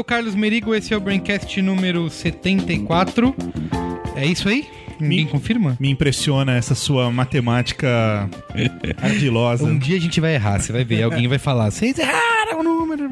[0.00, 3.34] sou o Carlos Merigo, esse é o Braincast número 74.
[4.16, 4.66] É isso aí?
[4.98, 5.76] Ninguém Me- confirma?
[5.78, 8.28] Me impressiona essa sua matemática
[9.02, 9.64] ardilosa.
[9.64, 11.02] Um dia a gente vai errar, você vai ver.
[11.02, 13.08] Alguém vai falar, vocês erraram o número.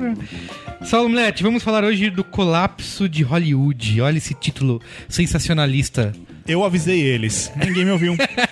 [0.83, 4.01] Saulo Milete, vamos falar hoje do colapso de Hollywood.
[4.01, 4.81] Olha esse título
[5.11, 6.13] sensacionalista.
[6.47, 7.53] Eu avisei eles.
[7.57, 8.17] Ninguém me ouviu.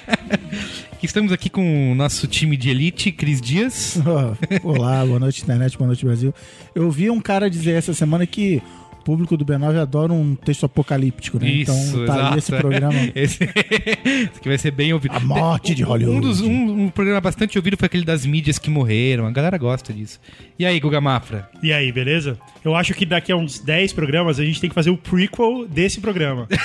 [1.17, 3.99] Estamos aqui com o nosso time de elite, Cris Dias.
[4.63, 6.35] Olá, boa noite internet, boa noite Brasil.
[6.75, 8.63] Eu vi um cara dizer essa semana que
[9.07, 11.49] público do B9 adora um texto apocalíptico, né?
[11.49, 12.33] Isso, então tá exato.
[12.33, 12.97] aí esse programa.
[13.15, 15.15] Esse, esse aqui vai ser bem ouvido.
[15.15, 16.19] A morte de Hollywood.
[16.19, 19.27] Um, dos, um, um programa bastante ouvido foi aquele das mídias que morreram.
[19.27, 20.21] A galera gosta disso.
[20.59, 21.49] E aí, Guga Mafra?
[21.63, 22.37] E aí, beleza?
[22.65, 25.67] Eu acho que daqui a uns 10 programas a gente tem que fazer o prequel
[25.69, 26.49] desse programa.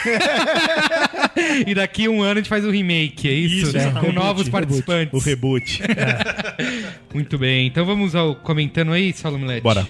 [1.65, 3.77] E daqui um ano a gente faz o remake, é isso?
[3.77, 3.91] Isso.
[3.99, 5.13] Com novos Reboot, participantes.
[5.13, 5.81] O reboot.
[7.13, 7.67] Muito bem.
[7.67, 9.61] Então vamos ao comentando aí, Saulo Milete.
[9.61, 9.87] Bora.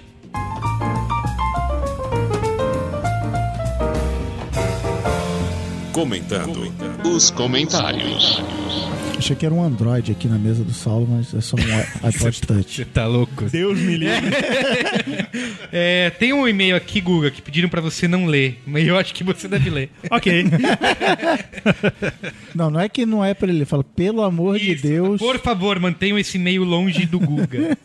[5.92, 6.72] Comentando
[7.04, 8.42] os comentários.
[9.18, 11.60] Achei que era um Android aqui na mesa do Saulo, mas é só um
[12.08, 12.76] iPod Touch.
[12.78, 13.46] Você tá louco?
[13.46, 14.32] Deus me livre.
[15.74, 18.62] É, tem um e-mail aqui, Guga, que pediram pra você não ler.
[18.68, 19.90] Mas eu acho que você deve ler.
[20.10, 20.44] ok.
[22.54, 23.60] Não, não é que não é pra ele.
[23.60, 24.84] Ele fala, pelo amor de Isso.
[24.84, 25.22] Deus.
[25.22, 27.78] Por favor, mantenham esse e-mail longe do Guga.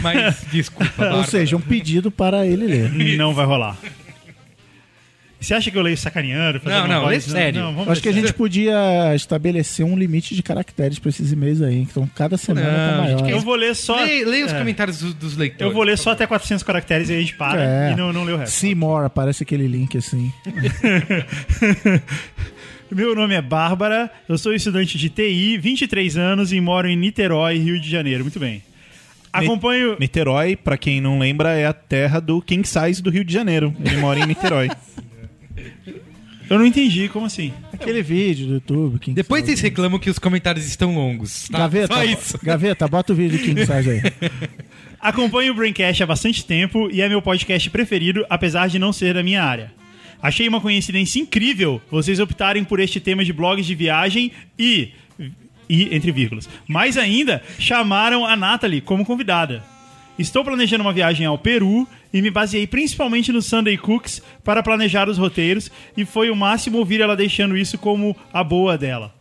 [0.00, 0.92] Mas, desculpa.
[0.96, 1.26] Ou Bárbara.
[1.26, 3.16] seja, um pedido para ele ler.
[3.16, 3.76] Não vai rolar.
[5.44, 6.60] Você acha que eu leio sacaneando?
[6.64, 7.26] Não, não, voz?
[7.26, 7.60] lê sério.
[7.60, 11.78] Não, acho que a gente podia estabelecer um limite de caracteres para esses e-mails aí.
[11.80, 13.26] Então cada semana Não, tá a gente maior.
[13.26, 13.96] quer- Eu vou ler só.
[14.02, 15.62] Leia, leia os é, comentários do- dos leitores.
[15.66, 17.92] Eu vou ler só até 400 caracteres e aí a gente para É.
[17.92, 18.54] e não, não lê o resto.
[18.54, 20.32] See more, aparece aquele link assim.
[22.90, 27.58] Meu nome é Bárbara, eu sou estudante de TI, 23 anos e moro em Niterói,
[27.58, 28.22] Rio de Janeiro.
[28.22, 28.62] Muito bem.
[29.32, 29.96] Acompanho.
[29.98, 33.74] Niterói, pra quem não lembra, é a terra do King Size do Rio de Janeiro.
[33.84, 34.70] Ele mora em Niterói.
[36.48, 37.52] Eu não entendi, como assim?
[37.72, 38.98] Aquele vídeo do YouTube.
[38.98, 39.56] King Depois Size.
[39.56, 41.48] vocês reclamam que os comentários estão longos.
[41.48, 41.58] Tá?
[41.58, 42.38] Gaveta, Só isso.
[42.42, 44.02] Gaveta, bota o vídeo do King Size aí.
[45.00, 49.14] Acompanho o Braincast há bastante tempo e é meu podcast preferido, apesar de não ser
[49.14, 49.72] da minha área.
[50.22, 54.92] Achei uma coincidência incrível vocês optarem por este tema de blogs de viagem e.
[55.68, 56.48] e entre vírgulas.
[56.66, 59.62] Mais ainda, chamaram a Natalie como convidada.
[60.16, 65.08] Estou planejando uma viagem ao Peru e me baseei principalmente no Sunday Cooks para planejar
[65.08, 69.12] os roteiros e foi o máximo ouvir ela deixando isso como a boa dela.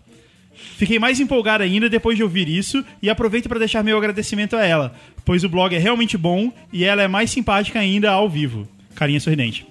[0.77, 4.63] Fiquei mais empolgado ainda depois de ouvir isso e aproveito para deixar meu agradecimento a
[4.63, 4.95] ela,
[5.25, 8.67] pois o blog é realmente bom e ela é mais simpática ainda ao vivo.
[8.93, 9.65] Carinha sorridente.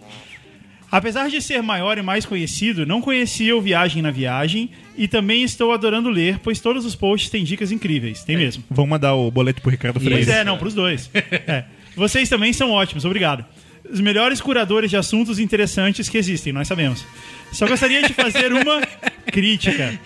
[0.91, 5.43] Apesar de ser maior e mais conhecido, não conhecia o Viagem na Viagem e também
[5.43, 8.23] estou adorando ler, pois todos os posts têm dicas incríveis.
[8.25, 8.63] Tem mesmo.
[8.71, 10.31] Vamos mandar o boleto pro Ricardo Pois Freire.
[10.31, 11.11] é, não, pros dois.
[11.47, 11.65] É.
[11.97, 13.45] Vocês também são ótimos, obrigado.
[13.91, 17.05] Os melhores curadores de assuntos interessantes que existem, nós sabemos.
[17.53, 18.81] Só gostaria de fazer uma
[19.31, 19.99] crítica.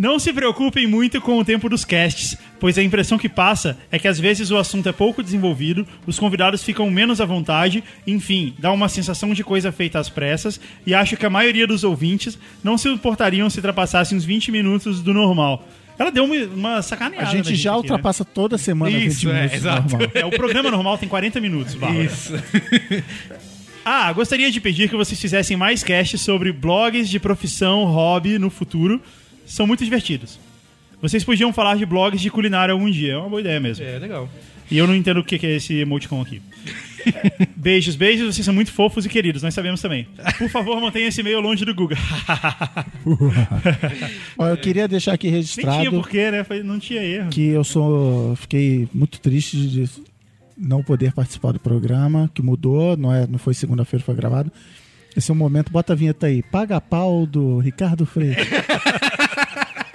[0.00, 3.98] Não se preocupem muito com o tempo dos casts, pois a impressão que passa é
[3.98, 8.54] que às vezes o assunto é pouco desenvolvido, os convidados ficam menos à vontade, enfim,
[8.58, 12.38] dá uma sensação de coisa feita às pressas, e acho que a maioria dos ouvintes
[12.64, 15.68] não se importariam se ultrapassassem uns 20 minutos do normal.
[15.98, 17.26] Ela deu uma, uma A sacaneada.
[17.26, 17.82] na gente já aqui, né?
[17.82, 19.56] ultrapassa toda semana Isso, 20 é, minutos.
[19.58, 19.90] exato.
[19.90, 20.10] normal.
[20.14, 22.04] É, o programa normal tem 40 minutos, Bárbara.
[22.04, 22.32] Isso.
[23.82, 28.50] Ah, gostaria de pedir que vocês fizessem mais casts sobre blogs de profissão, hobby no
[28.50, 29.00] futuro.
[29.50, 30.38] São muito divertidos.
[31.02, 33.14] Vocês podiam falar de blogs de culinária algum dia.
[33.14, 33.84] É uma boa ideia mesmo.
[33.84, 34.28] É, legal.
[34.70, 36.40] E eu não entendo o que é esse emoticon aqui.
[37.56, 38.32] beijos, beijos.
[38.32, 39.42] Vocês são muito fofos e queridos.
[39.42, 40.06] Nós sabemos também.
[40.38, 41.98] Por favor, mantenha esse e-mail longe do Google.
[44.38, 46.46] Ó, eu queria deixar aqui Nem tinha registrado porquê, né?
[46.62, 47.30] Não tinha erro.
[47.30, 48.36] que eu sou.
[48.36, 49.90] Fiquei muito triste de
[50.56, 54.52] não poder participar do programa, que mudou, não, é, não foi segunda-feira, foi gravado.
[55.16, 56.40] Esse é o momento, bota a vinheta aí.
[56.40, 58.36] Paga pau do Ricardo Freire.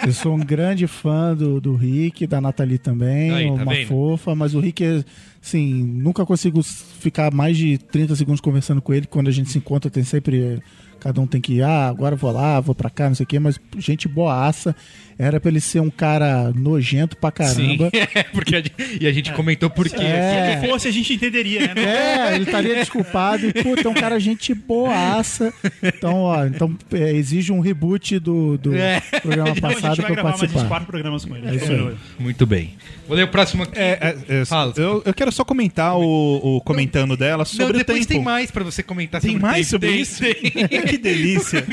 [0.06, 3.88] Eu sou um grande fã do, do Rick, da Nathalie também, Aí, tá uma vendo?
[3.88, 5.04] fofa, mas o Rick, é,
[5.42, 9.08] assim, nunca consigo ficar mais de 30 segundos conversando com ele.
[9.08, 10.62] Quando a gente se encontra, tem sempre.
[11.00, 13.28] Cada um tem que ir, ah, agora vou lá, vou pra cá, não sei o
[13.28, 14.76] quê, mas gente boaça.
[15.18, 17.90] Era pra ele ser um cara nojento pra Sim, caramba.
[18.14, 19.96] é, porque a gente, e a gente comentou por quê.
[20.04, 20.60] É.
[20.62, 21.84] Se fosse, a gente entenderia, né?
[22.32, 23.48] É, ele estaria desculpado.
[23.48, 25.54] E, puta, é um cara gente boaça.
[25.82, 29.00] Então, ó, então é, exige um reboot do, do É.
[29.22, 30.68] programa Então a passado gente vai pra eu gravar mais uns participar.
[30.68, 31.48] quatro programas com ele.
[31.48, 31.96] É isso aí.
[32.20, 32.74] Muito bem.
[33.08, 33.78] Vou ler o próximo aqui.
[33.80, 34.74] É, é, é, Fala.
[34.78, 38.10] eu, eu quero só comentar o, o comentando dela Não, sobre o depois tempo.
[38.10, 39.70] tem mais pra você comentar Tem sobre mais tempo.
[39.70, 40.20] sobre Tem, isso?
[40.22, 40.82] tem.
[40.88, 41.64] que delícia.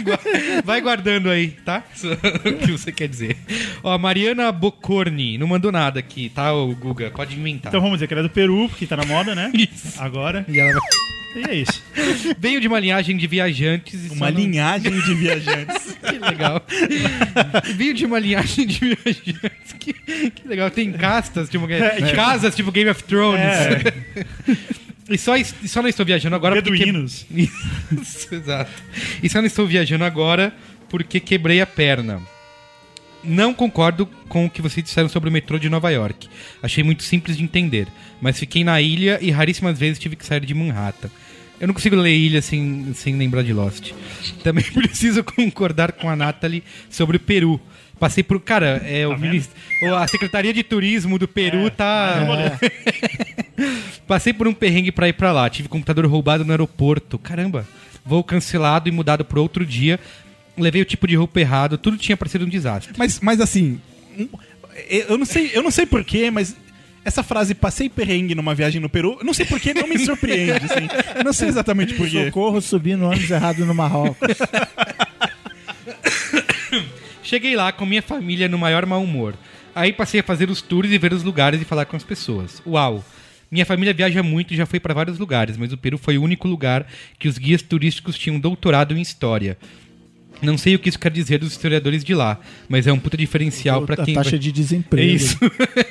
[0.65, 1.83] Vai guardando aí, tá?
[2.45, 3.32] o que você quer dizer.
[3.83, 7.11] Ó, a Mariana Bocorni não mandou nada aqui, tá, o Guga?
[7.11, 7.71] Pode inventar.
[7.71, 9.51] Então vamos dizer que ela é do Peru, porque tá na moda, né?
[9.55, 10.01] Isso.
[10.01, 10.45] Agora.
[10.49, 10.81] E ela.
[11.35, 11.83] E é isso.
[12.39, 14.11] Venho de uma linhagem de viajantes.
[14.11, 15.97] e Uma não- linhagem de viajantes.
[16.03, 16.63] Que legal.
[17.75, 19.73] Venho de uma linhagem de viajantes.
[19.81, 19.95] Que,
[20.31, 20.71] que legal.
[20.71, 21.67] Tem castas, tipo,
[22.15, 23.41] casas, tipo Game of Thrones.
[25.09, 26.71] E só, e só não estou viajando agora porque...
[26.85, 27.27] Beduínos.
[27.31, 28.71] Isso, exato.
[29.23, 30.53] E só não estou viajando agora
[30.91, 32.21] porque quebrei a perna.
[33.25, 36.29] Não concordo com o que vocês disseram sobre o metrô de Nova York.
[36.63, 37.87] Achei muito simples de entender.
[38.21, 41.09] Mas fiquei na ilha e raríssimas vezes tive que sair de Manhattan.
[41.61, 43.93] Eu não consigo ler ilha sem, sem lembrar de Lost.
[44.43, 47.61] Também preciso concordar com a Natalie sobre o Peru.
[48.01, 48.41] Passei por.
[48.41, 49.49] Cara, é, o minis-
[49.85, 52.59] o- a Secretaria de Turismo do Peru tá.
[54.07, 55.49] Passei por um perrengue pra ir pra lá.
[55.49, 57.19] Tive computador roubado no aeroporto.
[57.19, 57.67] Caramba.
[58.05, 60.01] Voo cancelado e mudado pro outro dia.
[60.57, 61.79] Levei o tipo de roupa errado.
[61.79, 62.93] Tudo tinha parecido um desastre.
[62.97, 63.81] Mas, mas assim,
[64.89, 66.57] eu não sei, eu não sei porquê, mas
[67.05, 70.53] essa frase passei perrengue numa viagem no Peru, eu não sei porquê, não me surpreende,
[70.53, 70.89] assim.
[71.17, 72.27] Eu Não sei exatamente porquê.
[72.27, 74.37] Socorro subindo no ônibus errado no Marrocos.
[77.23, 79.35] Cheguei lá com minha família no maior mau humor.
[79.75, 82.63] Aí passei a fazer os tours e ver os lugares e falar com as pessoas.
[82.67, 83.05] Uau!
[83.51, 86.23] Minha família viaja muito e já foi para vários lugares, mas o Peru foi o
[86.23, 86.87] único lugar
[87.19, 89.59] que os guias turísticos tinham doutorado em história.
[90.43, 93.17] Não sei o que isso quer dizer dos historiadores de lá, mas é um puta
[93.17, 94.39] diferencial para a quem taxa vai...
[94.39, 95.15] de É desemprego.
[95.15, 95.39] isso.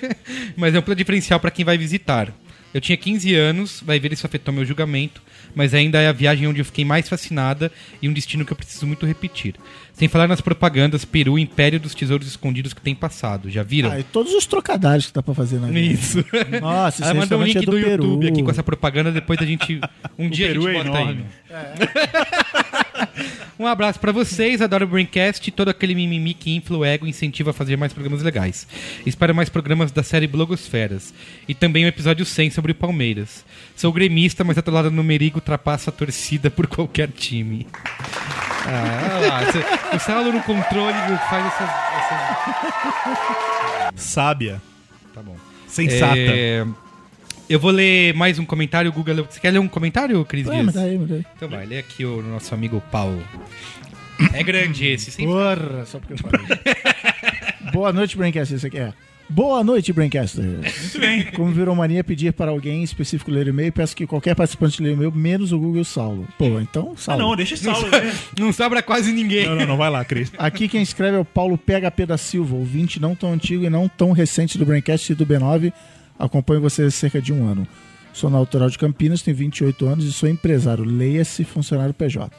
[0.57, 2.33] mas é um puta diferencial para quem vai visitar.
[2.73, 5.21] Eu tinha 15 anos, vai ver isso afetou meu julgamento,
[5.53, 7.71] mas ainda é a viagem onde eu fiquei mais fascinada
[8.01, 9.55] e um destino que eu preciso muito repetir.
[9.93, 13.49] Sem falar nas propagandas Peru, Império dos Tesouros Escondidos que tem passado.
[13.49, 13.91] Já viram?
[13.91, 15.93] Ah, e todos os trocadilhos que dá pra fazer na vida.
[15.93, 16.25] Isso.
[16.61, 18.03] Nossa, Ela mandou um link é do, do, Peru.
[18.03, 19.79] YouTube aqui com essa propaganda, depois a gente.
[20.17, 21.25] Um dia Peru a é gente bota enorme.
[21.49, 22.51] aí.
[23.59, 27.05] Um abraço pra vocês, adoro o Braincast e todo aquele mimimi que infla o ego
[27.05, 28.65] e incentiva a fazer mais programas legais.
[29.05, 31.13] Espero mais programas da série Blogosferas.
[31.47, 33.45] E também um episódio 100 sobre o Palmeiras.
[33.75, 37.67] Sou gremista, mas atolado no Merigo ultrapassa a torcida por qualquer time.
[38.65, 39.95] Ah, olha lá.
[39.95, 40.93] O Saulo no controle
[41.29, 41.69] faz essas.
[41.97, 43.93] essas...
[43.95, 44.61] Sábia,
[45.13, 45.35] Tá bom.
[45.67, 46.15] sensata.
[46.17, 46.65] É,
[47.49, 49.25] Eu vou ler mais um comentário, o Google.
[49.29, 50.65] Você quer ler um comentário, Cris Ah, Dias?
[50.65, 51.25] mas daí.
[51.35, 53.21] Então vai, lê aqui o nosso amigo Paulo.
[54.33, 56.45] É grande esse, sem Porra, só porque eu falei.
[57.81, 58.53] Boa noite, Braincast.
[58.53, 58.93] Isso aqui é.
[59.27, 60.45] Boa noite, Braincasters.
[60.81, 61.23] Muito bem.
[61.31, 64.83] Como virou mania pedir para alguém em específico ler o e-mail, peço que qualquer participante
[64.83, 66.27] leia o e-mail, menos o Google Saulo.
[66.37, 67.21] Pô, então, Ah, Saulo.
[67.23, 68.13] não, deixa Saulo ver.
[68.37, 69.47] Não sobra quase ninguém.
[69.47, 70.31] Não, não, não, vai lá, Cris.
[70.37, 73.87] Aqui quem escreve é o Paulo PHP da Silva, ouvinte não tão antigo e não
[73.87, 75.73] tão recente do Braincast e do B9.
[76.19, 77.67] Acompanho vocês há cerca de um ano.
[78.13, 80.83] Sou natural de Campinas, tenho 28 anos e sou empresário.
[80.83, 82.29] Leia-se funcionário PJ.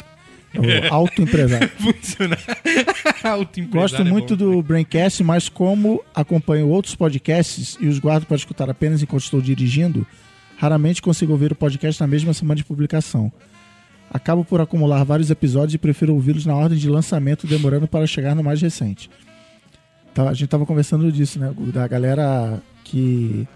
[0.54, 1.68] É o autoempresário.
[1.78, 2.36] Funciona.
[3.24, 4.44] Autoempresário Gosto é muito bom.
[4.44, 9.40] do Braincast, mas como acompanho outros podcasts e os guardo para escutar apenas enquanto estou
[9.40, 10.06] dirigindo,
[10.58, 13.32] raramente consigo ouvir o podcast na mesma semana de publicação.
[14.10, 18.34] Acabo por acumular vários episódios e prefiro ouvi-los na ordem de lançamento, demorando para chegar
[18.34, 19.08] no mais recente.
[20.12, 21.50] Tá, a gente tava conversando disso, né?
[21.72, 23.48] Da galera que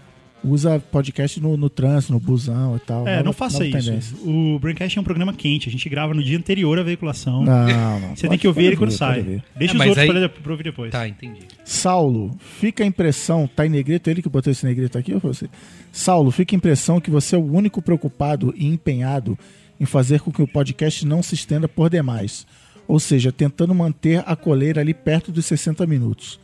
[0.43, 3.07] usa podcast no, no trânsito, no busão e tal.
[3.07, 3.77] É, Nova- não faça isso.
[3.85, 4.17] tendência.
[4.23, 5.67] O Braincast é um programa quente.
[5.67, 7.43] A gente grava no dia anterior à veiculação.
[7.43, 8.09] Não, não.
[8.15, 9.41] Você tem Pode- que ouvir ele quando pode sai.
[9.55, 10.91] Deixa É, os outros aí- pra, pra ouvir depois.
[10.91, 11.39] Tá, entendi.
[11.65, 15.33] Saulo, fica a impressão, tá em negrito ele que botou esse negrito aqui ou foi
[15.33, 15.49] você?
[15.91, 19.37] Saulo, fica a impressão que você é o único preocupado e empenhado
[19.79, 22.45] em fazer com que o podcast não se estenda por demais.
[22.87, 26.39] Ou seja, tentando manter a coleira ali perto dos 60 minutos.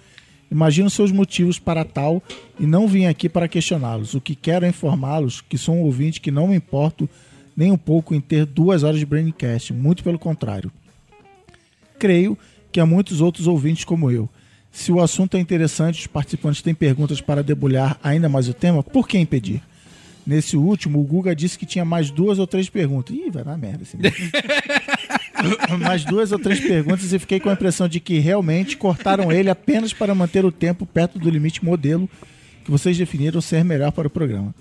[0.53, 2.23] Imagino seus motivos para tal
[2.57, 4.13] e não vim aqui para questioná-los.
[4.13, 7.09] O que quero é informá-los que sou um ouvinte que não me importo
[7.57, 10.71] nem um pouco em ter duas horas de Braincast, muito pelo contrário
[12.03, 12.37] creio
[12.69, 14.27] que há muitos outros ouvintes como eu.
[14.73, 18.83] Se o assunto é interessante, os participantes têm perguntas para debulhar ainda mais o tema,
[18.83, 19.61] por que impedir?
[20.27, 23.15] Nesse último, o Guga disse que tinha mais duas ou três perguntas.
[23.15, 23.95] Ih, vai dar merda esse.
[25.79, 29.49] mais duas ou três perguntas e fiquei com a impressão de que realmente cortaram ele
[29.49, 32.09] apenas para manter o tempo perto do limite modelo
[32.63, 34.53] que vocês definiram ser melhor para o programa.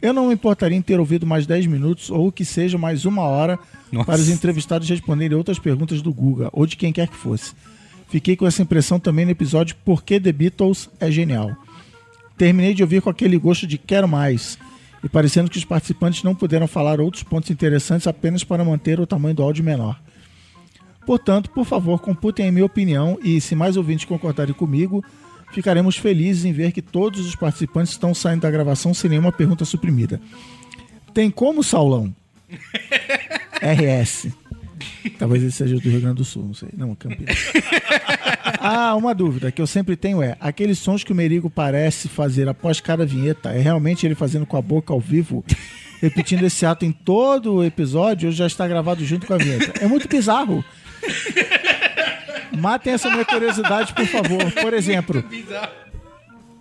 [0.00, 3.22] Eu não me importaria em ter ouvido mais 10 minutos ou que seja mais uma
[3.22, 3.58] hora
[3.90, 4.04] Nossa.
[4.04, 7.54] para os entrevistados responderem outras perguntas do Guga ou de quem quer que fosse.
[8.08, 11.56] Fiquei com essa impressão também no episódio Por que The Beatles é genial.
[12.36, 14.58] Terminei de ouvir com aquele gosto de quero mais
[15.04, 19.06] e parecendo que os participantes não puderam falar outros pontos interessantes apenas para manter o
[19.06, 20.00] tamanho do áudio menor.
[21.06, 25.04] Portanto, por favor, computem a minha opinião e, se mais ouvintes concordarem comigo,
[25.52, 29.66] ficaremos felizes em ver que todos os participantes estão saindo da gravação sem nenhuma pergunta
[29.66, 30.18] suprimida.
[31.12, 32.14] Tem como, Saulão?
[33.60, 34.28] RS.
[35.18, 36.68] Talvez ele seja do Rio Grande do Sul, não sei.
[36.76, 37.36] Não, Campinas.
[38.66, 42.48] Ah, uma dúvida que eu sempre tenho é: aqueles sons que o Merigo parece fazer
[42.48, 45.44] após cada vinheta, é realmente ele fazendo com a boca ao vivo?
[46.00, 49.82] repetindo esse ato em todo o episódio, já está gravado junto com a vinheta.
[49.82, 50.64] É muito bizarro.
[52.58, 54.52] Matem essa minha curiosidade, por favor.
[54.52, 55.24] Por exemplo,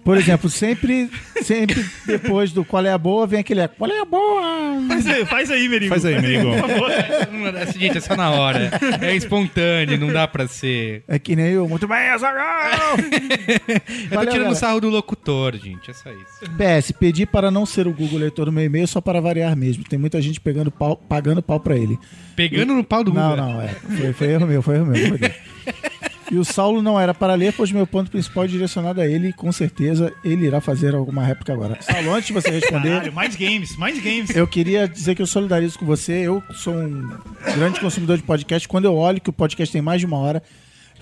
[0.03, 1.09] por exemplo, sempre,
[1.41, 4.43] sempre depois do qual é a boa, vem aquele qual é a boa?
[4.87, 5.89] Faz aí, faz aí, Merigo.
[5.89, 6.49] Faz aí, Merigo.
[6.51, 6.91] Por favor.
[6.91, 8.71] Essa, gente, é só na hora.
[9.01, 11.03] É espontâneo, não dá pra ser.
[11.07, 11.67] É que nem eu.
[11.67, 12.97] Muito bem, Azaghal!
[12.97, 14.55] Eu tô Valeu, tirando galera.
[14.55, 15.89] sarro do locutor, gente.
[15.89, 16.51] É só isso.
[16.57, 19.83] PS, pedi para não ser o Google leitor do meu e-mail só para variar mesmo.
[19.83, 21.97] Tem muita gente pegando pau, pagando pau pra ele.
[22.35, 23.45] Pegando no pau do Não, Google.
[23.45, 23.67] não, é.
[23.69, 25.09] Foi, foi erro meu, foi erro meu.
[25.09, 25.31] não foi.
[26.31, 29.29] E o Saulo não era para ler, pois meu ponto principal é direcionado a ele
[29.29, 31.77] e com certeza ele irá fazer alguma réplica agora.
[31.81, 34.35] Saulo, antes de você responder, Caralho, mais games, mais games.
[34.35, 36.13] eu queria dizer que eu solidarizo com você.
[36.13, 37.09] Eu sou um
[37.55, 38.67] grande consumidor de podcast.
[38.67, 40.41] Quando eu olho que o podcast tem mais de uma hora,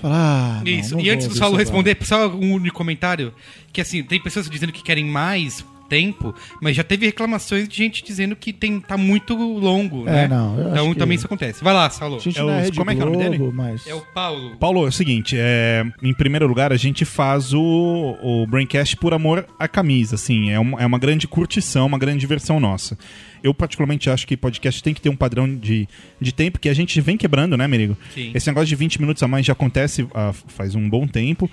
[0.02, 0.96] falo, ah, não, Isso.
[0.96, 3.34] não e antes do Saulo responder, só um único comentário.
[3.72, 8.02] Que assim, tem pessoas dizendo que querem mais tempo, mas já teve reclamações de gente
[8.02, 10.28] dizendo que tem, tá muito longo, É, né?
[10.30, 11.62] não, Então que- também isso acontece.
[11.62, 12.18] Vai lá, Saulo.
[12.22, 13.86] Gente É é como é que é o nome Globo, mas...
[13.86, 14.56] É o Paulo.
[14.58, 19.14] Paulo, é o seguinte, é, em primeiro lugar, a gente faz o, o Braincast por
[19.14, 22.98] amor à camisa, assim, é uma, é uma grande curtição, uma grande diversão nossa.
[23.44, 25.88] Eu, particularmente, acho que podcast tem que ter um padrão de,
[26.22, 27.98] de tempo que a gente vem quebrando, né, Merigo?
[28.14, 28.32] Sim.
[28.36, 31.50] Esse negócio de 20 minutos a mais já acontece ah, faz um bom tempo.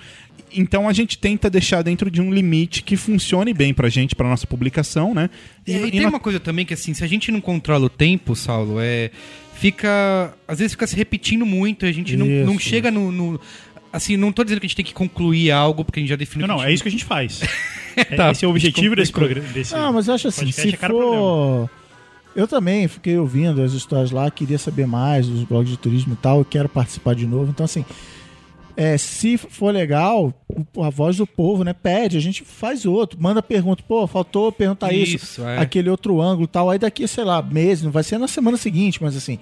[0.53, 4.27] Então a gente tenta deixar dentro de um limite que funcione bem pra gente, pra
[4.27, 5.29] nossa publicação, né?
[5.65, 7.89] E, e tem na- uma coisa também que assim, se a gente não controla o
[7.89, 9.11] tempo, Saulo, é
[9.55, 13.39] fica às vezes fica se repetindo muito, a gente não, não chega no, no-
[13.91, 16.15] assim, não tô dizendo que a gente tem que concluir algo porque a gente já
[16.15, 16.47] definiu.
[16.47, 17.41] Não, não, a é gente- isso que a gente faz.
[17.95, 19.47] É- Tá, Esse é o objetivo desse programa.
[19.49, 21.69] Desse Ah, mas eu acho assim, podcast se for...
[22.35, 26.15] Eu também fiquei ouvindo as histórias lá, queria saber mais dos blogs de turismo e
[26.15, 27.49] tal, eu quero participar de novo.
[27.49, 27.83] Então, assim,
[28.75, 30.33] é, se for legal,
[30.81, 34.93] a voz do povo, né, pede, a gente faz outro, manda pergunta, pô, faltou perguntar
[34.93, 35.57] isso, Isso, é.
[35.59, 36.69] aquele outro ângulo e tal.
[36.69, 39.39] Aí daqui, sei lá, meses, não vai ser na semana seguinte, mas assim,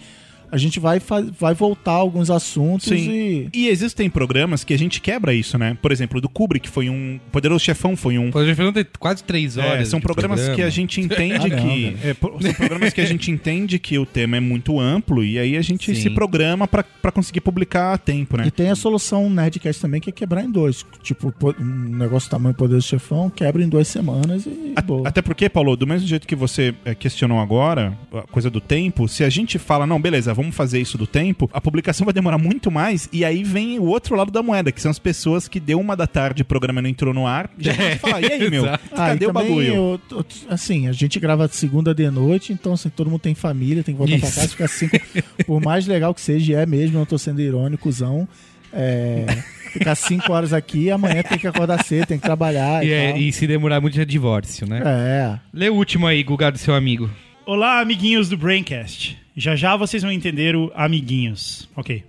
[0.52, 1.00] a gente vai,
[1.40, 3.50] vai voltar a alguns assuntos e...
[3.54, 5.78] E existem programas que a gente quebra isso, né?
[5.82, 7.20] Por exemplo, o do Kubrick foi um.
[7.32, 8.32] Poderoso Chefão foi um.
[8.46, 9.88] Gente falou de quase três É, horas.
[9.90, 10.56] são de programas programa.
[10.56, 11.90] que a gente entende Ah, não, que.
[11.90, 11.98] velho.
[12.04, 12.14] é,
[12.44, 15.62] são programas que a gente entende que o tema é muito amplo e aí a
[15.62, 16.02] gente Sim.
[16.02, 18.46] se programa pra pra conseguir publicar a tempo, né?
[18.48, 20.86] E tem a solução Nerdcast também, que é quebrar em dois.
[21.04, 21.64] Tipo, po- um
[21.98, 25.08] negócio tamanho poder do chefão, quebra em duas semanas e A- boa.
[25.08, 29.08] Até porque, Paulo, do mesmo jeito que você é, questionou agora, a coisa do tempo,
[29.08, 32.38] se a gente fala, não, beleza, vamos fazer isso do tempo, a publicação vai demorar
[32.38, 35.60] muito mais, e aí vem o outro lado da moeda, que são as pessoas que
[35.60, 38.50] deu uma da tarde o programa não entrou no ar, já a falar, e aí,
[38.50, 38.84] meu, exato.
[38.94, 39.74] Ah, cadê e o também, bagulho?
[39.74, 43.84] eu- eu- assim, a gente grava segunda de noite, então assim, todo mundo tem família,
[43.84, 44.36] tem que voltar pra Isso.
[44.40, 44.98] casa, ficar cinco.
[45.46, 48.28] Por mais legal que seja, é mesmo, eu não tô sendo irônicozão.
[48.74, 49.26] É,
[49.72, 53.10] ficar cinco horas aqui, amanhã tem que acordar cedo, tem que trabalhar e, E, é-
[53.12, 53.18] tal.
[53.22, 54.82] e se demorar muito é divórcio, né?
[54.86, 55.40] É.
[55.54, 57.10] Lê o último aí, Guga, do seu amigo.
[57.48, 59.18] Olá, amiguinhos do Braincast.
[59.34, 61.70] Já já vocês vão entender o amiguinhos.
[61.78, 62.04] Ok.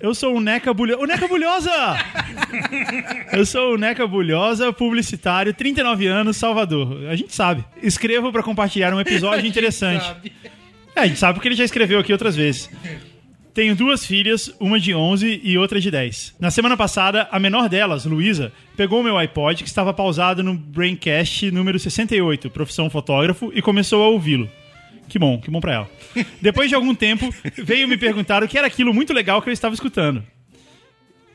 [0.00, 1.00] Eu sou o Neca Bulhosa.
[1.00, 1.70] O Neca Bulhosa!
[3.32, 7.06] Eu sou o Neca Bulhosa, publicitário, 39 anos, Salvador.
[7.08, 7.64] A gente sabe.
[7.80, 10.12] Escrevo pra compartilhar um episódio interessante.
[10.96, 12.68] É, a gente sabe porque ele já escreveu aqui outras vezes.
[13.54, 16.36] Tenho duas filhas, uma de 11 e outra de 10.
[16.40, 20.54] Na semana passada, a menor delas, Luísa, pegou o meu iPod que estava pausado no
[20.54, 24.48] Braincast número 68, profissão fotógrafo, e começou a ouvi-lo.
[25.06, 25.90] Que bom, que bom pra ela.
[26.40, 27.28] Depois de algum tempo,
[27.58, 30.24] veio me perguntar o que era aquilo muito legal que eu estava escutando.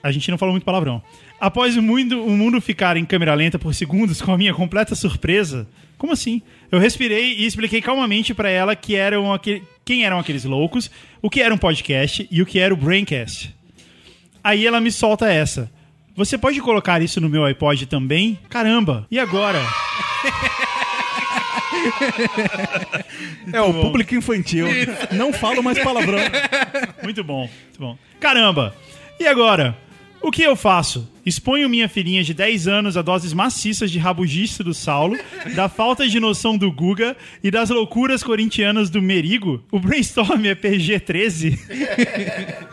[0.02, 1.02] A gente não falou muito palavrão.
[1.40, 4.96] Após o mundo, o mundo ficar em câmera lenta por segundos, com a minha completa
[4.96, 6.42] surpresa, como assim?
[6.72, 10.90] Eu respirei e expliquei calmamente pra ela que eram aquele, quem eram aqueles loucos,
[11.22, 13.56] o que era um podcast e o que era o Braincast.
[14.44, 15.72] Aí ela me solta essa.
[16.16, 18.40] Você pode colocar isso no meu iPod também?
[18.50, 19.06] Caramba!
[19.12, 19.62] E agora?
[23.54, 24.68] É o público infantil.
[25.12, 26.20] Não falo mais palavrão.
[27.04, 27.98] Muito bom, muito bom.
[28.20, 28.76] Caramba!
[29.20, 29.78] E agora?
[30.22, 31.10] O que eu faço?
[31.26, 35.18] Exponho minha filhinha de 10 anos a doses maciças de rabugice do Saulo,
[35.56, 39.64] da falta de noção do Guga e das loucuras corintianas do Merigo?
[39.72, 41.58] O brainstorm é PG-13?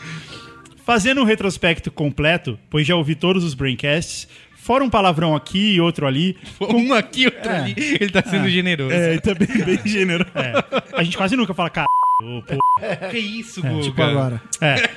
[0.84, 5.80] Fazendo um retrospecto completo, pois já ouvi todos os braincasts, fora um palavrão aqui e
[5.80, 7.74] outro ali, Um aqui, outro ali.
[7.76, 8.94] Ele tá sendo generoso.
[8.94, 10.26] É, tá bem, bem gênero.
[10.92, 11.70] a gente quase nunca fala
[12.18, 13.10] pô.
[13.10, 13.82] Que isso, Guga?
[13.82, 14.42] Tipo agora.
[14.60, 14.90] É,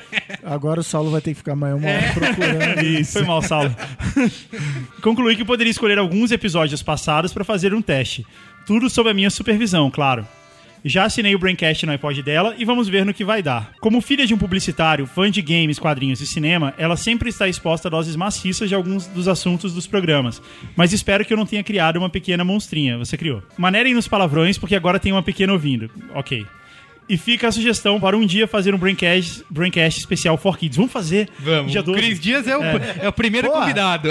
[0.44, 2.82] Agora o Saulo vai ter que ficar amanhã uma hora procurando.
[2.86, 3.14] Isso.
[3.14, 3.76] Foi mal, Saulo.
[5.02, 8.26] Concluí que poderia escolher alguns episódios passados para fazer um teste.
[8.66, 10.28] Tudo sob a minha supervisão, claro.
[10.86, 13.72] Já assinei o Braincast no iPod dela e vamos ver no que vai dar.
[13.82, 17.88] Como filha de um publicitário, fã de games, quadrinhos e cinema, ela sempre está exposta
[17.88, 20.42] a doses maciças de alguns dos assuntos dos programas.
[20.76, 22.98] Mas espero que eu não tenha criado uma pequena monstrinha.
[22.98, 23.42] Você criou.
[23.58, 25.90] Manerem nos palavrões, porque agora tem uma pequena ouvindo.
[26.14, 26.46] Ok.
[27.10, 30.76] E fica a sugestão para um dia fazer um Braincast, Braincast especial for Kids.
[30.76, 31.30] Vamos fazer.
[31.40, 31.72] Vamos.
[31.72, 32.00] Dia o 12.
[32.00, 33.08] Cris Dias é o, é.
[33.08, 33.62] o primeiro Boa.
[33.62, 34.10] convidado.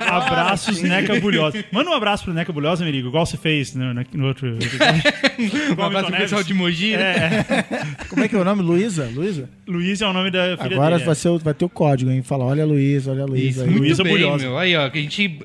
[0.00, 1.62] Abraços, Neca Bulhosa.
[1.70, 4.56] Manda um abraço pro Neca Bulhosa, Merigo, igual você fez no, no outro.
[5.78, 6.96] Um abraço pro pessoal de Mogi.
[6.96, 7.44] né?
[8.08, 8.62] Como é que é o nome?
[8.62, 9.10] Luísa?
[9.12, 9.48] Luísa?
[9.66, 11.06] Luiz é o nome da filha Agora dele.
[11.06, 12.22] vai, ser, vai ter o código, hein?
[12.22, 13.64] Fala, olha a Luísa, olha a Luísa.
[13.64, 14.44] Luísa Bulhosa.
[14.44, 14.58] meu.
[14.58, 15.38] Aí, ó, que a gente...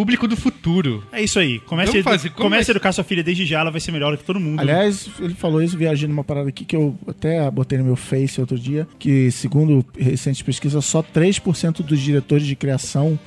[0.00, 1.04] Público do futuro.
[1.12, 1.58] É isso aí.
[1.60, 4.16] Comece, Vamos fazer- comece vai- a educar sua filha desde já, ela vai ser melhor
[4.16, 4.58] que todo mundo.
[4.58, 8.40] Aliás, ele falou isso viajando numa parada aqui que eu até botei no meu Face
[8.40, 13.18] outro dia, que segundo recentes pesquisas, só 3% dos diretores de criação,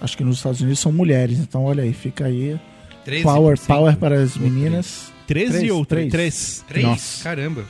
[0.00, 1.38] acho que nos Estados Unidos, são mulheres.
[1.38, 2.58] Então, olha aí, fica aí.
[3.04, 3.22] 13%.
[3.22, 5.12] Power, power para as meninas.
[5.28, 6.10] 13 Três, ou três.
[6.10, 6.64] 3?
[6.66, 6.84] Três?
[6.86, 7.22] Nossa.
[7.22, 7.64] Caramba.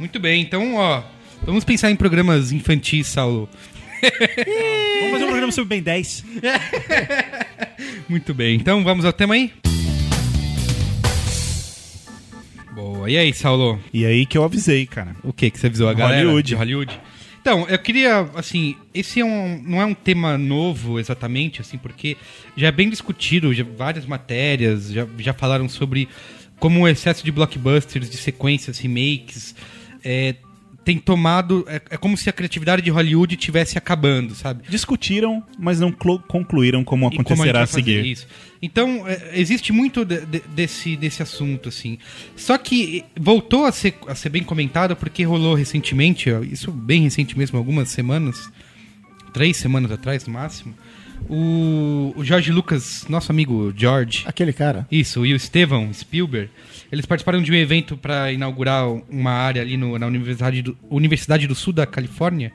[0.00, 1.02] Muito bem, então, ó...
[1.46, 3.48] Vamos pensar em programas infantis, Saulo.
[4.00, 6.24] Vamos fazer um programa sobre Ben 10.
[8.08, 9.52] Muito bem, então vamos ao tema aí?
[12.72, 13.80] Boa, e aí, Saulo?
[13.92, 15.16] E aí que eu avisei, cara.
[15.22, 16.54] O que que você avisou a galera Hollywood.
[16.54, 17.00] Hollywood?
[17.40, 22.16] Então, eu queria, assim, esse é um, não é um tema novo exatamente, assim, porque
[22.56, 26.08] já é bem discutido, já, várias matérias já, já falaram sobre
[26.58, 29.54] como o excesso de blockbusters, de sequências, remakes,
[30.04, 30.34] é,
[30.88, 31.66] tem tomado.
[31.68, 34.62] É, é como se a criatividade de Hollywood estivesse acabando, sabe?
[34.70, 38.06] Discutiram, mas não concluíram como E como acontecerá a, fazer seguir.
[38.06, 38.26] Isso.
[38.62, 41.98] Então, é, existe muito de- de- desse, desse assunto, assim.
[42.34, 47.36] Só que voltou a ser, a ser bem comentado porque rolou recentemente, isso bem recente
[47.36, 48.50] mesmo, algumas semanas,
[49.34, 50.74] três semanas atrás no máximo,
[51.28, 54.86] o, o George Lucas, nosso amigo George, Aquele cara.
[54.90, 56.48] isso, e o Steven Spielberg,
[56.90, 61.46] eles participaram de um evento para inaugurar uma área ali no- na Universidade do, Universidade
[61.46, 62.52] do Sul da Califórnia.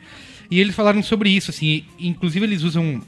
[0.50, 1.84] E eles falaram sobre isso, assim.
[2.00, 3.02] Inclusive, eles usam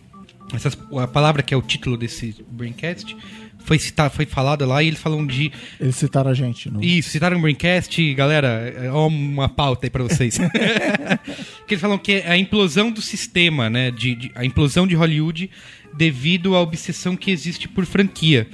[0.53, 3.15] essas, a palavra que é o título desse Braincast.
[3.59, 5.51] Foi, citar, foi falada lá e eles falam de.
[5.79, 6.69] Eles citaram a gente.
[6.69, 6.83] No...
[6.83, 10.38] Isso, citaram o Braincast, galera, ó uma pauta aí pra vocês.
[11.67, 13.89] que eles falam que é a implosão do sistema, né?
[13.89, 15.49] De, de- a implosão de Hollywood
[15.95, 18.47] devido à obsessão que existe por franquia.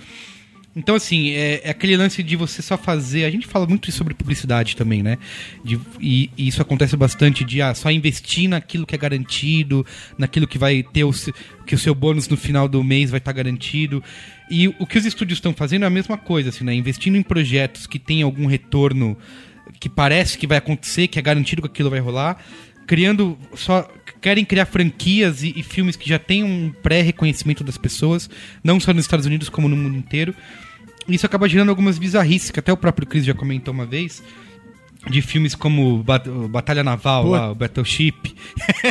[0.73, 3.25] Então, assim, é, é aquele lance de você só fazer.
[3.25, 5.17] A gente fala muito sobre publicidade também, né?
[5.65, 9.86] De- e, e isso acontece bastante de ah, só investir naquilo que é garantido,
[10.17, 11.12] naquilo que vai ter o,
[11.65, 14.01] que o seu bônus no final do mês vai estar garantido.
[14.49, 16.73] E o que os estúdios estão fazendo é a mesma coisa, assim, né?
[16.73, 19.17] Investindo em projetos que têm algum retorno
[19.79, 22.43] que parece que vai acontecer, que é garantido que aquilo vai rolar,
[22.91, 28.30] criando só querem criar franquias e, e filmes que já têm um pré-reconhecimento das pessoas,
[28.62, 30.36] não só nos Estados Unidos como no mundo inteiro.
[31.08, 34.21] Isso acaba gerando algumas bizarrices que até o próprio Chris já comentou uma vez.
[35.10, 38.13] De filmes como Bat- Batalha Naval, lá, o Battleship.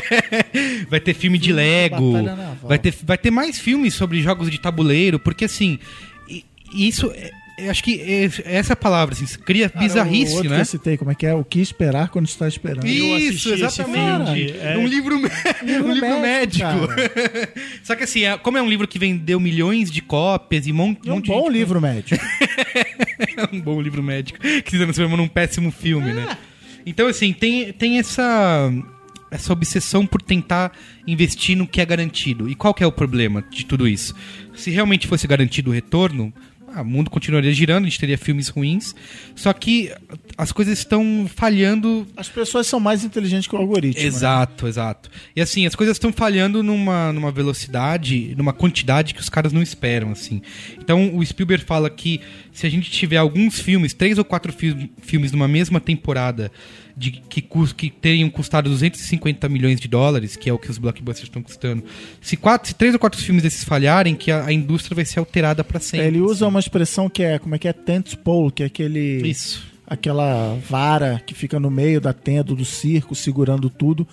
[0.88, 2.12] vai ter filme de Lego.
[2.12, 2.56] Batalha Naval.
[2.68, 5.78] Vai ter, vai ter mais filmes sobre jogos de tabuleiro, porque assim.
[6.74, 7.12] Isso.
[7.14, 7.30] é-
[7.68, 10.56] acho que é, é essa palavra, assim, cria Cara, o bizarrice, outro né?
[10.56, 11.34] que eu citei, como é que é?
[11.34, 12.86] O que esperar quando está esperando.
[12.86, 14.54] Isso, exatamente.
[14.58, 14.76] é.
[14.78, 15.16] Um livro,
[15.84, 16.68] um livro médico.
[17.82, 20.96] Só que assim, é- como é um livro que vendeu milhões de cópias e mon-
[21.04, 22.24] É um monte bom de livro médico.
[22.74, 26.36] É um bom livro médico que se transformou num péssimo filme, né?
[26.86, 28.72] Então, assim, tem, tem essa,
[29.30, 30.72] essa obsessão por tentar
[31.06, 32.48] investir no que é garantido.
[32.48, 34.14] E qual que é o problema de tudo isso?
[34.54, 36.32] Se realmente fosse garantido o retorno,
[36.74, 38.94] ah, o mundo continuaria girando, a gente teria filmes ruins.
[39.35, 39.92] Só que
[40.37, 44.00] as coisas estão falhando As pessoas são mais inteligentes que o algoritmo.
[44.00, 44.06] né?
[44.06, 45.11] Exato, exato.
[45.35, 49.62] E assim, as coisas estão falhando numa, numa velocidade, numa quantidade que os caras não
[49.62, 50.42] esperam, assim.
[50.78, 52.20] Então o Spielberg fala que
[52.52, 56.50] se a gente tiver alguns filmes, três ou quatro fi- filmes numa mesma temporada,
[57.00, 61.28] de, que, que teriam custado 250 milhões de dólares, que é o que os blockbusters
[61.28, 61.82] estão custando,
[62.20, 65.18] se, quatro, se três ou quatro filmes desses falharem, que a, a indústria vai ser
[65.18, 66.04] alterada pra sempre.
[66.04, 67.72] É, Ele usa uma expressão que é, como é que é?
[67.72, 69.26] Tent pole, que é aquele...
[69.26, 69.66] Isso.
[69.86, 74.06] Aquela vara que fica no meio da tenda do circo, segurando tudo.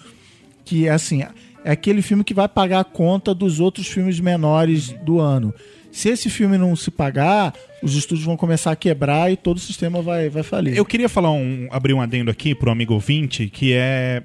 [0.64, 1.22] Que é assim,
[1.64, 5.54] é aquele filme que vai pagar a conta dos outros filmes menores do ano.
[5.98, 9.60] Se esse filme não se pagar, os estúdios vão começar a quebrar e todo o
[9.60, 10.78] sistema vai, vai falir.
[10.78, 14.22] Eu queria falar um, abrir um adendo aqui pro amigo ouvinte, que é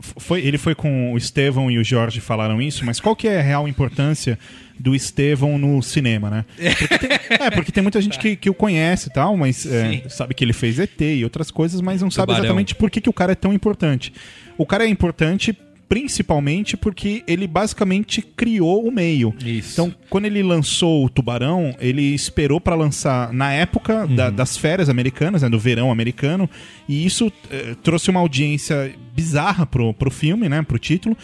[0.00, 3.40] foi, ele foi com o Estevão e o Jorge falaram isso, mas qual que é
[3.40, 4.38] a real importância
[4.78, 6.44] do Estevão no cinema, né?
[6.78, 7.10] Porque tem,
[7.40, 10.44] é, porque tem muita gente que, que o conhece e tal, mas é, sabe que
[10.44, 12.44] ele fez ET e outras coisas, mas não sabe Tubarão.
[12.44, 14.12] exatamente por que, que o cara é tão importante.
[14.56, 15.58] O cara é importante
[15.88, 19.34] principalmente porque ele basicamente criou o meio.
[19.44, 19.72] Isso.
[19.72, 24.88] Então, quando ele lançou o Tubarão, ele esperou pra lançar na época da- das férias
[24.88, 26.48] americanas, né, do verão americano,
[26.88, 31.16] e isso eh, trouxe uma audiência bizarra pro, pro filme, né, pro título,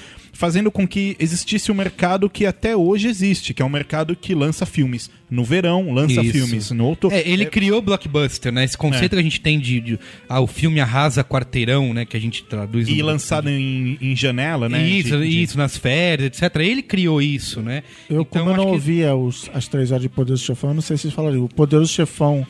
[0.43, 4.35] fazendo com que existisse um mercado que até hoje existe, que é um mercado que
[4.35, 6.33] lança filmes no verão, lança Isso.
[6.33, 7.17] filmes no outubro.
[7.17, 8.65] É, ele criou o blockbuster, né?
[8.65, 9.17] Esse conceito É.
[9.17, 12.05] que a gente tem de, de- ah, o filme arrasa quarteirão, né?
[12.05, 14.85] Que a gente traduz E lançado em, em janela, né?
[14.85, 16.57] Isso, de- de- isso, nas férias, etc.
[16.57, 17.85] Ele criou isso, né?
[18.11, 20.83] Eu, como eu não que- ouvia os, as três horas de Poderoso Chefão, eu não
[20.83, 21.45] sei se vocês falariam.
[21.45, 22.45] O Poderoso Chefão,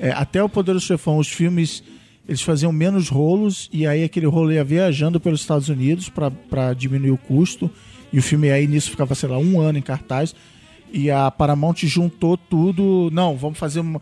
[0.00, 1.84] é, até o Poderoso Chefão, os filmes,
[2.28, 7.10] eles faziam menos rolos, e aí aquele rolo ia viajando pelos Estados Unidos pra diminuir
[7.10, 7.70] o custo,
[8.12, 10.34] e o filme aí nisso ficava, sei lá, um ano em cartaz.
[10.92, 13.08] E a Paramount juntou tudo.
[13.12, 14.00] Não, vamos fazer uma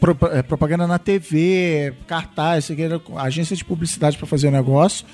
[0.00, 2.70] pro- é, propaganda na TV, cartaz,
[3.16, 5.04] agência de publicidade para fazer o negócio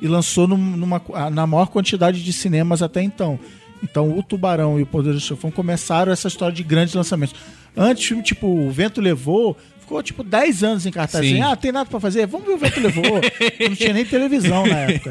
[0.00, 3.36] e lançou num- numa, na maior quantidade de cinemas até então.
[3.82, 7.34] Então o Tubarão e o Poder do Chefão começaram essa história de grandes lançamentos.
[7.76, 11.24] Antes, filme tipo O Vento Levou, ficou tipo 10 anos em cartaz.
[11.24, 12.26] Assim, ah, tem nada pra fazer?
[12.26, 13.04] Vamos ver O Vento Levou.
[13.68, 15.10] Não tinha nem televisão na época.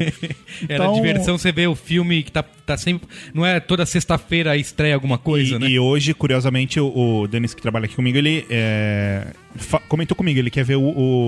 [0.68, 3.08] Era Então, diversão você ver o filme que tá, tá sempre.
[3.32, 5.68] Não é toda sexta-feira estreia alguma coisa, e, né?
[5.68, 9.26] e hoje, curiosamente, o, o Denis que trabalha aqui comigo, ele é,
[9.88, 10.82] comentou comigo, ele quer ver o,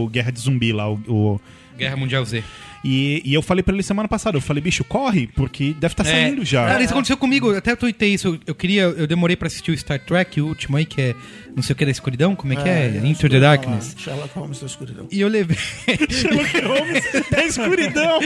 [0.05, 1.41] o Guerra de Zumbi lá, o, o-
[1.79, 2.43] Guerra Mundial Z.
[2.83, 6.05] e, e eu falei pra ele semana passada, eu falei, bicho, corre, porque deve estar
[6.05, 6.65] saindo já.
[6.65, 6.69] É.
[6.69, 8.29] Cara, isso aconteceu comigo, eu até tuitei isso.
[8.29, 11.15] Eu, eu queria, eu demorei pra assistir o Star Trek, o último aí, que é
[11.57, 13.01] não sei o que da escuridão, como é que é?
[13.03, 13.95] Into the Darkness.
[13.95, 15.09] lá, Sherlock Holmes da escuridão.
[15.11, 15.57] E eu levei.
[17.31, 18.21] da escuridão.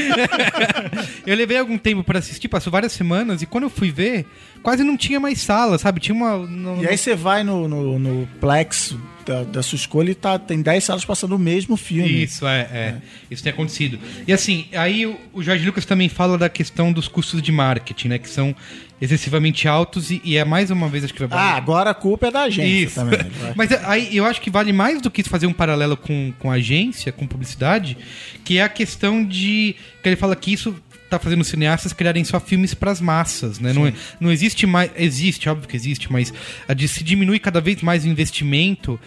[1.27, 4.27] eu levei algum tempo pra assistir, passou várias semanas, e quando eu fui ver,
[4.63, 6.01] quase não tinha mais sala, sabe?
[6.01, 6.37] Tinha uma.
[6.39, 10.39] no- E aí você vai no, no, no Plex da, da sua escolha e tá,
[10.39, 12.25] tem 10 salas passando o mesmo filme.
[12.25, 12.95] Isso, é, é,
[13.31, 13.99] Isso tem acontecido.
[14.27, 18.09] E assim, aí o, o Jorge Lucas também fala da questão dos custos de marketing,
[18.09, 18.19] né?
[18.19, 18.55] Que são
[19.01, 22.27] excessivamente altos e, e é mais uma vez, acho que vai Ah, agora a culpa
[22.27, 22.95] é da agência Isso.
[22.97, 23.19] também.
[23.41, 23.53] vai.
[23.57, 27.11] Mas aí eu acho que vale mais do que fazer um paralelo com, com agência,
[27.13, 27.97] com publicidade,
[28.45, 29.75] que é a questão de.
[30.03, 30.75] que ele fala que isso
[31.09, 33.73] tá fazendo cineastas criarem só filmes pras massas, né?
[33.73, 34.91] Não, é- não existe mais.
[34.97, 36.33] Existe, óbvio que existe, mas
[36.69, 39.01] a de, se diminui cada vez mais o investimento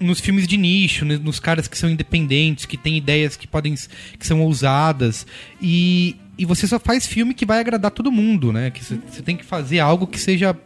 [0.00, 3.74] nos filmes de nicho, né, nos caras que são independentes, que têm ideias que podem
[4.18, 5.24] que são ousadas
[5.62, 8.70] e, e você só faz filme que vai agradar todo mundo, né?
[8.70, 10.56] Que você tem que fazer algo que seja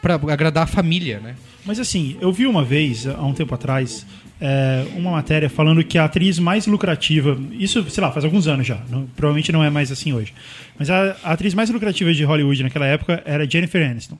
[0.00, 1.34] pra agradar a família, né?
[1.64, 4.04] Mas assim, eu vi uma vez, há um tempo atrás,
[4.40, 8.66] é, uma matéria falando que a atriz mais lucrativa, isso, sei lá, faz alguns anos
[8.66, 10.34] já, não- provavelmente não é mais assim hoje,
[10.78, 14.18] mas a, a atriz mais lucrativa de Hollywood naquela época era Jennifer Aniston.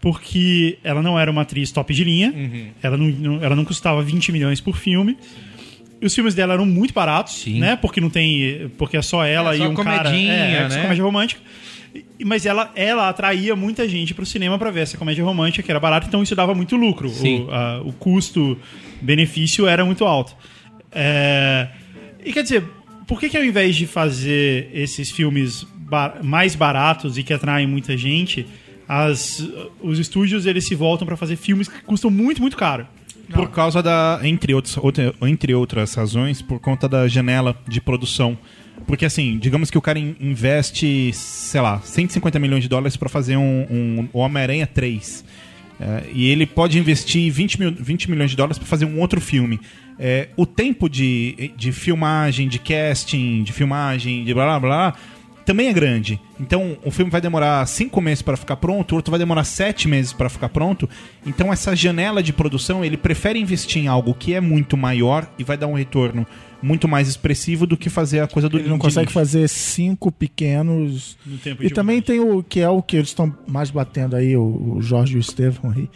[0.00, 2.32] Porque ela não era uma atriz top de linha,
[2.82, 5.16] ela, não, não- ela não custava 20 milhões por filme.
[6.00, 7.60] E os filmes dela eram muito baratos, Sim.
[7.60, 7.76] né?
[7.76, 8.70] Porque não tem.
[8.76, 10.14] Porque é só ela É, e só um cara.
[10.14, 10.82] É, é né?
[10.82, 11.40] comédia romântica.
[11.94, 15.70] E- Mas ela, ela atraía muita gente pro cinema pra ver essa comédia romântica, que
[15.70, 17.08] era barata, então isso dava muito lucro.
[17.08, 17.44] Sim.
[17.44, 20.34] O, a- o custo-benefício era muito alto.
[20.92, 21.68] É,
[22.24, 22.64] E quer dizer,
[23.06, 27.66] por que, que ao invés de fazer esses filmes ba- mais baratos e que atraem
[27.66, 28.46] muita gente,
[28.88, 29.46] as,
[29.80, 32.86] os estúdios eles se voltam pra fazer filmes que custam muito, muito caro?
[33.32, 38.36] Por causa da, entre, outros, outra- entre outras razões, por conta da janela de produção.
[38.86, 43.08] Porque assim, digamos que o cara in- investe, sei lá, 150 milhões de dólares pra
[43.08, 45.24] fazer um, um Homem-Aranha 3.
[45.80, 49.20] É, e ele pode investir 20, mil, 20 milhões de dólares pra fazer um outro
[49.20, 49.58] filme.
[49.98, 54.94] É, o tempo de, de filmagem, de casting, de filmagem, de blá blá blá,
[55.44, 56.20] também é grande.
[56.40, 59.86] Então, o filme vai demorar cinco meses para ficar pronto, o outro vai demorar sete
[59.86, 60.88] meses para ficar pronto.
[61.26, 65.44] Então, essa janela de produção, ele prefere investir em algo que é muito maior e
[65.44, 66.26] vai dar um retorno
[66.62, 69.12] muito mais expressivo do que fazer a coisa do Ele não consegue nicho.
[69.12, 71.16] fazer cinco pequenos.
[71.26, 74.16] No tempo E de também tem o que é o que eles estão mais batendo
[74.16, 75.90] aí, o, o Jorge e o Estevão aí,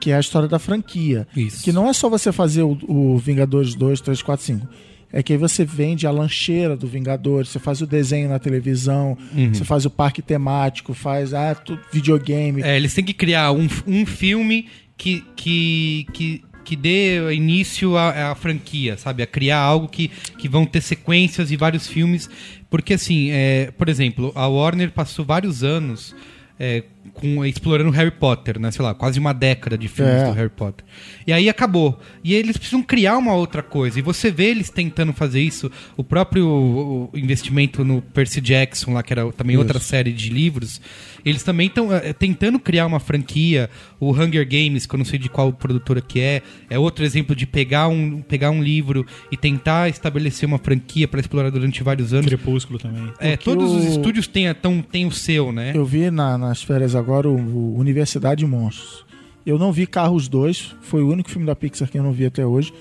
[0.00, 1.28] que é a história da franquia.
[1.36, 1.62] Isso.
[1.62, 4.68] Que não é só você fazer o, o Vingadores 2, 3, 4, 5.
[5.16, 9.16] É que aí você vende a lancheira do Vingadores, você faz o desenho na televisão,
[9.32, 9.54] Uhum.
[9.54, 12.62] você faz o parque temático, faz ah, tu- videogame.
[12.62, 18.32] É, eles têm que criar um, um filme que, que, que, que dê início à,
[18.32, 19.22] à franquia, sabe?
[19.22, 22.28] A criar algo que, que vão ter sequências e vários filmes.
[22.68, 26.12] Porque, assim, é, por exemplo, a Warner passou vários anos
[26.58, 26.82] é,
[27.14, 28.70] com, explorando Harry Potter, né?
[28.70, 30.26] Sei lá, quase uma década de filmes É.
[30.26, 30.84] do Harry Potter.
[31.26, 31.98] E aí acabou.
[32.22, 33.98] E eles precisam criar uma outra coisa.
[33.98, 35.70] E você vê eles tentando fazer isso.
[35.96, 40.80] O próprio investimento no Percy Jackson, lá, que era também outra série de livros.
[41.24, 43.70] Eles também estão tentando criar uma franquia.
[43.98, 47.34] O Hunger Games, que eu não sei de qual produtora que é, é outro exemplo
[47.34, 52.12] de pegar um, pegar um livro e tentar estabelecer uma franquia para explorar durante vários
[52.12, 52.26] anos.
[52.26, 53.10] Crepúsculo também.
[53.18, 55.72] É, Porque todos os estúdios têm, a- tão, têm o seu, né?
[55.74, 59.04] Eu vi na- nas férias agora o, o Universidade de Monstros.
[59.46, 62.24] Eu não vi Carros 2, foi o único filme da Pixar que eu não vi
[62.26, 62.72] até hoje.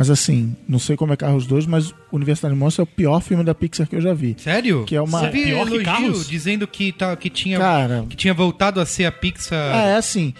[0.00, 3.20] Mas assim, não sei como é Carros 2, mas Universidade de Monstros é o pior
[3.20, 4.34] filme da Pixar que eu já vi.
[4.38, 4.82] Sério?
[4.86, 6.26] Que é uma- Você viu Pior que Carros?
[6.26, 9.76] dizendo que, tá, que, tinha, Cara, que tinha voltado a ser a Pixar.
[9.76, 10.32] é assim.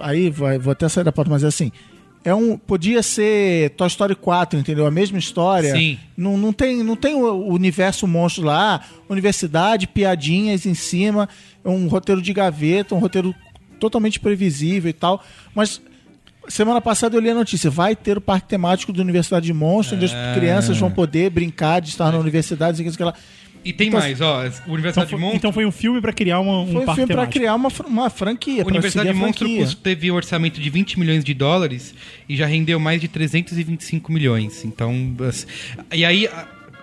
[0.00, 1.72] Aí vai, vou até sair da pauta, mas é assim.
[2.22, 4.84] É um, podia ser Toy Story 4, entendeu?
[4.86, 5.74] A mesma história.
[5.74, 5.98] Sim.
[6.14, 11.26] Não, não tem, não tem o o universo monstro lá, universidade, piadinhas em cima,
[11.64, 13.34] é um roteiro de gaveta, um roteiro
[13.80, 15.24] totalmente previsível e tal.
[15.54, 15.80] Mas
[16.48, 19.98] semana passada eu li a notícia: vai ter o parque temático da Universidade de Monstros,
[20.02, 20.30] onde É.
[20.30, 23.14] as crianças vão poder brincar de estar na universidade, isso aqui, isso aqui lá.
[23.66, 24.42] E tem Então, mais, ó.
[24.42, 25.38] O Então Universidade foi, de Monstros.
[25.38, 27.70] então foi um filme pra criar uma, um Foi um parque filme para criar uma,
[27.86, 28.62] uma franquia.
[28.66, 31.94] Universidade de cus- teve um orçamento de 20 milhões de dólares
[32.28, 34.66] e já rendeu mais de 325 milhões.
[34.66, 34.92] Então,
[35.90, 36.28] e aí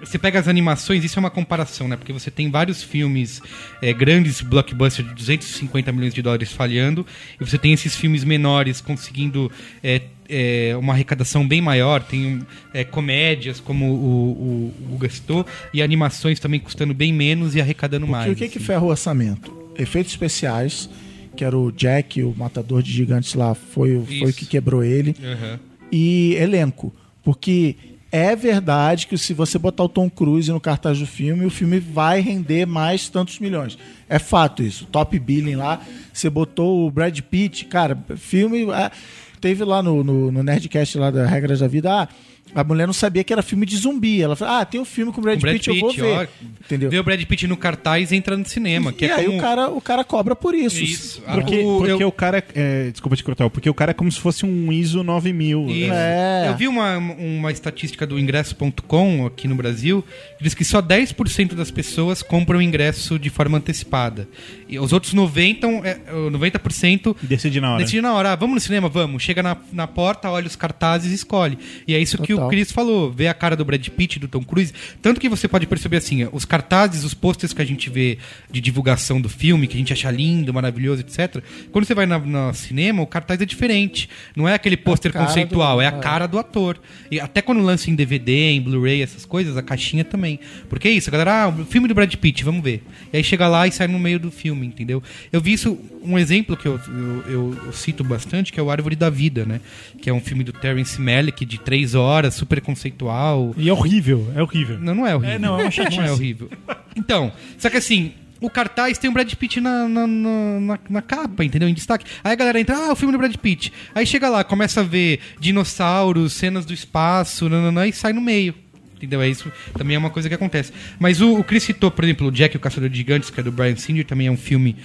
[0.04, 1.96] você pega as animações, isso é uma comparação, né?
[1.96, 3.42] Porque você tem vários filmes
[3.82, 7.06] é, grandes blockbusters de 250 milhões de dólares falhando
[7.40, 9.52] e você tem esses filmes menores conseguindo
[9.84, 12.02] é, é, uma arrecadação bem maior.
[12.04, 12.42] Tem
[12.74, 17.62] é, comédias como o, o, o Guga citou e animações também custando bem menos e
[17.62, 18.32] arrecadando Porque mais.
[18.32, 18.66] o que, que assim.
[18.68, 19.54] ferra o orçamento?
[19.78, 20.90] Efeitos especiais,
[21.36, 24.84] que era o Jack, o matador de gigantes lá, foi, o- foi o que quebrou
[24.84, 25.16] ele.
[25.24, 25.60] Aham.
[25.92, 26.94] E elenco.
[27.24, 27.76] Porque
[28.12, 31.80] é verdade que se você botar o Tom Cruise no cartaz do filme, o filme
[31.80, 33.78] vai render mais tantos milhões.
[34.10, 34.86] É fato isso.
[34.86, 38.68] Top billing lá, você botou o Brad Pitt, cara, filme.
[38.72, 38.92] ah,
[39.40, 42.08] teve lá no, no, no Nerdcast lá da Regras da Vida, ah,
[42.54, 44.22] a mulher não sabia que era filme de zumbi.
[44.22, 46.04] Ela falou, ah, tem um filme com o Brad, Brad Pitt, eu vou ver.
[46.04, 46.26] ó,
[46.66, 46.90] Entendeu?
[46.90, 48.92] Vê o Brad Pitt no cartaz e entra no cinema.
[48.94, 49.38] Que e é aí como...
[49.38, 50.82] o, cara, o cara cobra por isso.
[50.84, 51.22] Isso.
[51.22, 52.44] Porque, O- porque eu- o cara.
[52.56, 55.70] É, desculpa te cortar, porque o cara é como se fosse um ISO 9000.
[55.70, 55.92] Isso.
[55.94, 56.46] É.
[56.50, 60.04] Eu vi uma, uma estatística do ingresso.com aqui no Brasil
[60.38, 64.28] que diz que só 10% das pessoas compram o ingresso de forma antecipada.
[64.68, 67.84] E os outros 90%, é, o 90% Decide na hora.
[67.84, 68.32] decide na hora.
[68.32, 68.90] Ah, vamos no cinema?
[68.90, 69.24] Vamos.
[69.24, 71.58] Chega na, na porta, olha os cartazes e escolhe.
[71.88, 72.50] E é isso que o Total.
[72.50, 73.12] Chris falou.
[73.12, 74.74] Vê a cara do Brad Pitt, do Tom Cruise.
[75.02, 78.18] Tanto que você pode perceber assim, os cartazes, os posters que a gente vê
[78.52, 81.44] de divulgação do filme, que a gente acha lindo, maravilhoso, etc.
[81.72, 84.10] Quando você vai na- no cinema, o cartaz é diferente.
[84.36, 86.00] Não é aquele pôster conceitual, do- é a é.
[86.00, 86.80] cara do ator.
[87.10, 90.40] E até quando lança em DVD, em Blu-ray, essas coisas, a caixinha também.
[90.70, 92.84] Porque é isso, a galera, ah, o filme do Brad Pitt, vamos ver.
[93.12, 95.02] E aí chega lá e sai no meio do filme, entendeu?
[95.32, 98.70] Eu vi isso, um exemplo que eu, eu, eu- eu cito bastante, que é o
[98.72, 99.60] Árvore da Vida, né?
[100.02, 103.54] Que é um filme do Terence Malick de três horas, super conceitual.
[103.58, 104.78] E é horrível, é horrível.
[104.80, 105.36] Não, não é horrível.
[105.36, 105.98] É, não, é uma chatice.
[106.02, 106.50] Não é horrível.
[106.96, 111.02] Então, só que assim, o cartaz tem o Brad Pitt na, na, na, na- na
[111.02, 111.70] capa, entendeu?
[111.70, 112.06] Em destaque.
[112.24, 113.72] Aí a galera entra, ah, o filme do Brad Pitt.
[113.96, 118.54] Aí chega lá, começa a ver dinossauros, cenas do espaço, nananã, e sai no meio.
[118.98, 119.22] Entendeu?
[119.22, 120.72] É isso também é uma coisa que acontece.
[121.00, 123.40] Mas o, o Chris citou, por exemplo, o Jack e o Caçador de Gigantes, que
[123.40, 124.76] é do Brian Singer, também é um filme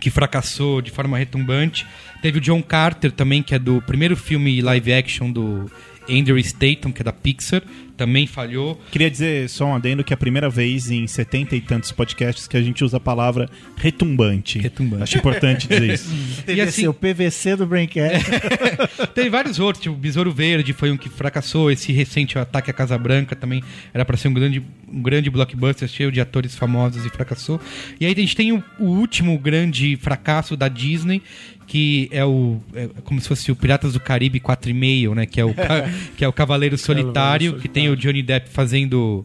[0.00, 1.86] que fracassou de forma retumbante.
[2.20, 5.70] Teve o John Carter também, que é do primeiro filme live action do
[6.08, 7.62] Andrew Statham, que é da Pixar,
[7.96, 8.80] também falhou.
[8.92, 12.46] Queria dizer só um adendo que é a primeira vez em setenta e tantos podcasts
[12.46, 14.58] que a gente usa a palavra retumbante.
[14.58, 15.02] Retumbante.
[15.02, 16.08] Acho importante dizer isso.
[16.46, 18.24] PVC, assim- o PVC do Braincast.
[19.14, 22.74] Tem vários outros, tipo Besouro Verde foi um que fracassou, esse recente o Ataque à
[22.74, 27.04] Casa Branca também era pra ser um grande, um grande blockbuster cheio de atores famosos
[27.04, 27.60] e fracassou.
[28.00, 31.20] E aí a gente tem o, o último grande fracasso da Disney,
[31.68, 35.44] que é o é como se fosse o Piratas do Caribe 4,5, né, que é
[35.44, 35.54] o
[36.16, 39.24] que é o Cavaleiro Solitário, que tem o Johnny Depp fazendo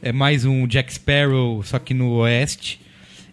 [0.00, 2.80] é mais um Jack Sparrow, só que no oeste.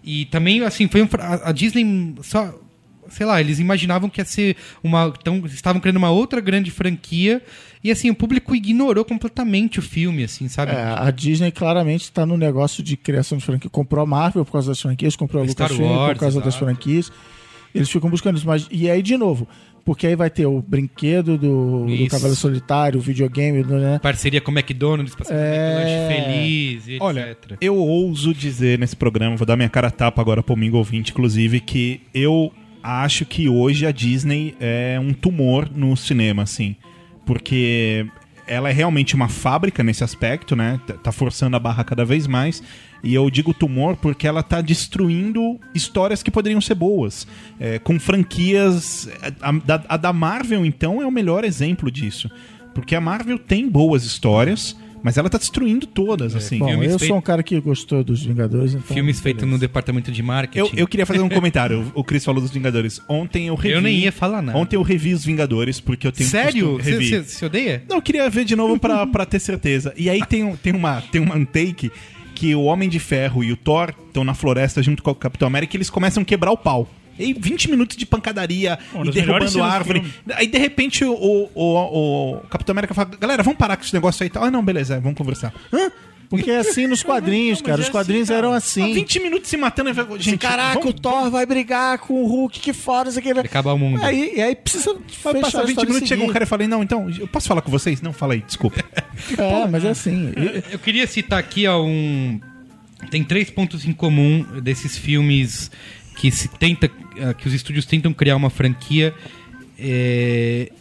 [0.04, 2.54] E também assim, foi um a- a Disney só
[3.10, 5.12] sei lá, eles imaginavam que ia ser uma.
[5.20, 7.42] Então, estavam criando uma outra grande franquia.
[7.84, 10.74] E assim, o público ignorou completamente o filme, assim, sabe?
[10.74, 13.70] É, a Disney claramente está no negócio de criação de franquia.
[13.70, 16.48] Comprou a Marvel por causa das franquias, comprou a Star Lucasfilm Wars, por causa das
[16.56, 16.66] exato.
[16.66, 17.12] franquias.
[17.74, 18.48] Eles ficam buscando isso.
[18.48, 19.48] Mas, e aí, de novo,
[19.86, 22.08] porque aí vai ter o brinquedo do, do.
[22.08, 24.00] Cavaleiro Solitário, o videogame, né?
[24.02, 26.08] Parceria com o McDonald's pra ser É.
[26.10, 27.58] Lanche Feliz, e Olha, etc.
[27.62, 31.12] eu ouso dizer nesse programa, vou dar minha cara a tapa agora pro Mingo ouvinte,
[31.12, 32.52] inclusive, que eu
[32.84, 36.76] acho que hoje a Disney é um tumor no cinema, assim.
[37.26, 38.06] Porque
[38.48, 40.80] ela é realmente uma fábrica nesse aspecto, né?
[40.88, 42.64] T- Tá forçando a barra cada vez mais.
[43.04, 47.26] E eu digo tumor porque ela tá destruindo histórias que poderiam ser boas.
[47.60, 49.10] É, com franquias.
[49.42, 52.30] A, a da- a da Marvel, então, é o melhor exemplo disso.
[52.74, 56.60] Porque a Marvel tem boas histórias, mas ela tá destruindo todas, assim.
[56.60, 58.96] Bom, eu sou um cara que gostou dos Vingadores, então...
[58.96, 60.60] Filmes feitos no departamento de marketing.
[60.60, 61.92] Eu, eu queria fazer um comentário.
[61.96, 63.02] O Chris falou dos Vingadores.
[63.08, 63.76] Ontem eu revi.
[63.76, 64.58] Eu nem ia falar nada.
[64.58, 66.76] Ontem eu revi os Vingadores, porque eu tenho Sério?
[66.78, 67.24] revi.
[67.24, 67.84] Você odeia?
[67.90, 69.94] Não, eu queria ver de novo pra, pra ter certeza.
[69.98, 71.90] E aí tem, um- tem, uma, tem uma take
[72.40, 75.46] que o Homem de Ferro e o Thor estão na floresta junto com o Capitão
[75.46, 76.88] América e eles começam a quebrar o pau.
[77.18, 80.06] E aí, 20 minutos de pancadaria Uma e derrubando árvore.
[80.34, 83.94] Aí, de repente, o, o, o, o Capitão América fala: Galera, vamos parar com esse
[83.94, 84.46] negócio aí e tal.
[84.46, 85.54] Ah, não, beleza, é, vamos conversar.
[85.74, 85.92] Hã?
[86.30, 87.82] Porque é assim nos quadrinhos, cara.
[87.82, 88.94] é Os quadrinhos assim, eram assim.
[88.94, 89.90] 20 minutos se matando.
[89.90, 93.18] e Assim, Gente, Caraca, vamos- o Thor vai brigar com o Hulk, que foda, isso
[93.18, 93.34] aqui.
[93.34, 94.00] Vai acabar o mundo.
[94.04, 96.44] Aí, e aí precisa Vai fechar passar a 20 história e minutos, chega um cara
[96.44, 98.00] e fala: Não, então, eu posso falar com vocês?
[98.02, 98.78] Não, fala aí, desculpa.
[99.38, 100.32] É, mas é assim.
[100.38, 102.40] E- Eu queria citar aqui ó, um.
[103.10, 105.72] Tem três pontos em comum desses filmes
[106.16, 106.90] que se tenta.
[107.22, 109.14] ah, que os estúdios tentam criar uma franquia.
[109.78, 110.72] é,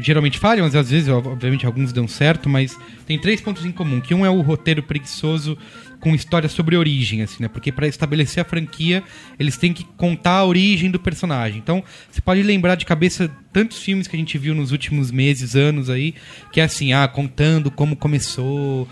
[0.00, 3.72] geralmente falham, mas às vezes, ob- obviamente, alguns dão certo, mas tem três pontos em
[3.72, 4.00] comum.
[4.00, 5.56] Que um é o roteiro preguiçoso
[6.00, 7.48] com história sobre origem, assim, né?
[7.48, 9.02] Porque para estabelecer a franquia,
[9.38, 11.58] eles têm que contar a origem do personagem.
[11.58, 15.56] Então, você pode lembrar de cabeça tantos filmes que a gente viu nos últimos meses,
[15.56, 16.14] anos aí,
[16.52, 18.86] que é assim, ah, contando como começou,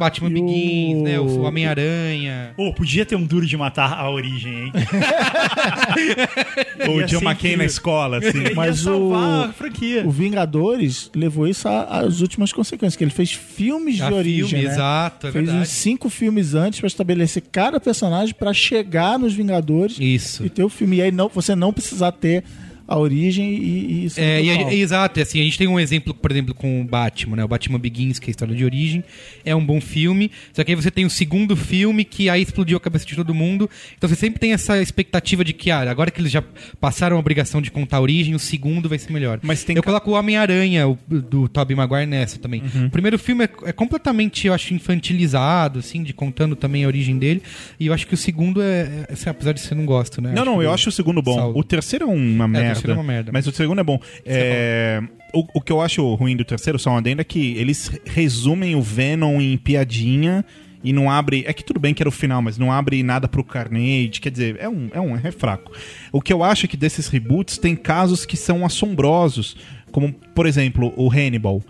[0.00, 1.20] Batman E o- Begins, né?
[1.20, 2.52] O Homem-Aranha.
[2.56, 4.72] Pô, podia ter um duro de matar a origem, hein?
[6.88, 8.54] Ou o John McCain na escola, assim.
[8.54, 10.06] Mas o- a franquia.
[10.06, 14.64] O Vingadores levou isso às últimas consequências, que ele fez filmes de Ah, origem, filme,
[14.64, 14.70] né?
[14.72, 15.62] exato, é fez verdade.
[15.62, 20.44] uns cinco filmes antes pra estabelecer cada personagem pra chegar nos Vingadores Isso.
[20.44, 20.96] e ter o filme.
[20.96, 22.42] E aí não, você não precisar ter
[22.90, 23.56] a origem e,
[24.02, 24.20] e isso.
[24.20, 27.36] É, e a- exato, assim, a gente tem um exemplo, por exemplo, com o Batman,
[27.36, 27.44] né?
[27.44, 29.04] O Batman Begins, que é a história de origem,
[29.44, 32.76] é um bom filme, só que aí você tem o segundo filme que aí explodiu
[32.76, 33.70] a cabeça de todo mundo.
[33.96, 36.42] Então você sempre tem essa expectativa de que, ah, agora que eles já
[36.80, 39.38] passaram a obrigação de contar a origem, o segundo vai ser melhor.
[39.42, 42.60] Mas tem Eu coloco o Homem-Aranha, do Tobey Maguire, nessa também.
[42.74, 42.86] Uhum.
[42.86, 47.18] O primeiro filme é, é completamente, eu acho, infantilizado, assim, de contando também a origem
[47.18, 47.40] dele.
[47.78, 50.32] E eu acho que o segundo é, é- assim, apesar de você não gosta, né?
[50.34, 51.52] Não, não, que eu acho o segundo bom.
[51.54, 52.79] O terceiro é uma merda.
[52.80, 53.30] Terceiro é uma merda.
[53.32, 54.00] Mas o segundo é bom.
[54.24, 57.90] É, O, o que eu acho ruim do terceiro, só um adendo, é que eles
[58.04, 60.44] resumem o Venom em piadinha
[60.82, 61.44] e não abre.
[61.46, 64.20] É que tudo bem que era o final, mas não abre nada pro Carnage.
[64.20, 65.72] Quer dizer, é um, é um é fraco.
[66.10, 69.56] O que eu acho é que desses reboots tem casos que são assombrosos.
[69.92, 71.62] Como, por exemplo, o Hannibal.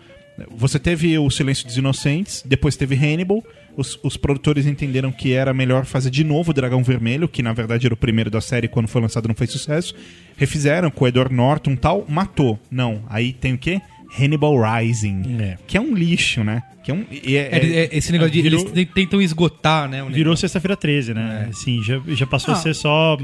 [0.57, 3.45] Você teve o Silêncio dos Inocentes, depois teve Hannibal.
[3.77, 7.53] Os, os produtores entenderam que era melhor fazer de novo o Dragão Vermelho, que na
[7.53, 9.95] verdade era o primeiro da série, quando foi lançado não fez sucesso.
[10.37, 12.59] Refizeram com o Edward Norton tal, matou.
[12.71, 13.81] Não, aí tem o quê?
[14.19, 15.59] Hannibal Rising, É.
[15.67, 16.63] que é um lixo, né?
[16.83, 18.43] Que é um, e é- É, é- esse negócio de.
[18.43, 20.05] virou- Eles te- tentam esgotar, né?
[20.11, 21.47] Virou sexta-feira 13, né?
[21.51, 22.57] Assim, já, já passou Ah.
[22.57, 23.17] a ser só.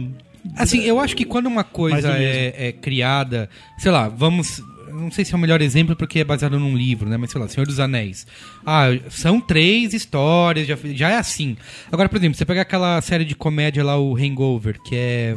[0.55, 4.63] Assim, eu acho que quando uma coisa é, é criada, sei lá, vamos.
[4.97, 7.17] Não sei se é o melhor exemplo porque é baseado num livro, né?
[7.17, 8.27] Mas sei lá, Senhor dos Anéis.
[8.65, 11.57] Ah, são três histórias, já, já é assim.
[11.93, 15.37] Agora, por exemplo, você pega aquela série de comédia lá, o Hangover, que é.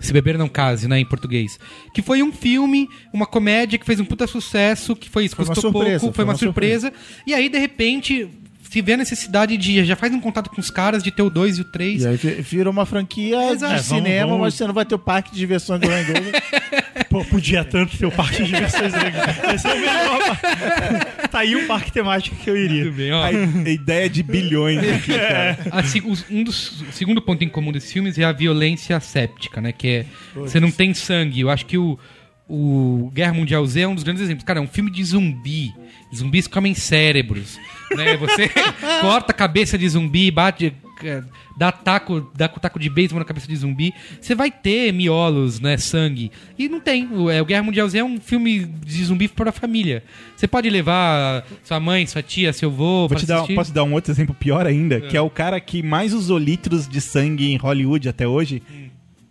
[0.00, 1.60] Se Beber Não Case, né, em português.
[1.94, 5.54] Que foi um filme, uma comédia que fez um puta sucesso, que foi, Foi uma
[5.54, 6.92] custou surpresa, pouco, foi, foi uma, uma surpresa.
[7.24, 8.28] E aí, de repente,
[8.72, 9.84] se vê a necessidade de.
[9.84, 12.02] Já faz um contato com os caras de ter o 2 e o 3.
[12.02, 13.74] E aí vi- vira uma franquia Exato.
[13.74, 16.42] de É, cinema, vamos- mas você não vai ter o parque de diversões do Hangover.
[17.10, 19.26] Pô, podia tanto ter o parque de diversões legal.
[19.54, 20.36] Esse é o melhor.
[21.30, 22.84] tá aí um parque temático que eu iria.
[22.84, 23.22] Tudo bem, ó.
[23.24, 23.30] a,
[23.70, 25.58] ideia de bilhões aqui, cara.
[25.70, 28.98] A se- os- um dos, o segundo ponto em comum desses filmes é a violência
[29.00, 29.72] séptica, né?
[29.72, 30.06] Que é.
[30.34, 31.40] Você não tem sangue.
[31.40, 31.98] Eu acho que o,
[32.48, 34.44] o Guerra Mundial Z é um dos grandes exemplos.
[34.44, 35.70] Cara, é um filme de zumbi.
[36.14, 37.58] Zumbis comem cérebros.
[37.96, 38.16] Né?
[38.16, 38.50] Você
[39.00, 40.72] corta a cabeça de zumbi, bate.
[41.04, 41.22] eh,
[41.54, 43.92] Dá taco, dá taco de beisebol na cabeça de zumbi.
[44.18, 45.76] Você vai ter miolos, né?
[45.76, 46.32] Sangue.
[46.58, 47.06] E não tem.
[47.12, 50.02] O, é, o Guerra Mundial Z é um filme de zumbi para a família.
[50.34, 53.06] Você pode levar sua mãe, sua tia, seu avô.
[53.06, 54.98] Vou te dar, posso dar um outro exemplo pior ainda?
[55.02, 58.62] Que é o cara que mais usou litros de sangue em Hollywood até hoje.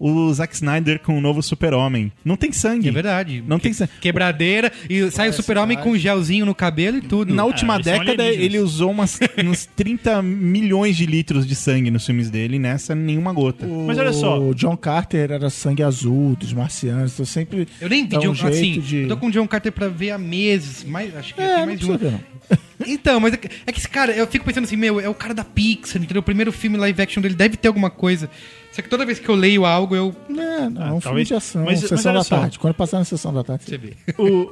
[0.03, 2.11] O Zack Snyder com o novo Super-Homem.
[2.25, 2.87] Não tem sangue.
[2.89, 3.43] É verdade.
[3.47, 3.91] Não tem sangue.
[4.01, 7.31] Quebradeira e sai o super-homem com um gelzinho no cabelo e tudo.
[7.33, 12.04] Na última são década, ele usou umas, uns 30 milhões de litros de sangue nos
[12.06, 13.67] filmes dele, e nessa nenhuma gota.
[13.67, 14.41] Mas olha só.
[14.41, 17.13] O John Carter era sangue azul dos marcianos.
[17.13, 17.67] Então sempre.
[17.79, 19.71] Eu nem vi dá um John, jeito assim, de- eu tô com o John Carter
[19.71, 21.97] pra ver há meses, mais, acho que É, tem não mais de um.
[21.97, 22.19] não.
[22.88, 25.13] Então, mas é que, é que esse cara, eu fico pensando assim, meu, é o
[25.13, 26.19] cara da Pixar, entendeu?
[26.21, 28.29] O primeiro filme live action dele deve ter alguma coisa.
[28.71, 30.15] Só que toda vez que eu leio algo, eu.
[30.29, 31.63] Não, não, Ah, é um filme talvez- de ação.
[31.65, 32.40] mas- mas sessão olha da só.
[32.40, 32.60] tarde.
[32.60, 33.65] Quando passar na sessão da tarde.
[33.65, 33.94] Você vê.
[34.17, 34.52] O,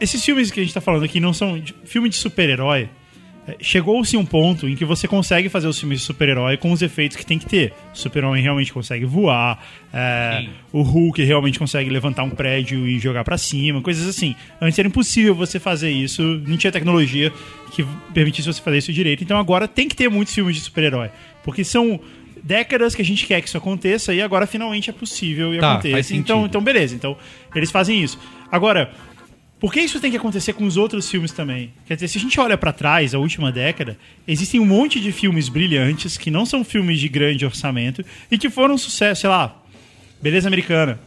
[0.00, 2.88] esses filmes que a gente tá falando aqui não são de- filme de super-herói.
[3.50, 6.82] É, Chegou-se um ponto em que você consegue fazer os filmes de super-herói com os
[6.82, 7.72] efeitos que tem que ter.
[7.92, 13.24] O super-homem realmente consegue voar, é, o Hulk realmente consegue levantar um prédio e jogar
[13.24, 14.34] pra cima, coisas assim.
[14.60, 17.32] Antes era impossível você fazer isso, não tinha tecnologia
[17.72, 19.22] que permitisse você fazer isso direito.
[19.24, 21.10] Então agora tem que ter muitos filmes de super-herói.
[21.42, 21.98] Porque são
[22.42, 26.02] décadas que a gente quer que isso aconteça e agora finalmente é possível e Tá,
[26.02, 26.20] sentido.
[26.20, 26.94] Então, então, beleza.
[26.94, 27.16] Então,
[27.54, 28.18] eles fazem isso.
[28.50, 28.92] Agora,
[29.60, 31.70] por que isso tem que acontecer com os outros filmes também?
[31.86, 33.96] Quer dizer, se a gente olha pra trás, a última década,
[34.26, 38.48] existem um monte de filmes brilhantes que não são filmes de grande orçamento e que
[38.48, 39.56] foram um sucesso, sei lá,
[40.22, 40.98] Beleza Americana.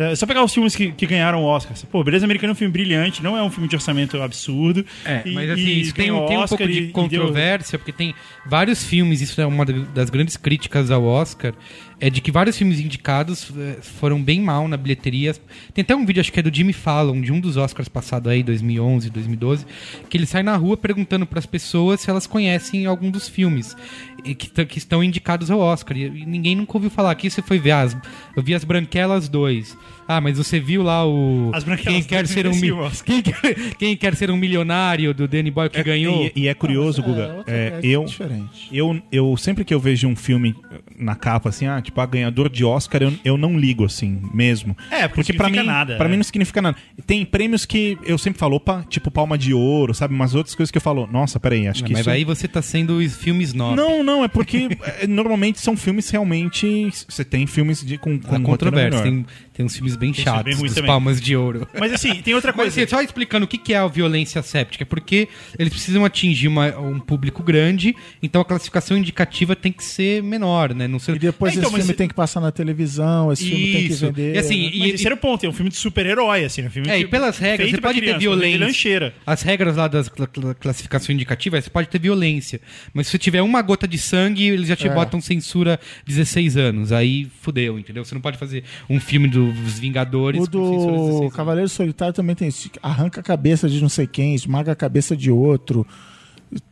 [0.00, 1.76] É só pegar os filmes que, que ganharam o Oscar.
[1.90, 4.86] Pô, Beleza Americana é um filme brilhante, não é um filme de orçamento absurdo.
[5.04, 7.78] É, E- mas assim, isso tem, um- tem um pouco e- de e deu- controvérsia,
[7.80, 8.14] porque tem
[8.46, 11.52] vários filmes, isso é uma das grandes críticas ao Oscar,
[12.00, 15.34] é de que vários filmes indicados eh, foram bem mal na bilheteria.
[15.74, 18.30] Tem até um vídeo, acho que é do Jimmy Fallon, de um dos Oscars passados
[18.30, 19.66] aí, 2011, 2012,
[20.08, 23.76] que ele sai na rua perguntando para as pessoas se elas conhecem algum dos filmes
[24.22, 24.34] que,
[24.66, 25.96] que estão indicados ao Oscar.
[25.96, 27.10] E, ninguém nunca ouviu falar.
[27.10, 27.96] Aqui você foi ver, as,
[28.36, 29.76] eu vi as Branquelas 2.
[30.08, 31.50] Ah, mas você viu lá o...
[31.52, 32.54] As Quem quer 2 ser um...
[32.54, 32.72] mi-.
[33.04, 36.24] Quem quer, quem quer ser um milionário do Danny Boyle que ganhou?
[36.34, 37.44] E, e é curioso, É, Guga.
[37.46, 38.68] é, coisa eu, diferente.
[38.72, 40.54] eu, eu sempre que eu vejo um filme
[40.98, 44.74] na capa, assim, ah, tipo, a ganhador de Oscar, eu, eu não ligo, assim, mesmo.
[44.90, 46.08] É, porque não pra significa mim, nada, Pra é.
[46.08, 46.76] mim não significa nada.
[47.06, 50.14] Tem prêmios que eu sempre falo, opa, tipo Palma de Ouro, sabe?
[50.14, 52.10] Mas outras coisas que eu falo, nossa, peraí, acho Não, que mas isso...
[52.10, 53.76] aí você tá sendo os filmes novos.
[53.76, 54.68] Não, não, é porque
[55.02, 56.88] é, normalmente são filmes realmente.
[57.08, 59.02] Você tem filmes de, com, com um controvérsia.
[59.02, 59.24] melhor.
[59.24, 59.26] Tem,
[59.58, 60.86] tem uns filmes bem filmes chatos, bem ruins dos também.
[60.86, 61.66] Palmas de Ouro.
[61.78, 62.80] Mas assim, tem outra Mas coisa.
[62.80, 65.28] assim, só explicando o que é a violência séptica, porque
[65.58, 70.72] eles precisam atingir uma- um público grande, então a classificação indicativa tem que ser menor,
[70.72, 70.86] né?
[70.86, 71.16] Não ser...
[71.16, 73.72] E depois É, então, esse mas filme se- tem que passar na televisão, esse filme
[73.72, 74.06] tem que Isso.
[74.06, 74.34] vender.
[74.36, 74.70] E assim, né?
[74.78, 76.96] Mas e- esse era o ponto, é um filme de super-herói, assim, um filme É,
[76.98, 78.66] que- e pelas regras, feito você pode criança, ter uma violência.
[78.66, 79.14] lancheira.
[79.26, 82.60] As regras lá cla- classificação indicativa, você pode ter violência.
[82.94, 84.94] Mas se você tiver uma gota de sangue, eles já te É.
[84.94, 86.92] botam censura 16 anos.
[86.92, 88.04] Aí fudeu, entendeu?
[88.04, 91.36] Você não pode fazer um filme dos Vingadores O com censura 16 do.
[91.36, 92.70] Cavaleiro Solitário também tem isso.
[92.82, 95.86] Arranca a cabeça de não sei quem, esmaga a cabeça de outro.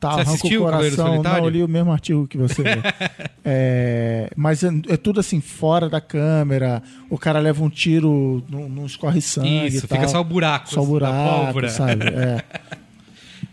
[0.01, 1.07] Tá, Você arranca assistiu o o coração.
[1.07, 1.39] Solitário?
[1.39, 2.63] Não, eu li o mesmo artigo que você.
[3.49, 6.83] É, mas é, é tudo assim, fora da câmera.
[7.09, 9.69] O cara leva um tiro, não, não escorre sangue.
[9.69, 12.07] Isso, fica só o buraco Só o da buraco, sabe?
[12.09, 12.43] É.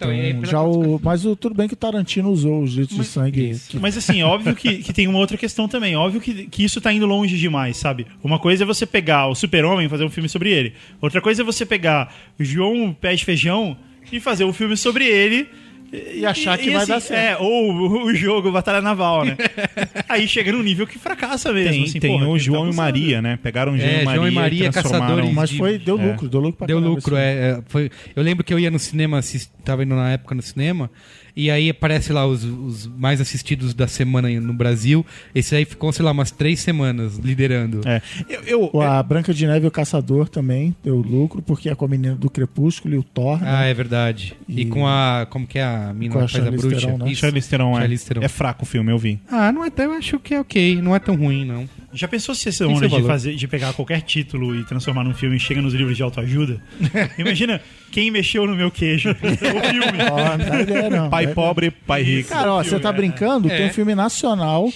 [0.03, 2.97] Então, aí, Então, já o, mas o, tudo bem que o Tarantino usou os litros
[2.97, 3.49] de sangue.
[3.49, 3.71] isso.
[3.71, 5.95] que- Mas assim, óbvio que, que tem uma outra questão também.
[5.95, 8.05] Óbvio que, que isso tá indo longe demais, sabe?
[8.23, 10.73] Uma coisa é você pegar o Super-Homem e fazer um filme sobre ele.
[11.01, 13.77] Outra coisa é você pegar o João Pé de Feijão
[14.11, 15.47] e fazer um filme sobre ele.
[15.93, 17.13] E achar que vai dar certo.
[17.13, 17.71] É, ou
[18.05, 19.37] o, jogo Batalha Naval, né?
[20.09, 21.71] Aí chega num nível que fracassa mesmo.
[21.71, 22.75] Tem, assim, tem porra, o João tá e?
[22.75, 23.37] Maria, né?
[23.41, 26.05] Pegaram o João, É, e Maria, João e Maria, caçadores Mas foi, deu é.
[26.11, 28.59] lucro, deu lucro pra Deu caramba lucro, esse é, é, foi, eu lembro que eu
[28.59, 30.89] ia no cinema, assist, tava indo na época no cinema,
[31.35, 35.05] e aí aparece lá os, os mais assistidos da semana no Brasil.
[35.33, 37.81] Esse aí ficou, sei lá, umas três semanas liderando.
[37.85, 38.01] É.
[38.29, 41.75] Eu, eu- O- A Branca de Neve e o Caçador também deu lucro, porque é
[41.75, 43.39] com a menina do Crepúsculo e o Thor.
[43.41, 43.47] né?
[43.49, 44.35] Ah, é verdade.
[44.47, 45.25] E, E- com a.
[45.29, 46.97] Como que é a mina Com a que faz a bruxa?
[46.97, 47.11] Né?
[47.11, 47.21] Isso.
[47.21, 47.79] Charlize Theron, é.
[47.81, 48.21] Charlize Theron.
[48.23, 49.19] É fraco o filme, eu vi.
[49.29, 50.81] Ah, não é, eu acho que é ok.
[50.81, 51.67] Não é tão ruim, não.
[51.93, 55.37] Já pensou se essa onda de, fazer, de pegar qualquer título e transformar num filme
[55.37, 56.59] e chega nos livros de autoajuda?
[57.17, 59.11] Imagina quem mexeu no meu queijo.
[59.13, 59.99] o filme.
[60.11, 61.09] Ó, não ideia, não.
[61.09, 62.29] Pai É- pobre, pai rico.
[62.29, 63.47] Cara, ó, você tá brincando?
[63.47, 64.71] Tem um filme nacional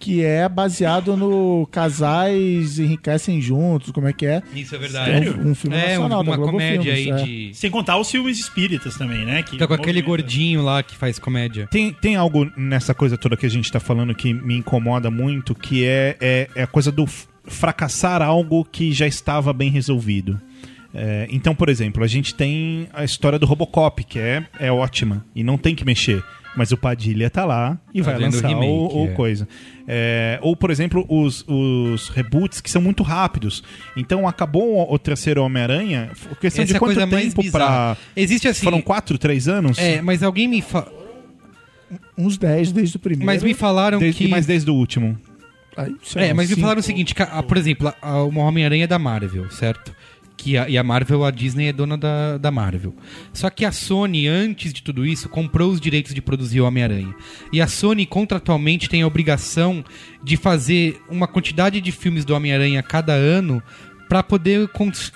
[0.00, 4.42] que é baseado no casais enriquecem juntos, como é que é?
[4.54, 5.38] Isso é Sério?
[5.38, 7.48] Um- um filme é, nacional da uma Globo comédia Filmes, aí é.
[7.50, 7.54] de.
[7.54, 9.42] Sem contar os filmes espíritas também, né?
[9.42, 10.06] Que Tá com aquele movimenta.
[10.08, 11.68] gordinho lá que faz comédia.
[11.70, 15.54] Tem, tem algo nessa coisa toda que a gente tá falando que me incomoda muito,
[15.54, 17.06] que é, é, é a coisa do
[17.44, 20.40] fracassar algo que já estava bem resolvido.
[20.94, 25.24] É, então, por exemplo, a gente tem a história do Robocop, que é, é ótima,
[25.36, 26.22] e não tem que mexer.
[26.56, 29.12] Mas o Padilha tá lá e vai Fazendo lançar remake, o, o é.
[29.12, 29.48] coisa.
[29.86, 33.62] É, ou, por exemplo, os, os reboots que são muito rápidos.
[33.96, 37.96] Então, acabou o, o terceiro Homem-Aranha, questão Essa de é quanto tempo pra...
[38.16, 38.64] Existe assim.
[38.64, 39.78] Foram quatro, três anos?
[39.78, 40.86] É, mas alguém me fa...
[42.16, 43.26] Uns 10 desde o primeiro.
[43.26, 44.28] Mas me falaram Desde, que.
[44.30, 45.18] Mas desde o último.
[45.76, 46.60] Aí, É, mas me cinco.
[46.60, 49.94] falaram o seguinte, que, ah, por exemplo, a- o Homem-Aranha é da Marvel, certo?
[50.40, 52.94] Que a, e a Marvel, a Disney é dona da, da Marvel.
[53.30, 57.14] Só que a Sony, antes de tudo isso, comprou os direitos de produzir o Homem-Aranha.
[57.52, 59.84] E a Sony, contratualmente, tem a obrigação
[60.24, 63.62] de fazer uma quantidade de filmes do Homem-Aranha cada ano
[64.10, 64.68] pra poder...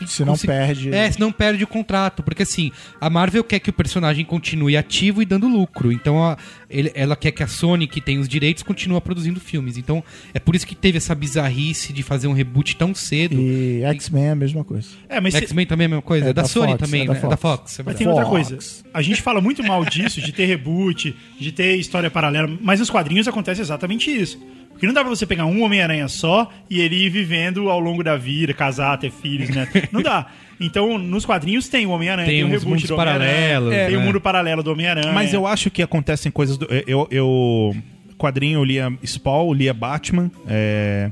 [0.06, 0.94] Se não perde.
[0.94, 2.22] É, se não perde o contrato.
[2.22, 2.70] Porque assim,
[3.00, 5.90] a Marvel quer que o personagem continue ativo e dando lucro.
[5.90, 6.38] Então a-
[6.70, 9.76] ele- ela quer que a Sony, que tem os direitos, continue produzindo filmes.
[9.76, 13.34] Então é por isso que teve essa bizarrice de fazer um reboot tão cedo.
[13.38, 14.88] E X-Men é a mesma coisa.
[15.08, 16.26] É, mas, se- X-Men também é a mesma coisa.
[16.26, 17.20] É É da, da Sony Fox, também, é da né?
[17.24, 17.80] É da Fox.
[17.80, 18.56] É Mas tem outra coisa.
[18.94, 22.90] A gente fala muito mal disso, de ter reboot, de ter história paralela, mas nos
[22.90, 24.38] quadrinhos acontece exatamente isso.
[24.84, 28.04] Porque não dá pra você pegar um Homem-Aranha só e ele ir vivendo ao longo
[28.04, 29.66] da vida, casar, ter filhos, né?
[29.90, 30.26] Não dá.
[30.60, 33.96] Então, nos quadrinhos tem o Homem-Aranha, Tem tem, o reboot mundos do Homem-Aranha, paralelos, tem
[33.96, 34.06] o né?
[34.06, 35.12] mundo paralelo do Homem-Aranha.
[35.12, 36.58] Mas eu acho que acontecem coisas.
[36.58, 37.74] Do, eu, eu.
[38.18, 40.30] Quadrinho eu lia Spawn, lia Batman.
[40.46, 41.10] é,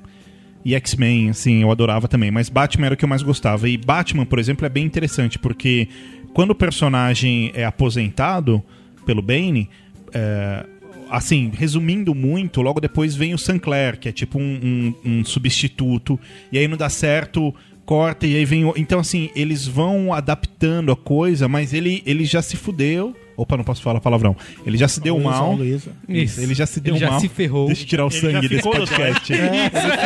[0.65, 2.31] e X-Men, assim, eu adorava também.
[2.31, 3.69] Mas Batman era o que eu mais gostava.
[3.69, 5.89] E Batman, por exemplo, é bem interessante, porque
[6.35, 8.63] quando o personagem é aposentado
[9.05, 9.69] pelo Bane.
[10.15, 10.65] é,
[11.13, 16.19] assim, resumindo muito, logo depois vem o Sinclair, que é tipo um, um- um substituto.
[16.51, 17.55] E aí não dá certo.
[17.85, 18.65] Corta e aí vem.
[18.65, 23.15] o- Então, assim, eles vão adaptando a coisa, mas ele, ele já se fudeu.
[23.37, 24.37] Opa, não posso falar palavrão.
[24.65, 25.59] Ele já se deu Luísa, mal.
[26.09, 27.19] Isso, ele já se deu Ele já mal.
[27.21, 27.67] se ferrou.
[27.67, 29.33] Deixa eu tirar o Ele sangue já desse podcast.
[29.33, 29.49] ele,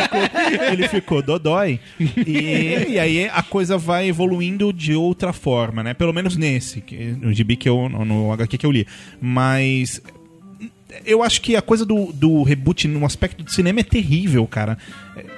[0.03, 1.79] ficou, ele ficou dodói.
[2.01, 5.93] E, e aí a coisa vai evoluindo de outra forma, né?
[5.93, 7.89] Pelo menos nesse, que- no gibi que eu.
[7.91, 8.87] no, no HQ que eu li.
[9.21, 10.01] Mas.
[11.05, 14.79] Eu acho que a coisa do, do reboot no aspecto do cinema é terrível, cara.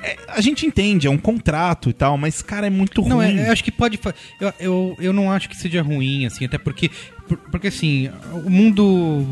[0.02, 3.10] É- a gente entende, é um contrato e tal, mas, cara, é muito ruim.
[3.10, 3.98] Não, é, eu acho que pode.
[4.40, 6.90] Eu, eu, eu não acho que seja ruim, assim, até porque.
[7.28, 8.10] Por- Porque assim,
[8.44, 9.24] o mundo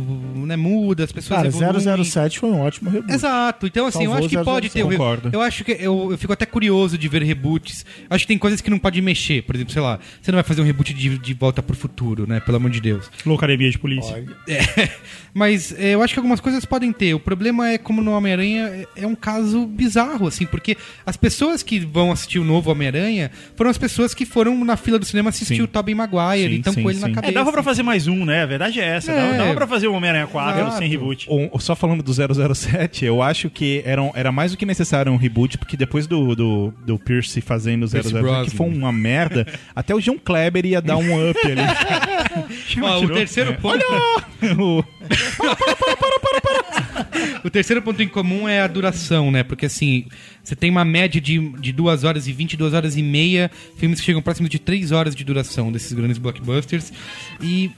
[0.46, 1.36] né, muda, as pessoas.
[1.38, 2.04] Cara, evoluem.
[2.04, 3.12] 007 foi um ótimo reboot.
[3.12, 4.72] Exato, então assim, eu Salvou acho que pode 007.
[4.72, 5.30] ter Concordo.
[5.32, 7.84] Eu acho que eu, eu fico até curioso de ver reboots.
[8.08, 10.44] Acho que tem coisas que não pode mexer, por exemplo, sei lá, você não vai
[10.44, 12.40] fazer um reboot de, de volta pro futuro, né?
[12.40, 13.10] Pelo amor de Deus.
[13.24, 14.24] Loucademia de polícia.
[14.48, 14.90] É,
[15.34, 17.14] mas é, eu acho que algumas coisas podem ter.
[17.14, 21.62] O problema é como no Homem-Aranha é, é um caso bizarro, assim, porque as pessoas
[21.62, 25.30] que vão assistir o novo Homem-Aranha foram as pessoas que foram na fila do cinema
[25.30, 25.62] assistir Sim.
[25.62, 27.04] o Tobey Maguire Sim, e estão sim, com ele sim.
[27.04, 27.32] na É, cabeça.
[27.32, 28.42] dava pra fazer mais um, né?
[28.42, 29.12] A verdade é essa.
[29.14, 29.38] Dava, É.
[29.38, 30.76] dava pra fazer o Homem-Aranha 4 Exato.
[30.78, 31.26] sem reboot.
[31.30, 35.10] O- só falando do 007, eu acho que era, um- era mais do que necessário
[35.12, 38.44] um reboot, porque depois do, do, do Pierce fazendo o 007, Brosnan.
[38.44, 41.62] que foi uma merda, até o John Kleber ia dar um up ali.
[42.82, 43.84] Ó, o terceiro ponto.
[44.58, 44.84] O-
[47.44, 49.42] O terceiro ponto em comum é a duração, né?
[49.42, 50.06] Porque assim,
[50.42, 54.00] você tem uma média de, de 2 horas e 20, 2 horas e meia, filmes
[54.00, 56.92] que chegam próximo de 3 horas de duração desses grandes blockbusters.
[57.40, 57.70] E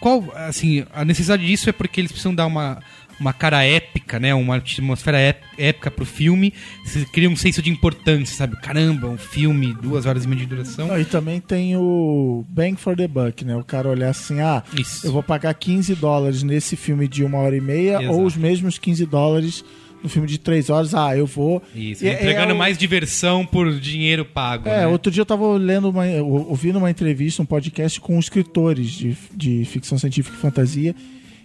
[0.00, 2.82] qual, assim, a necessidade disso é porque eles precisam dar uma,
[3.18, 4.34] uma cara épica, né?
[4.34, 6.52] Uma atmosfera ép- épica pro filme.
[6.84, 8.56] Você cria um senso de importância, sabe?
[8.60, 10.88] Caramba, um filme, 2 horas e meia de duração.
[10.88, 13.56] Não, e também tem o Bang for the Buck, né?
[13.56, 15.06] O cara olhar assim, ah, Isso.
[15.06, 18.10] eu vou pagar 15 dólares nesse filme de uma hora e meia Exato.
[18.18, 19.64] ou os mesmos 15 dólares
[20.02, 20.94] no filme de 3 horas.
[20.94, 21.62] Ah, eu vou.
[21.74, 24.68] Isso, E é- entregando é mais diversão por dinheiro pago.
[24.68, 24.86] É, né?
[24.86, 29.16] outro dia eu tava lendo uma, ou- ouvindo uma entrevista, um podcast com escritores de,
[29.34, 30.94] de ficção científica e fantasia.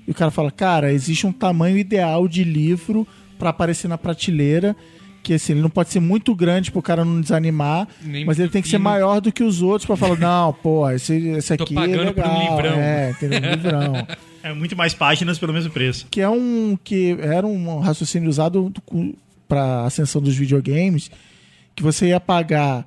[0.08, 4.76] E o cara fala, cara, existe um tamanho ideal de livro pra aparecer na prateleira.
[5.24, 8.50] Que assim, ele não pode ser muito grande pro cara não desanimar, Nem mas ele
[8.50, 11.64] tem que ser maior do que os outros pra falar, não, pô, esse, esse Tô
[11.64, 12.56] aqui pagando é por um legal.
[12.58, 12.80] livrão.
[12.80, 14.08] É, tem um livrão.
[14.42, 16.08] É muito mais páginas pelo mesmo preço.
[16.10, 18.74] que é um que era um raciocínio usado
[19.48, 21.12] para ascensão dos videogames,
[21.76, 22.84] que você ia pagar,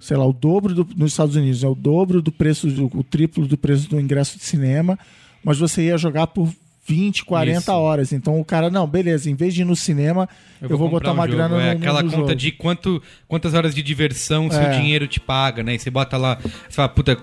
[0.00, 3.04] sei lá, o dobro do, nos Estados Unidos, é o dobro do preço, do, o
[3.04, 4.98] triplo do preço do ingresso de cinema,
[5.44, 6.52] mas você ia jogar por
[6.86, 7.72] 20, 40 Isso.
[7.72, 8.12] horas.
[8.12, 10.28] Então o cara, não, beleza, em vez de ir no cinema,
[10.60, 11.36] eu, vou, comprar botar um uma jogo.
[11.36, 12.34] grana É no, aquela no conta jogo.
[12.36, 14.78] de quanto, quantas horas de diversão seu É.
[14.78, 15.74] dinheiro te paga, né?
[15.74, 17.18] E você bota lá, você fala, puta,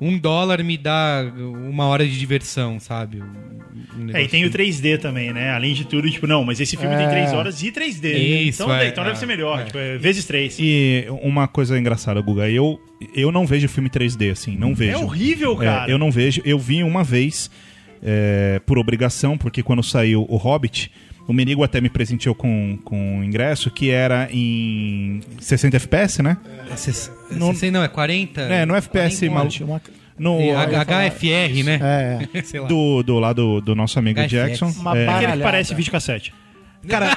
[0.00, 1.24] um- dólar me dá
[1.68, 3.22] uma hora de diversão, sabe?
[3.22, 4.50] Um- É, e tem o negocinho.
[4.50, 5.50] 3D também, né?
[5.50, 7.10] Além de tudo, tipo, não, mas esse filme tem É.
[7.10, 8.16] 3 horas e 3D.
[8.48, 9.64] Isso, então, é, então é, deve ser melhor, é.
[9.64, 10.56] tipo, é, vezes 3.
[10.58, 12.80] E uma coisa engraçada, Guga, eu,
[13.14, 14.92] eu não vejo filme 3D, assim, não vejo.
[14.92, 15.90] É horrível, É, cara.
[15.90, 16.42] eu não vejo.
[16.44, 17.50] Eu vi uma vez
[18.04, 20.90] é, por obrigação, porque quando saiu o Hobbit,
[21.26, 26.36] o Menigo até me presenteou com, com um ingresso que era em 60 FPS, né?
[26.68, 28.42] É, Não- cê- não, é 40?
[28.42, 29.34] É, no FPS, 40?
[29.34, 29.64] maluco.
[29.64, 29.82] Uma,
[30.18, 31.80] No, E HFR, né?
[32.34, 32.68] é, Sei lá.
[32.68, 34.30] do, do lado do nosso amigo HFX.
[34.30, 34.66] Jackson.
[34.80, 36.32] Uma É, Aquele que parece videocassete.
[36.86, 37.16] Cara,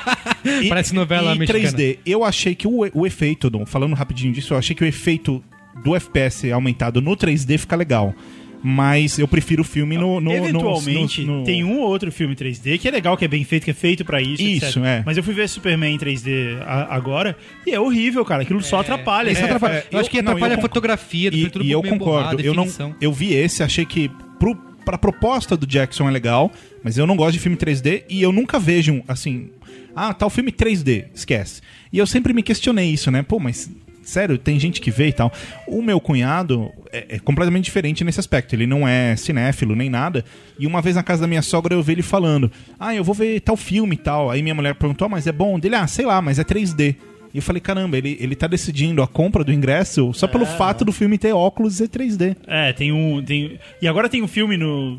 [0.63, 1.65] e- Parece novela e mexicana.
[1.77, 1.99] 3D.
[2.05, 5.43] Eu achei que o, o efeito, do- falando rapidinho disso, eu achei que o efeito
[5.83, 8.15] do FPS aumentado no 3D fica legal.
[8.63, 10.19] Mas eu prefiro o filme no.
[10.19, 13.27] no Eventualmente, no- no- tem um ou outro filme 3D que é legal, que é
[13.27, 14.41] bem feito, que é feito pra isso.
[14.41, 14.77] Isso, etc.
[14.83, 15.03] é.
[15.05, 18.41] Mas eu fui ver Superman em 3D a- agora e é horrível, cara.
[18.43, 19.29] Aquilo só atrapalha.
[19.31, 19.47] Isso né?
[19.47, 19.73] atrapalha.
[19.75, 22.35] é, eu acho que não, atrapalha a fotografia, E, tudo e eu concordo.
[22.37, 22.67] borrado, eu, não,
[22.99, 26.51] eu vi esse, achei que pro, pra proposta do Jackson é legal,
[26.83, 29.49] mas eu não gosto de filme 3D e eu nunca vejo, um, assim,
[29.95, 31.61] ah, tal filme 3D, esquece.
[31.93, 33.21] E eu sempre me questionei isso, né?
[33.21, 33.69] Pô, mas
[34.07, 35.31] sério, tem gente que vê e tal.
[35.67, 38.53] O meu cunhado é, é completamente diferente nesse aspecto.
[38.53, 40.23] Ele não é cinéfilo nem nada.
[40.57, 43.13] E uma vez na casa da minha sogra eu vi ele falando: Ah, eu vou
[43.13, 44.31] ver tal filme e tal.
[44.31, 45.59] Aí minha mulher perguntou: ah, Mas é bom?
[45.59, 46.95] Dele, ah, sei lá, mas é 3D.
[47.33, 50.85] E eu falei, caramba, ele, ele tá decidindo a compra do ingresso só pelo fato
[50.85, 52.35] do filme ter óculos e 3D.
[52.47, 53.23] É, tem um.
[53.23, 53.59] Tem...
[53.81, 54.97] E agora tem um filme no.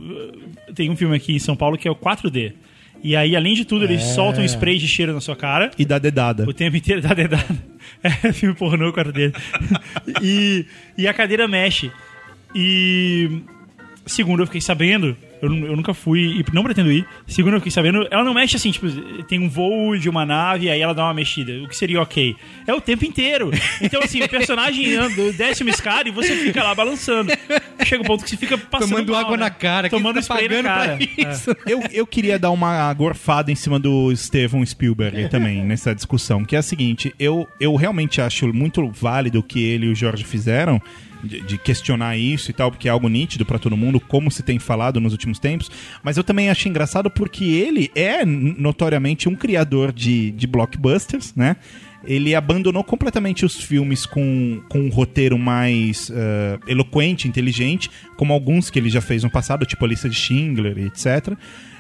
[0.75, 2.53] Tem um filme aqui em São Paulo que é o 4D.
[3.03, 5.71] E aí, além de tudo, eles soltam um spray de cheiro na sua cara.
[5.79, 6.45] E da dedada.
[6.49, 7.47] O tempo inteiro dá dedada.
[8.01, 9.33] É filme pornô, cara dele.
[10.23, 10.65] e,
[10.97, 11.91] e a cadeira mexe.
[12.55, 13.41] E.
[14.07, 15.17] Segundo, eu fiquei sabendo.
[15.41, 17.07] Eu, eu nunca fui e não pretendo ir.
[17.27, 18.07] Segundo, eu fiquei sabendo.
[18.11, 18.89] Ela não mexe assim, tipo,
[19.25, 21.53] tem um voo de uma nave, aí ela dá uma mexida.
[21.63, 22.37] O que seria ok?
[22.67, 23.51] É o tempo inteiro.
[23.81, 27.33] Então, assim, o personagem anda, desce uma escada e você fica lá balançando.
[27.85, 28.91] Chega um ponto que você fica passando.
[28.91, 29.45] Tomando mal, água né?
[29.45, 29.89] na cara.
[29.89, 30.97] Tomando tá spray na cara.
[30.97, 31.57] pra isso?
[31.67, 36.57] Eu, eu queria dar uma gorfada em cima do Steven Spielberg também nessa discussão, que
[36.57, 40.25] é a seguinte: eu, eu realmente acho muito válido o que ele e o Jorge
[40.25, 40.81] fizeram.
[41.23, 44.59] De, questionar isso e tal, porque é algo nítido pra todo mundo, como se tem
[44.59, 45.71] falado nos últimos tempos.
[46.03, 51.57] Mas eu também acho engraçado porque ele é notoriamente um criador de, de blockbusters, né?
[52.05, 58.71] Ele abandonou completamente os filmes com, com um roteiro mais eh, eloquente, inteligente, como alguns
[58.71, 61.37] que ele já fez no passado, tipo a lista de Schindler etc.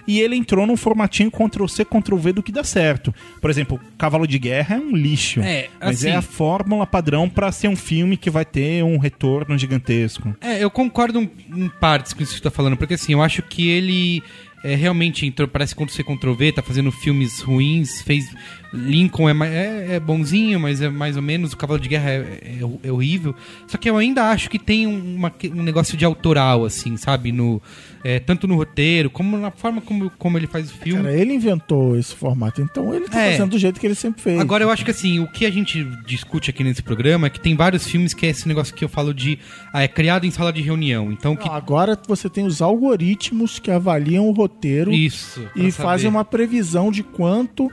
[0.08, 3.14] E ele entrou num formatinho Ctrl-C, Ctrl-V do que dá certo.
[3.40, 5.40] Por exemplo, Cavalo de Guerra é um lixo.
[5.40, 8.96] É, mas assim- é a fórmula padrão pra ser um filme que vai ter um
[8.98, 10.34] retorno gigantesco.
[10.40, 11.30] É, eu concordo em-
[11.64, 14.22] em partes com isso que você tá falando, porque assim, eu acho que ele
[14.64, 18.24] é, realmente entrou, parece Ctrl C, Ctrl V, tá fazendo filmes ruins, fez.
[18.72, 22.16] Lincoln é, é, é bonzinho, mas é mais ou menos, o Cavalo de Guerra é,
[22.62, 23.34] é- é horrível.
[23.66, 27.32] Só que eu ainda acho que tem um- uma- um negócio de autoral, assim, sabe?
[27.32, 27.62] No,
[28.04, 31.02] é, tanto no roteiro, como na forma como, como ele faz o filme.
[31.02, 33.32] Cara, ele inventou esse formato, então ele tá É.
[33.32, 34.38] fazendo do jeito que ele sempre fez.
[34.40, 37.40] Agora eu acho que assim, o que a gente discute aqui nesse programa é que
[37.40, 39.38] tem vários filmes que é esse negócio que eu falo de.
[39.72, 41.10] Ah, é criado em sala de reunião.
[41.10, 41.48] Então que.
[41.48, 45.40] Agora você tem os algoritmos que avaliam o roteiro Isso.
[45.56, 45.88] e saber.
[45.88, 47.70] fazem uma previsão de quanto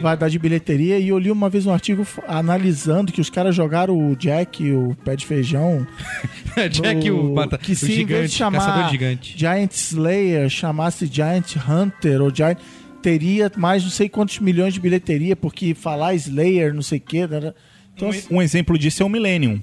[0.00, 0.98] vai dar de bilheteria.
[0.98, 4.94] E eu li uma vez um artigo analisando que os caras jogaram o Jack, o
[5.04, 5.86] pé de feijão,
[6.70, 9.34] Jack, o, no- bata, que o se em vez gigante, de chamar gigante.
[9.36, 12.58] Giant Slayer chamasse Giant Hunter ou Giant
[13.02, 17.18] teria mais não sei quantos milhões de bilheteria porque falar Slayer não sei o que
[17.96, 19.60] então assim, Um exemplo disso é o Millennium,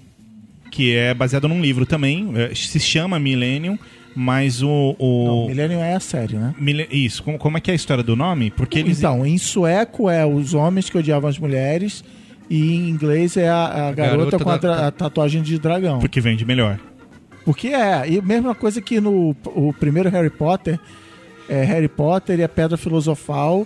[0.72, 3.78] que é baseado num livro também, é, se chama Millennium,
[4.20, 4.96] mas o...
[4.98, 5.26] o...
[5.28, 8.04] não, Millennium é a série né Mille- Isso, como, como é que é a história
[8.04, 8.50] do nome?
[8.50, 8.98] Porque eles...
[8.98, 12.04] então em sueco é os homens que odiavam as mulheres
[12.50, 16.00] e em inglês é a, a garota, garota com a, da- a tatuagem de dragão
[16.00, 16.80] Porque vende melhor.
[17.46, 20.80] Porque é, e mesma coisa que no o primeiro Harry Potter,
[21.48, 23.66] é Harry Potter e a Pedra Filosofal,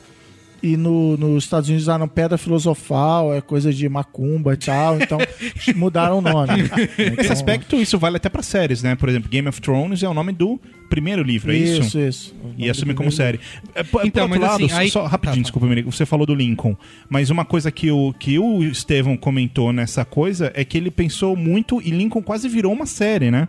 [0.63, 5.17] e no, nos Estados Unidos não, Pedra Filosofal é coisa de macumba e tal, então
[5.75, 6.53] mudaram o nome.
[6.63, 8.95] Nesse Então, aspecto, isso vale até pra séries, né?
[8.95, 10.59] Por exemplo, Game of Thrones é o nome do
[10.89, 11.81] primeiro livro, é isso?
[11.81, 12.35] Isso, isso.
[12.57, 13.39] E assume como série.
[13.73, 15.41] É, por, Então, por outro mas lado, assim, aí- só rapidinho, Tá, tá.
[15.43, 16.75] desculpa, Merigo, você falou do Lincoln.
[17.09, 21.35] Mas uma coisa que o, que o Estevão comentou nessa coisa é que ele pensou
[21.35, 23.47] muito e Lincoln quase virou uma série, né?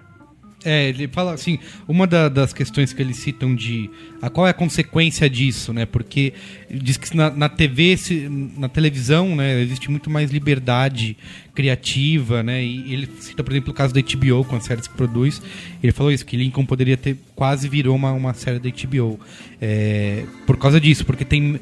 [0.64, 1.58] É, ele fala assim,
[1.88, 3.90] uma da- das questões que eles citam de
[4.20, 5.84] a qual é a consequência disso, né?
[5.86, 6.32] Porque
[6.70, 11.16] diz que na, na TV, se- na televisão, né, existe muito mais liberdade
[11.52, 12.62] criativa, né?
[12.62, 15.42] E ele cita, por exemplo, o caso da HBO com as séries que produz.
[15.82, 19.18] Ele falou isso que Lincoln poderia ter quase virou uma, uma série da HBO
[19.60, 21.58] é, por causa disso, porque tem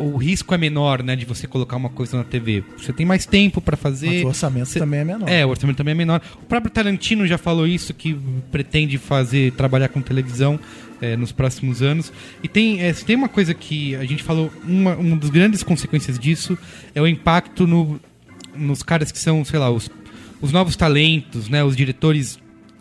[0.00, 2.64] o risco é menor, né, de você colocar uma coisa na TV.
[2.78, 4.06] Você tem mais tempo pra fazer.
[4.08, 5.28] Mas o orçamento Cê- também é menor.
[5.28, 6.20] É, o orçamento também é menor.
[6.42, 8.18] O próprio Tarantino já falou isso, que
[8.50, 10.58] pretende fazer, trabalhar com televisão
[11.00, 12.12] é, nos próximos anos.
[12.42, 16.18] E tem, é, tem uma coisa que a gente falou, uma, uma das grandes consequências
[16.18, 16.56] disso
[16.94, 18.00] é o impacto no,
[18.56, 19.90] nos caras que são, sei lá, os,
[20.40, 22.38] os novos talentos, né, os diretores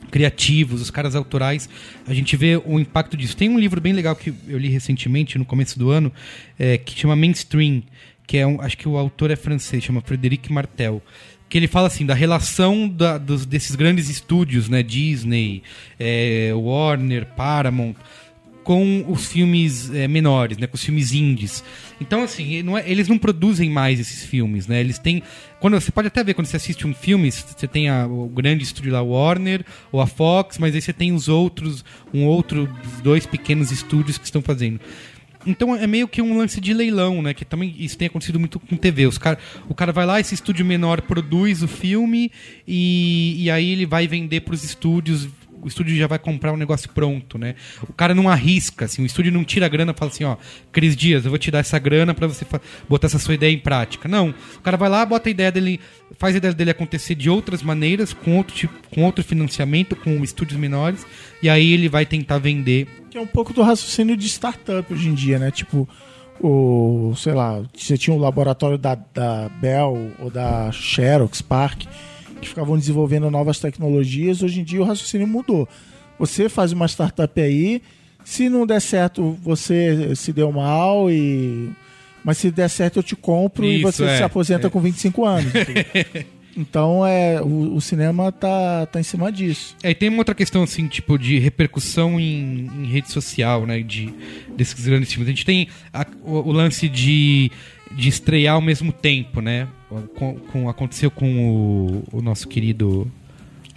[0.09, 1.69] criativos, os caras autorais,
[2.07, 3.35] a gente vê o impacto disso.
[3.37, 6.11] Tem um livro bem legal que eu li recentemente, no começo do ano,
[6.57, 7.83] é, que chama Mainstream,
[8.27, 11.01] que é um, acho que o autor é francês, chama Frédéric Martel,
[11.47, 15.63] que ele fala assim da relação da- dos, desses grandes estúdios, né, Disney,
[15.99, 17.95] é, Warner, Paramount,
[18.63, 21.63] com os filmes é, menores, né, com os filmes indies.
[21.99, 24.79] Então, assim, não é- eles não produzem mais esses filmes, né?
[24.79, 25.23] Eles têm.
[25.59, 28.63] Quando, você pode até ver quando você assiste um filme, você tem a- o grande
[28.63, 31.83] estúdio lá, Warner ou a Fox, mas aí você tem os outros,
[32.13, 32.69] um outro,
[33.03, 34.79] dois pequenos estúdios que estão fazendo.
[35.45, 37.33] Então é meio que um lance de leilão, né?
[37.33, 39.07] Que também isso tem acontecido muito com TV.
[39.07, 39.37] Os cara,
[39.69, 42.29] o cara vai lá, esse estúdio menor produz o filme
[42.67, 45.27] e, e aí ele vai vender para os estúdios
[45.61, 47.55] o estúdio já vai comprar um negócio pronto, né?
[47.87, 50.37] O cara não arrisca, assim, o estúdio não tira a grana e fala assim, ó,
[50.71, 52.45] Cris Dias, eu vou te dar essa grana pra você
[52.87, 54.07] botar essa sua ideia em prática.
[54.07, 55.79] Não, o cara vai lá, bota a ideia dele,
[56.17, 60.23] faz a ideia dele acontecer de outras maneiras, com outro, tipo, com outro financiamento, com
[60.23, 61.05] estúdios menores,
[61.41, 62.87] e aí ele vai tentar vender.
[63.09, 65.51] Que é um pouco do raciocínio de startup hoje em dia, né?
[65.51, 65.87] Tipo,
[66.41, 71.83] o, sei lá, você tinha um laboratório da, da Bell ou da Xerox Park
[72.39, 74.41] que ficavam desenvolvendo novas tecnologias.
[74.41, 75.67] Hoje em dia o raciocínio mudou.
[76.17, 77.81] Você faz uma startup aí,
[78.23, 81.69] se não der certo, você se deu mal e.
[82.23, 84.69] Mas se der certo, eu te compro e Isso, você é, se aposenta é.
[84.69, 85.51] com 25 anos.
[86.55, 89.75] então é, o, o cinema tá, tá em cima disso.
[89.81, 93.79] É, e tem uma outra questão, assim, tipo, de repercussão em, em rede social, né?
[93.81, 94.13] De,
[94.57, 95.27] desses grandes filmes.
[95.27, 97.49] A gente tem a- o, o lance de,
[97.91, 99.67] de estrear ao mesmo tempo, né?
[100.15, 103.11] Com, com- aconteceu com o, o nosso querido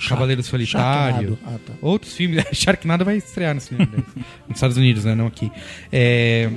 [0.08, 1.38] Cavaleiro Solitário.
[1.44, 1.72] Ah, tá.
[1.80, 2.44] Outros filmes.
[2.52, 4.02] Sharknado vai estrear no cinema, né?
[4.48, 5.14] nos Estados Unidos, né?
[5.14, 5.50] Não aqui.
[5.90, 6.50] É,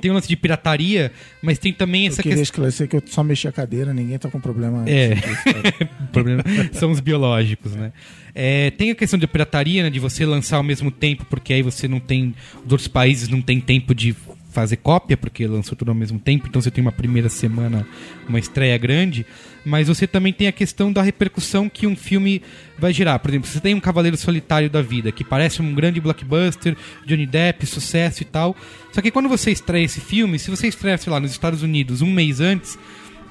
[0.00, 1.12] tem o lance de pirataria,
[1.42, 2.52] mas tem também Eu essa queria questão.
[2.66, 4.84] esclarecer que eu só mexi a cadeira, ninguém tá com problema.
[4.88, 5.14] É.
[6.12, 6.42] Problema
[6.72, 7.92] são os biológicos, né?
[8.34, 9.90] É, tem a questão de pirataria, né?
[9.90, 12.34] De você lançar ao mesmo tempo, porque aí você não tem.
[12.64, 14.14] Os outros países não tem tempo de
[14.52, 17.86] fazer cópia, porque lançou tudo ao mesmo tempo, então você tem uma primeira semana,
[18.28, 19.26] uma estreia grande.
[19.64, 22.42] Mas você também tem a questão da repercussão que um filme
[22.78, 23.18] vai gerar.
[23.18, 26.76] Por exemplo, você tem um Cavaleiro Solitário da Vida, que parece um grande blockbuster,
[27.06, 28.56] Johnny Depp, sucesso e tal.
[28.92, 32.02] Só que quando você estreia esse filme, se você estreia, sei lá, nos Estados Unidos
[32.02, 32.76] um mês antes,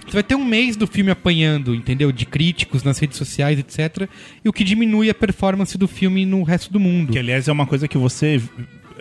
[0.05, 2.11] você vai ter um mês do filme apanhando, entendeu?
[2.11, 4.09] De críticos nas redes sociais, etc.
[4.43, 7.13] E o que diminui a performance do filme no resto do mundo.
[7.13, 8.41] Que, aliás, é uma coisa que você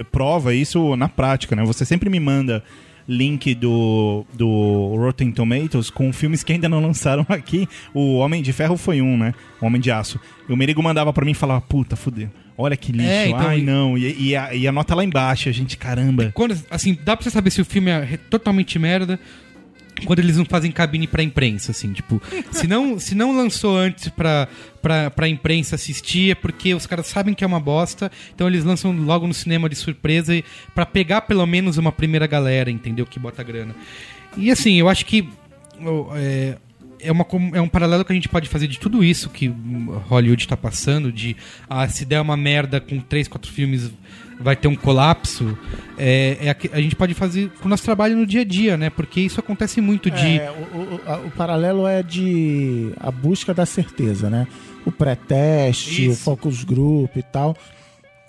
[0.04, 1.64] prova isso na prática, né?
[1.64, 2.62] Você sempre me manda
[3.08, 7.68] link do, do Rotten Tomatoes com filmes que ainda não lançaram aqui.
[7.92, 9.34] O Homem de Ferro foi um, né?
[9.60, 10.20] O Homem de Aço.
[10.48, 12.28] E o Merigo mandava pra mim e falava, puta, fudeu.
[12.56, 13.08] Olha que lixo.
[13.08, 13.96] É, então, Ai, e- não.
[13.96, 16.30] E, e a, e a nota lá embaixo, a gente, caramba.
[16.34, 19.18] Quando, assim, dá pra você saber se o filme é totalmente merda
[20.04, 22.20] quando eles não fazem cabine pra imprensa, assim, tipo,
[22.50, 24.48] se não, se não lançou antes pra,
[24.80, 28.64] pra, pra imprensa assistir é porque os caras sabem que é uma bosta, então eles
[28.64, 30.42] lançam logo no cinema de surpresa
[30.74, 33.06] pra pegar pelo menos uma primeira galera, entendeu?
[33.06, 33.74] Que bota grana.
[34.36, 35.28] E assim, eu acho que
[36.14, 36.56] é,
[37.00, 40.00] é, uma, é um paralelo que a gente pode fazer de tudo isso que hum,
[40.08, 41.36] Hollywood tá passando, de
[41.68, 43.90] ah, se der uma merda com três, quatro filmes
[44.40, 45.56] vai ter um colapso,
[45.98, 48.76] é, é a, a gente pode fazer com o nosso trabalho no dia a dia,
[48.76, 48.88] né?
[48.88, 50.38] Porque isso acontece muito de...
[50.38, 54.46] É, o, o- a- o paralelo é de a busca da certeza, né?
[54.86, 57.54] O pré-teste, o focus group e tal.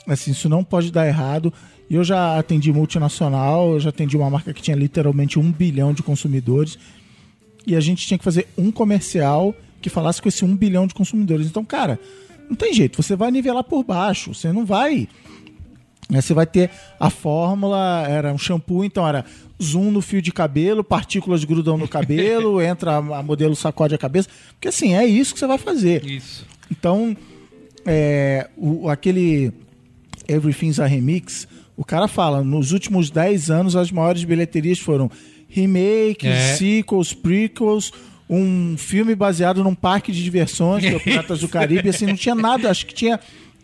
[0.05, 1.53] Assim, isso não pode dar errado.
[1.89, 5.93] E eu já atendi multinacional, eu já atendi uma marca que tinha literalmente um bilhão
[5.93, 6.77] de consumidores.
[7.65, 10.93] E a gente tinha que fazer um comercial que falasse com esse um bilhão de
[10.93, 11.47] consumidores.
[11.47, 11.97] Então, cara,
[12.49, 13.01] não tem jeito.
[13.01, 14.33] Você vai nivelar por baixo.
[14.33, 15.07] Você não vai
[16.11, 19.25] né, Você vai ter a fórmula, era um shampoo, então era
[19.61, 24.29] zoom no fio de cabelo, partículas grudam no cabelo, entra a modelo sacode a cabeça.
[24.51, 26.05] Porque assim, é isso que você vai fazer.
[26.05, 26.45] Isso.
[26.69, 27.15] Então,
[27.85, 29.51] é, o, aquele
[30.27, 35.09] Everything's a Remix, o cara fala, nos últimos 10 anos as maiores bilheterias foram
[35.47, 36.55] remakes, É.
[36.55, 37.91] sequels, prequels,
[38.29, 42.15] um filme baseado num parque de diversões, que é o Piratas do Caribe, assim, não
[42.15, 43.19] tinha nada, acho que tinha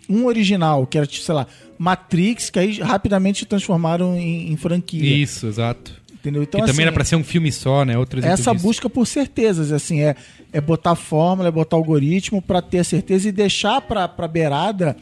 [0.09, 5.15] um original, que era, tipo, sei lá, Matrix, que aí rapidamente transformaram em, em franquia.
[5.15, 5.93] Isso, exato.
[6.13, 6.43] Entendeu?
[6.43, 7.93] Então, que também assim, era pra ser um filme só, né?
[7.93, 10.15] Exemplo essa busca por certezas, assim, é,
[10.51, 14.97] é botar fórmula, é botar algoritmo para ter a certeza e deixar para a beirada,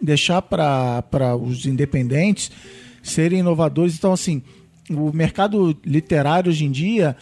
[0.00, 2.50] deixar para os independentes
[3.02, 3.96] serem inovadores.
[3.96, 4.42] Então, assim,
[4.90, 7.16] o mercado literário hoje em dia,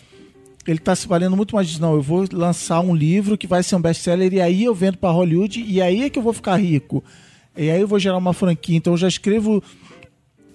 [0.67, 1.81] ele está se valendo muito mais disso.
[1.81, 4.99] Não, eu vou lançar um livro que vai ser um best-seller e aí eu vendo
[4.99, 7.03] para Hollywood e aí é que eu vou ficar rico.
[7.57, 8.77] E aí eu vou gerar uma franquia.
[8.77, 9.63] Então, eu já escrevo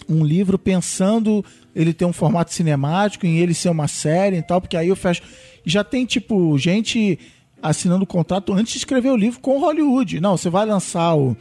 [0.08, 1.44] um livro pensando
[1.74, 4.96] ele ter um formato cinemático, em ele ser uma série e tal, porque aí eu
[4.96, 5.22] fecho.
[5.64, 7.18] Já tem, tipo, gente
[7.62, 10.20] assinando contrato antes de escrever o livro com Hollywood.
[10.20, 11.36] Não, você vai lançar o.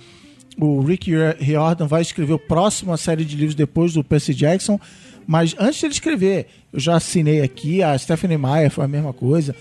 [0.59, 4.79] O Rick Riordan vai escrever a próxima série de livros depois do Percy Jackson,
[5.27, 9.13] mas antes de ele escrever, eu já assinei aqui, a Stephanie Meyer foi a mesma
[9.13, 9.55] coisa.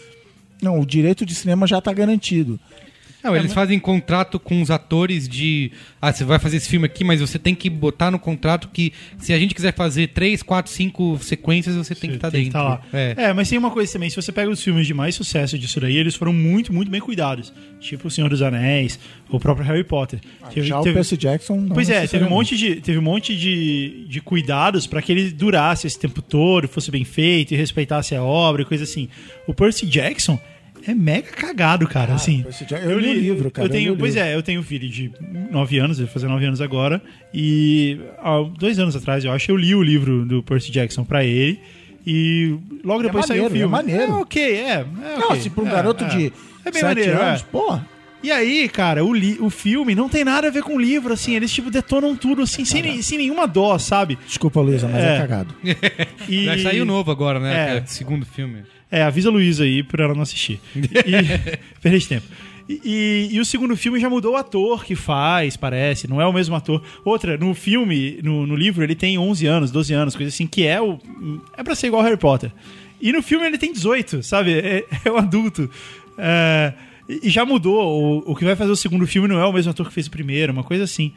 [0.62, 2.58] Não, o direito de cinema já está garantido.
[3.26, 5.70] Não, eles fazem contrato com os atores de.
[6.00, 8.92] Ah, você vai fazer esse filme aqui, mas você tem que botar no contrato que
[9.18, 12.50] se a gente quiser fazer três, quatro, cinco sequências, você tem que estar Tem que
[12.50, 12.60] dentro.
[12.60, 12.82] tá lá.
[12.92, 13.14] É.
[13.16, 13.32] É.
[13.32, 15.96] mas tem uma coisa também, se você pega os filmes de mais sucesso disso daí,
[15.96, 17.52] eles foram muito, muito bem cuidados.
[17.80, 18.98] Tipo O Senhor dos Anéis,
[19.28, 20.20] o próprio Harry Potter.
[20.52, 21.56] Teve- já teve- o Percy Jackson.
[21.56, 25.10] não Pois é, teve um monte de, teve um monte de, de cuidados para que
[25.12, 29.08] ele durasse esse tempo todo, fosse bem feito e respeitasse a obra e coisa assim.
[29.46, 30.38] O Percy Jackson
[30.86, 32.14] é mega cagado, cara.
[32.14, 34.28] assim, Percy Jackson- eu li o livro, cara, Eu tenho, eu pois livro.
[34.28, 35.10] é, eu tenho um filho de
[35.50, 37.02] 9 anos, ele vai fazer 9 anos agora.
[37.32, 41.24] E há dois anos atrás, eu acho, eu li o livro do Percy Jackson pra
[41.24, 41.58] ele.
[42.06, 43.74] E logo depois saiu o maneiro, filme.
[43.74, 44.12] é maneiro.
[44.12, 44.70] É ok, é.
[44.70, 44.84] é
[45.18, 45.40] Não, ok.
[45.40, 46.08] se pra um É, garoto é.
[46.08, 46.32] de
[46.64, 47.44] É bem maneiro, anos, é.
[47.50, 47.78] pô.
[48.22, 51.12] E aí, cara, o, li- o filme não tem nada a ver com o livro,
[51.12, 51.34] assim.
[51.36, 54.18] Eles, tipo, detonam tudo, assim, sem, nem- sem nenhuma dó, sabe?
[54.26, 55.18] Desculpa, Luísa, mas é, É.
[55.18, 55.54] cagado.
[56.28, 56.46] E...
[56.46, 57.74] Vai sair o novo agora, né?
[57.74, 57.76] É.
[57.78, 58.62] é segundo filme.
[58.90, 60.60] É, avisa a Luísa aí pra ela não assistir.
[60.74, 62.00] E...
[62.06, 62.26] Tempo.
[62.68, 66.26] E, e- e o segundo filme já mudou o ator que faz, parece, não é
[66.26, 66.82] o mesmo ator.
[67.04, 70.66] Outra, no filme, no, no livro, ele tem 11 anos, 12 anos, coisa assim, que
[70.66, 70.98] é o.
[71.56, 72.50] É pra ser igual Harry Potter.
[73.00, 74.52] E no filme ele tem 18, sabe?
[74.58, 75.70] É, é um adulto.
[76.18, 76.72] É,
[77.08, 78.22] e e já mudou.
[78.26, 80.06] O, o que vai fazer o segundo filme não é o mesmo ator que fez
[80.06, 81.12] o primeiro, uma coisa assim.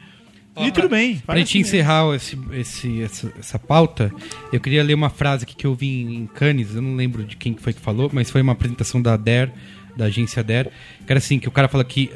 [0.56, 1.18] E tudo bem.
[1.18, 4.12] Pra gente encerrar esse, esse- essa, essa pauta,
[4.52, 7.36] eu queria ler uma frase aqui que eu vi em Cannes, eu não lembro de
[7.36, 9.52] quem que foi que falou, mas foi uma apresentação da DARE,
[9.96, 10.68] da agência DARE,
[11.06, 12.10] que era assim, que o cara fala que,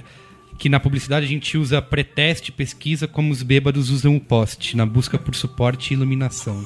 [0.58, 4.86] que na publicidade a gente usa pré-teste, pesquisa, como os bêbados usam o poste, na
[4.86, 6.64] busca por suporte e iluminação.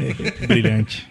[0.46, 1.06] Brilhante.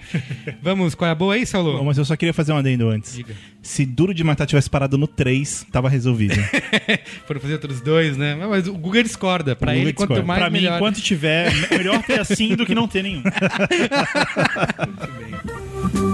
[0.62, 1.78] Vamos, qual é a boa aí, Saulo?
[1.80, 3.16] Bom, mas eu só queria fazer um adendo antes.
[3.16, 3.36] Diga.
[3.62, 6.36] Se Duro de Matar tivesse parado no 3, tava resolvido.
[7.28, 8.36] Foram fazer outros dois, né?
[8.36, 9.56] Mas o Google discorda.
[9.56, 10.24] Pra O ele, quanto discorda.
[10.28, 10.78] mais, Pra mim, melhor.
[10.78, 13.22] enquanto tiver, me- melhor ter assim do que não ter nenhum.
[15.92, 16.11] Qual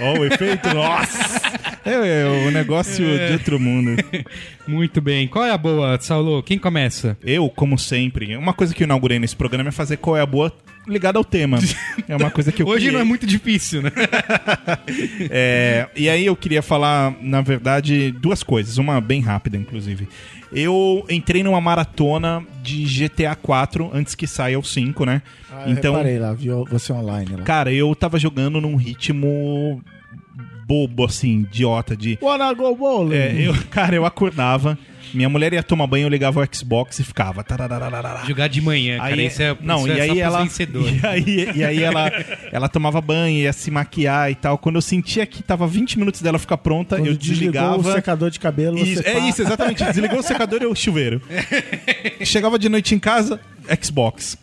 [0.00, 1.40] Ó, o efeito, nossa!
[1.84, 3.96] É, é o negócio de outro mundo.
[4.66, 5.26] Muito bem.
[5.28, 6.42] Qual é a boa, Saulo?
[6.42, 7.16] Quem começa?
[7.22, 10.26] Eu, como sempre, uma coisa que eu inaugurei nesse programa é fazer qual é a
[10.26, 10.52] boa
[10.86, 11.58] ligada ao tema.
[12.08, 12.92] É uma coisa que eu Hoje criei.
[12.92, 13.90] não é muito difícil, né?
[15.30, 18.78] É, e aí eu queria falar, na verdade, duas coisas.
[18.78, 20.08] Uma bem rápida, inclusive.
[20.52, 25.22] Eu entrei numa maratona de GTA 4 antes que saia o 5, né?
[25.50, 27.42] Ah, então, Reparei lá, viu você online lá.
[27.42, 29.80] cara, eu tava jogando num ritmo
[30.70, 32.16] bobo, assim, idiota, de...
[32.22, 33.16] Wanna go bowling?
[33.16, 34.78] É, eu, cara, eu acordava,
[35.12, 37.44] minha mulher ia tomar banho, eu ligava o Xbox e ficava...
[38.24, 39.12] Jogar de manhã, cara.
[39.12, 42.12] Aí, isso é, não, isso é e só aí ela e aí, e aí ela
[42.52, 44.56] ela tomava banho, ia se maquiar e tal.
[44.58, 47.88] Quando eu sentia que tava 20 minutos dela ficar pronta, Quando eu desligou desligava.
[47.88, 49.28] o secador de cabelo, Isso, você é pá.
[49.28, 49.84] isso, exatamente.
[49.84, 51.20] Desligou o secador e o chuveiro.
[52.24, 53.40] Chegava de noite em casa,
[53.82, 54.38] Xbox.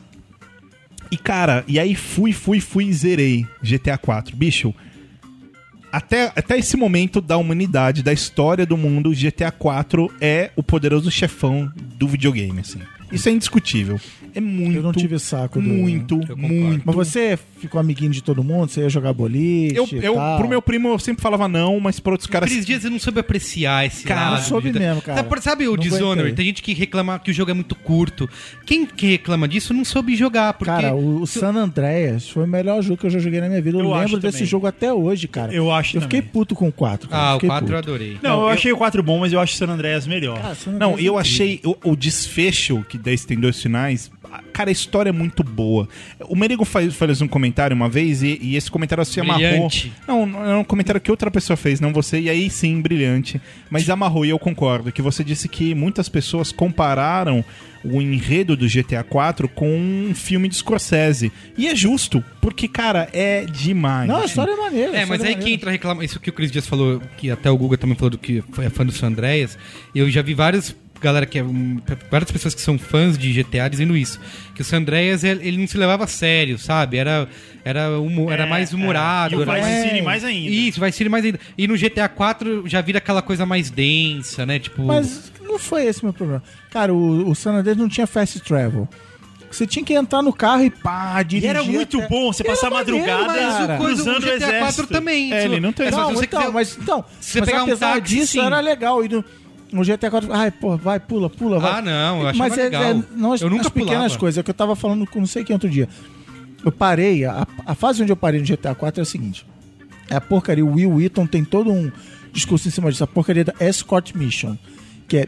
[1.09, 4.35] E cara, e aí fui, fui, fui e zerei GTA 4.
[4.35, 4.73] Bicho,
[5.91, 11.09] até, até esse momento da humanidade, da história do mundo, GTA 4 é o poderoso
[11.09, 12.79] chefão do videogame, assim.
[13.11, 13.99] Isso é indiscutível.
[14.37, 14.75] É muito.
[14.77, 16.83] Eu não tive saco do- Muito, Eu muito.
[16.85, 18.69] Mas você ficou amiguinho de todo mundo?
[18.69, 20.37] Você ia jogar boliche Eu, e eu, tal?
[20.37, 22.47] pro meu primo, eu sempre falava não, mas pra outros caras.
[22.49, 24.41] Aqueles dias eu não soube apreciar esse Cara, lado.
[24.41, 25.23] eu soube de- mesmo, cara.
[25.23, 26.19] Sabe, sabe o Não Dishonored?
[26.21, 26.35] aguentei.
[26.35, 28.29] Tem gente que reclama que o jogo é muito curto.
[28.65, 30.71] Quem que reclama disso não soube jogar, porque...
[30.71, 33.61] Cara, o, o San Andreas foi o melhor jogo que eu já joguei na minha
[33.61, 33.77] vida.
[33.77, 34.47] Eu, Eu lembro desse também.
[34.49, 35.51] jogo até hoje, cara.
[35.53, 36.31] Eu acho Eu fiquei também.
[36.31, 37.09] puto com o 4.
[37.09, 37.23] Cara.
[37.23, 37.89] Ah, o Fiquei 4 eu puto.
[37.89, 38.17] adorei.
[38.21, 40.39] Não, eu achei o 4 bom, mas eu acho o San Andreas melhor.
[40.43, 44.11] Ah, San Não, Andreas eu é achei o, o desfecho, que daí tem dois finais.
[44.53, 45.87] Cara, a história é muito boa.
[46.27, 49.47] O Merigo faz, fez um comentário uma vez e, e esse comentário se amarrou.
[49.47, 49.93] Brilhante.
[50.07, 53.41] Não, não é um comentário que outra pessoa fez, não você, e aí sim, brilhante.
[53.69, 57.43] Mas amarrou, e eu concordo, que você disse que muitas pessoas compararam
[57.83, 61.31] o enredo do GTA 4 com um filme de Scorsese.
[61.57, 64.07] E é justo, porque, cara, é demais.
[64.07, 64.97] Não, a história é maneira.
[64.97, 65.55] É, mas história aí que maneira.
[65.55, 66.05] entra a reclama.
[66.05, 68.69] Isso que o Cris Dias falou, que até o Guga também falou do que é
[68.69, 69.57] fã do San Andreas.
[69.93, 70.75] Eu já vi vários.
[70.99, 71.43] Galera que é.
[71.43, 71.79] um,
[72.09, 74.19] várias pessoas que são fãs de GTA dizendo isso.
[74.55, 76.97] Que o San Andreas ele não se levava a sério, sabe?
[76.97, 77.27] Era,
[77.63, 78.75] era, humo- era É, mais é.
[78.75, 79.35] humorado.
[79.35, 80.49] E o era Vice mais- City mais ainda.
[80.49, 81.39] Isso, vai ser mais ainda.
[81.57, 84.57] E no GTA 4 já vira aquela coisa mais densa, né?
[84.59, 84.81] Tipo.
[84.83, 86.41] Mas não foi esse o meu problema.
[86.71, 88.87] Cara, o, o San Andreas não tinha fast travel.
[89.49, 91.49] Você tinha que entrar no carro e pá, E dirigir.
[91.51, 94.47] era muito até- bom você passar Era maneiro, madrugada mas o o, cruzando GTA 4
[94.57, 94.87] exército.
[94.87, 95.33] também.
[95.33, 97.65] É, ele não tem- é Não, então, quiser- mas, então, Se você mas pegar um
[97.67, 98.41] apesar táxi, disso, sim.
[98.45, 99.05] era legal.
[99.05, 99.23] E no,
[99.71, 101.79] no GTA 4, ai, pô, vai, pula, pula, vai.
[101.79, 102.83] Ah, não, eu achava Mas é, legal.
[102.83, 104.17] é, não, as, Eu nunca as pequenas pulava.
[104.19, 105.87] coisas, é o que eu tava falando com não sei quem outro dia.
[106.65, 109.45] Eu parei, a, a fase onde eu parei no GTA 4 é a seguinte.
[110.09, 111.91] É a porcaria, o Will Wheaton tem todo um
[112.31, 114.55] discurso em cima disso, a porcaria da Escort Mission,
[115.07, 115.27] que é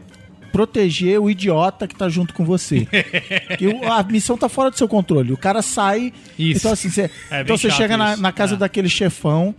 [0.51, 2.87] proteger o idiota que tá junto com você.
[3.91, 5.31] a missão tá fora do seu controle.
[5.31, 6.11] O cara sai.
[6.37, 6.59] Isso.
[6.59, 8.57] Então, assim, você, É então você chato chega na, na casa É.
[8.57, 9.53] daquele chefão,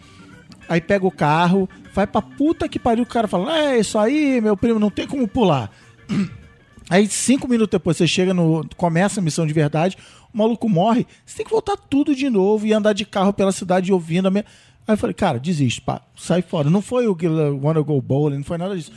[0.70, 4.40] aí pega o carro, vai pra puta que pariu, o cara fala: É isso aí,
[4.40, 5.70] meu primo, não tem como pular.
[6.88, 8.66] Aí, cinco minutos depois, você chega no.
[8.76, 9.96] Começa a missão de verdade,
[10.34, 13.52] o maluco morre, você tem que voltar tudo de novo e andar de carro pela
[13.52, 14.40] cidade ouvindo a me-
[14.88, 16.68] Aí eu falei, cara, desiste, pá, sai fora.
[16.68, 17.16] Não foi o
[17.62, 18.90] Wanna Go Bowling, não foi nada disso.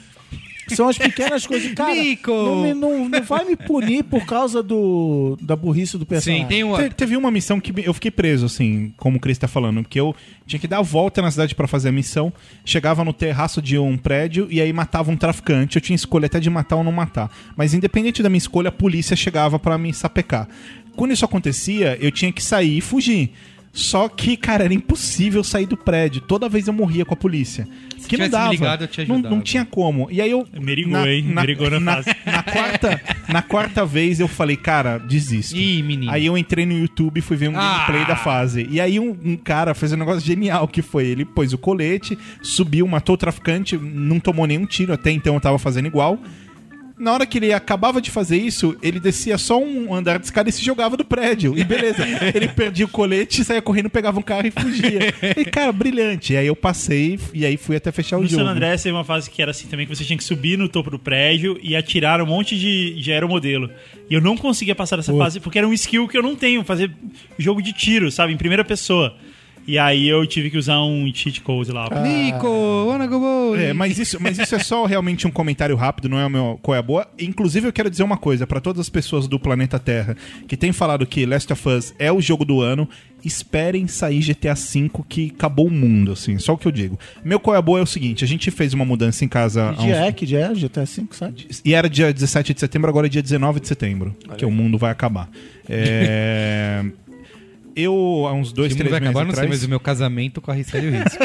[0.69, 1.73] São as pequenas coisas.
[1.73, 2.31] Cara, Nico!
[2.31, 6.43] não, me- não- não vai me punir por causa do, da burrice do personagem.
[6.45, 6.75] Sim, tem um.
[6.75, 9.99] Te- teve uma missão que eu fiquei preso, assim, como o Chris tá falando, porque
[9.99, 12.31] eu tinha que dar a volta na cidade pra fazer a missão,
[12.65, 15.75] chegava no terraço de um prédio e aí matava um traficante.
[15.77, 17.29] Eu tinha escolha até de matar ou não matar.
[17.55, 20.47] Mas independente da minha escolha, a polícia chegava pra me sapecar.
[20.95, 23.31] Quando isso acontecia, eu tinha que sair e fugir.
[23.75, 26.21] Só que, cara, era impossível sair do prédio.
[26.21, 27.67] Toda vez eu morria com a polícia.
[28.07, 28.51] que não dava.
[28.51, 30.07] ligado, não, não tinha como.
[30.11, 30.47] E aí eu.
[30.61, 31.23] Merigou, hein?
[31.23, 32.09] Merigou na na, fase.
[32.23, 35.57] na quarta, na quarta vez eu falei, cara, desisto.
[35.57, 36.11] Ih, menino.
[36.11, 37.79] Aí eu entrei no YouTube e fui ver um Ah!
[37.87, 38.67] gameplay da fase.
[38.69, 42.15] E aí um, um cara fez um negócio genial que foi, ele pôs o colete,
[42.43, 46.19] subiu, matou o traficante, não tomou nenhum tiro, até então eu tava fazendo igual.
[46.97, 50.49] Na hora que ele acabava de fazer isso, ele descia só um andar de escada
[50.49, 51.57] e se jogava do prédio.
[51.57, 54.99] E beleza, ele perdia o colete, saía correndo, pegava um carro e fugia.
[55.35, 56.33] E cara, brilhante.
[56.33, 58.43] E aí eu passei e aí fui até fechar o No jogo.
[58.43, 60.69] San Andreas teve uma fase que era assim também, que você tinha que subir no
[60.69, 63.69] topo do prédio e atirar um monte de, de aeromodelo.
[64.09, 66.63] E eu não conseguia passar dessa fase porque era um skill que eu não tenho,
[66.63, 66.91] fazer
[67.37, 69.15] jogo de tiro, sabe, em primeira pessoa.
[69.65, 71.87] E aí eu tive que usar um cheat code lá.
[72.01, 72.47] Nico,
[72.87, 73.61] wanna go bowling.
[73.63, 76.59] É, mas isso, mas isso é só realmente um comentário rápido, não é o meu
[76.61, 77.07] qual é a boa.
[77.19, 80.71] Inclusive, eu quero dizer uma coisa para todas as pessoas do planeta Terra que têm
[80.73, 82.87] falado que Last of Us é o jogo do ano.
[83.25, 86.37] Esperem sair GTA V que acabou o mundo, assim.
[86.39, 86.99] Só o que eu digo.
[87.23, 89.69] Meu qual é a boa é o seguinte: a gente fez uma mudança em casa.
[89.69, 90.11] há Que dia uns- é?
[90.11, 90.53] Que dia é?
[90.53, 91.47] GTA V, sabe?
[91.63, 94.13] E era dia 17 de setembro, agora é dia 19 de setembro.
[94.37, 95.29] que o mundo vai acabar.
[95.69, 96.83] É,
[97.75, 99.49] Eu, há uns dois, três meses acabar, não sei, atrás...
[99.49, 101.17] mas o meu casamento corre sério risco.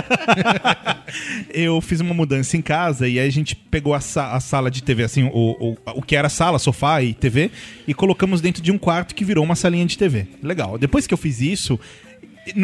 [1.53, 4.71] eu fiz uma mudança em casa e aí a gente pegou a, sa- a sala
[4.71, 7.51] de TV, assim, o, o, o que era sala, sofá e TV,
[7.87, 10.27] e colocamos dentro de um quarto que virou uma salinha de TV.
[10.43, 10.79] Legal.
[10.79, 11.79] Depois que eu fiz isso,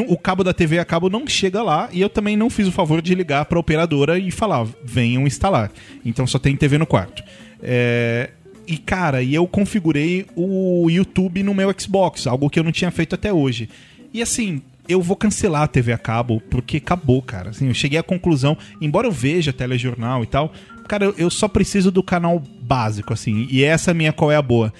[0.09, 2.73] o cabo da TV a cabo não chega lá e eu também não fiz o
[2.73, 5.71] favor de ligar pra operadora e falar, venham instalar.
[6.05, 7.23] Então só tem TV no quarto.
[7.63, 8.31] É,
[8.67, 12.91] E cara, e eu configurei o YouTube no meu Xbox, algo que eu não tinha
[12.91, 13.69] feito até hoje.
[14.13, 17.51] E assim, eu vou cancelar a TV a cabo, porque acabou, cara.
[17.51, 20.53] Assim, eu cheguei à conclusão, embora eu veja telejornal e tal,
[20.89, 23.47] cara, eu, só preciso do canal básico, assim.
[23.51, 24.73] E essa minha qual é a boa.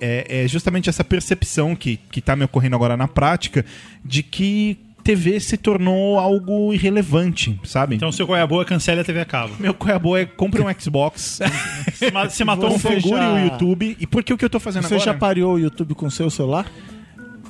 [0.00, 3.64] É, é justamente essa percepção que, que tá me ocorrendo agora na prática
[4.04, 7.96] de que TV se tornou algo irrelevante, sabe?
[7.96, 9.54] Então, seu qual é a boa, cancele a TV a cabo.
[9.58, 11.40] meu qual é a boa é compre um Xbox,
[11.92, 13.96] Você ma- Você matou um Você configure já- o YouTube.
[13.98, 15.12] E por que o que eu tô fazendo Você agora?
[15.12, 16.66] já pareou o YouTube com o seu celular?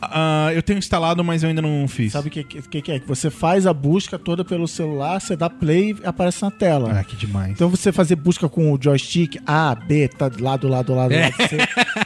[0.02, 2.12] Ah, eu tenho instalado, mas eu ainda não fiz.
[2.12, 2.98] Sabe o que, que, que é?
[2.98, 6.98] Que você faz a busca toda pelo celular, você dá play e aparece na tela.
[6.98, 7.52] Ah, que demais.
[7.52, 11.22] Então você fazer busca com o joystick A, B, tá lado, lado, lado, É.
[11.24, 11.34] lado.
[11.36, 11.56] Você,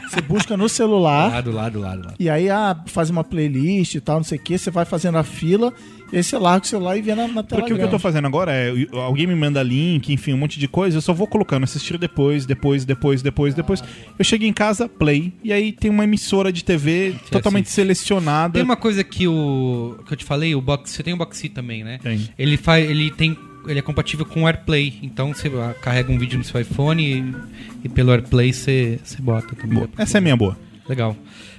[0.09, 2.15] você busca no celular Lado, lado, lado, lado.
[2.19, 4.57] e aí ah, faz uma playlist e tal, não sei o que.
[4.57, 5.73] Você vai fazendo a fila
[6.11, 7.89] e aí você larga o celular e vê na, na tela Porque o que eu
[7.89, 11.13] tô fazendo agora é, alguém me manda link, enfim, um monte de coisa, eu só
[11.13, 13.83] vou colocando, assistir depois, depois, depois, depois, depois.
[14.17, 17.75] Eu cheguei em casa, play, e aí tem uma emissora de TV totalmente assiste.
[17.87, 18.53] Selecionada.
[18.53, 21.49] Tem uma coisa que o que eu te falei, o box, você tem o Boxy
[21.49, 21.99] também, né?
[22.01, 22.29] Tem.
[22.37, 24.99] Ele faz, ele tem, ele é compatível com o AirPlay.
[25.01, 25.49] Então você
[25.81, 29.79] carrega um vídeo no seu iPhone e, e pelo AirPlay você, você bota também.
[29.79, 29.89] Boa.
[29.97, 30.57] Essa é a minha boa.
[30.87, 31.15] Legal.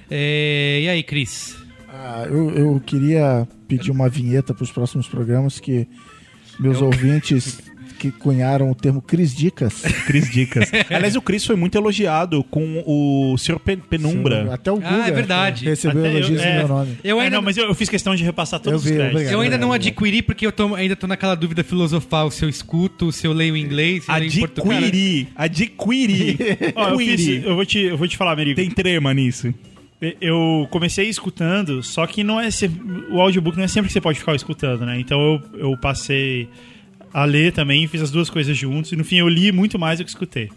[0.09, 1.55] É, e aí, Cris?
[1.87, 5.87] Ah, eu, eu queria pedir uma vinheta para os próximos programas que
[6.59, 7.61] meus ouvintes
[7.99, 9.81] que cunharam o termo Cris Dicas.
[10.07, 10.71] Cris Dicas.
[10.89, 13.59] Aliás, o Cris foi muito elogiado com o Sr.
[13.59, 14.53] Pe- Penumbra.
[14.53, 15.65] Até o Ah, Google é verdade.
[15.65, 16.51] recebeu Até eu- elogios é.
[16.53, 16.97] no meu nome.
[17.03, 18.95] Eu É, ainda, não, mas eu, eu fiz questão de repassar todos Eu vi, os
[18.95, 19.11] créditos.
[19.15, 19.33] obrigado.
[19.33, 22.49] eu ainda não é, adquiri porque eu tô, ainda tô naquela dúvida filosofal se eu
[22.49, 25.27] escuto, se eu leio em inglês, se eu leio em português.
[25.35, 26.37] Adquiri.
[26.75, 28.55] Ó, eu, fiz- eu vou te, eu vou te falar, Merigo.
[28.55, 29.53] Tem trema nisso.
[30.21, 32.71] Eu comecei escutando, só que não é se-
[33.11, 34.97] o audiobook não é sempre que você pode ficar escutando, né?
[34.97, 35.19] Então
[35.53, 36.47] eu, eu passei
[37.13, 39.99] a ler também, fiz as duas coisas juntos e no fim eu li muito mais
[39.99, 40.49] do que escutei.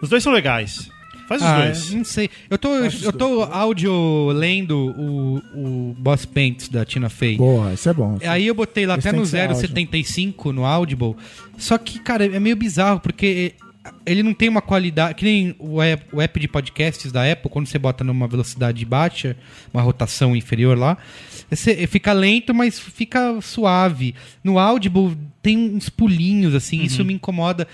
[0.00, 0.90] Os dois são legais.
[1.28, 1.90] Faz os Ah, dois.
[1.92, 2.30] não sei.
[2.48, 7.36] Eu tô, eu tô áudio lendo o, o Boss Paints da Tina Fey.
[7.36, 8.16] Boa, isso é bom.
[8.22, 9.68] Aí eu botei lá Esse até no que ser áudio.
[9.68, 11.16] 0,75 no Audible.
[11.58, 13.54] Só que, cara, é meio bizarro, porque
[14.04, 15.14] ele não tem uma qualidade.
[15.14, 18.84] Que nem o app, o app de podcasts da Apple, quando você bota numa velocidade
[18.84, 19.36] baixa,
[19.72, 20.96] uma rotação inferior lá,
[21.50, 24.14] você fica lento, mas fica suave.
[24.42, 27.68] No Audible tem uns pulinhos, assim, isso me incomoda.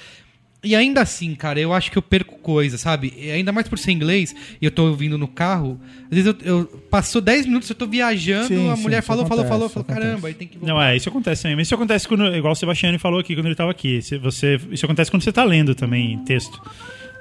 [0.64, 3.12] E ainda assim, cara, eu acho que eu perco coisa, sabe?
[3.16, 5.80] E ainda mais por ser inglês, e eu tô ouvindo no carro.
[6.04, 9.26] Às vezes eu, eu passou 10 minutos, eu tô viajando, Sim, a sim, mulher falou,
[9.26, 10.26] falou, falou, acontece, falou, isso caramba, acontece.
[10.28, 10.72] aí tem que voltar.
[10.74, 11.56] Não, é, isso acontece também.
[11.56, 14.00] Mas isso acontece quando, igual o Sebastiano falou aqui quando ele estava aqui.
[14.02, 16.60] Se Você, isso acontece quando você tá lendo também texto.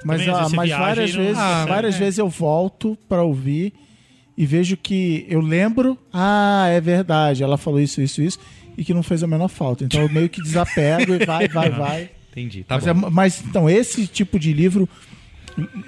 [0.04, 1.98] Mas, Também, ah, mas viaja várias não- vezes, Ah, várias é.
[1.98, 3.72] vezes eu volto pra ouvir
[4.38, 8.38] e vejo que eu lembro, ah, é verdade, ela falou isso, isso, isso,
[8.78, 9.82] e que não fez a menor falta.
[9.84, 12.10] Então eu meio que desapego e vai, vai, vai.
[12.32, 12.64] Entendi.
[12.64, 14.88] Tá mas, é- mas, então, esse tipo de livro,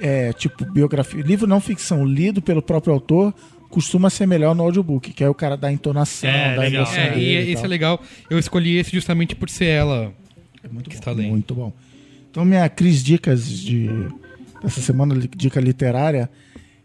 [0.01, 3.35] é, tipo biografia, livro não ficção, lido pelo próprio autor,
[3.71, 7.09] costuma ser melhor no audiobook, que aí o cara dá entonação, É, dá emoção É,
[7.19, 7.65] e dele esse tal.
[7.65, 8.03] é legal.
[8.31, 10.13] Eu escolhi esse justamente por ser ela
[10.63, 11.31] É muito que bom, está lendo.
[11.31, 11.73] Muito bom.
[12.31, 13.89] Então, minha Cris Dicas de
[14.63, 16.31] dessa semana, dica literária,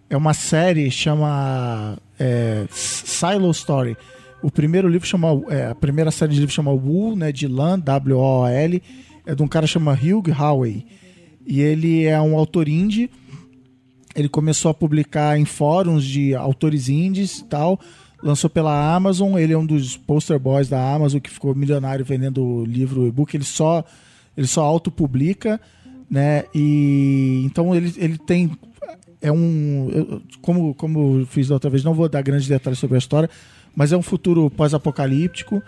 [0.10, 3.96] é uma série chama é, Silo Story.
[4.42, 7.80] O primeiro livro chama, é, a primeira série de livros chama Wool, né, de Lan,
[7.80, 8.82] W-O-L,
[9.30, 10.86] é de um cara chama Hugh Howey.
[11.46, 13.10] E ele é um autor indie.
[14.16, 17.80] Ele começou a publicar em fóruns de autores indies e tal.
[18.24, 19.38] Lançou pela Amazon.
[19.38, 23.36] Ele é um dos poster boys da Amazon que ficou milionário vendendo livro e-book.
[23.36, 23.84] Ele só,
[24.36, 25.60] ele só autopublica,
[26.10, 26.44] né?
[26.54, 28.52] E então ele, ele tem
[29.22, 32.80] é um eu- como como eu fiz da outra vez, não vou dar grandes detalhes
[32.80, 33.30] sobre a história,
[33.76, 35.62] mas é um futuro pós-apocalíptico.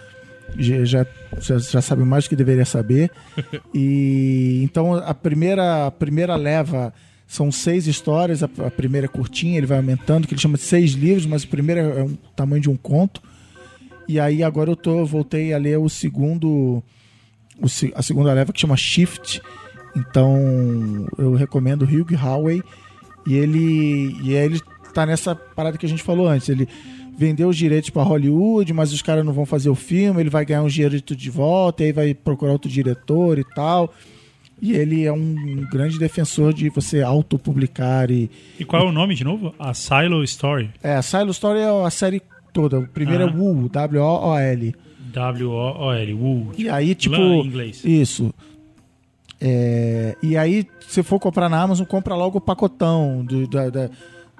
[0.57, 1.05] Já,
[1.39, 3.11] já, já, sabe mais do que deveria saber.
[3.73, 6.93] E então a primeira, a primeira leva
[7.25, 10.63] são seis histórias, a, a primeira é curtinha, ele vai aumentando, que ele chama de
[10.63, 13.21] seis livros, mas o primeiro é um tamanho de um conto.
[14.07, 16.83] E aí agora eu tô, voltei a ler o segundo,
[17.57, 19.41] o a segunda leva que chama Shift.
[19.95, 22.61] Então eu recomendo Hugh Howey.
[23.25, 24.59] E ele, e ele
[24.93, 26.49] tá nessa parada que a gente falou antes.
[26.49, 26.67] Ele
[27.21, 30.43] vendeu os direitos para Hollywood, mas os caras não vão fazer o filme, ele vai
[30.43, 33.93] ganhar uns direitos de volta, e aí vai procurar outro diretor e tal.
[34.59, 35.35] E ele é um
[35.71, 38.29] grande defensor de você autopublicar e.
[38.59, 39.53] E qual é o nome de novo?
[39.59, 40.69] A Silo Story.
[40.83, 42.79] É, a Silo Story é a série toda.
[42.79, 43.27] O primeiro Ah.
[43.27, 44.75] é Wool, W-O-O-L.
[45.13, 46.13] W-O-O-L.
[46.13, 46.51] Woo.
[46.57, 47.15] E aí, tipo.
[47.15, 47.83] Lan em inglês.
[47.85, 48.33] Isso.
[49.39, 53.89] É, e aí, se for comprar na Amazon, compra logo o pacotão do, da, da-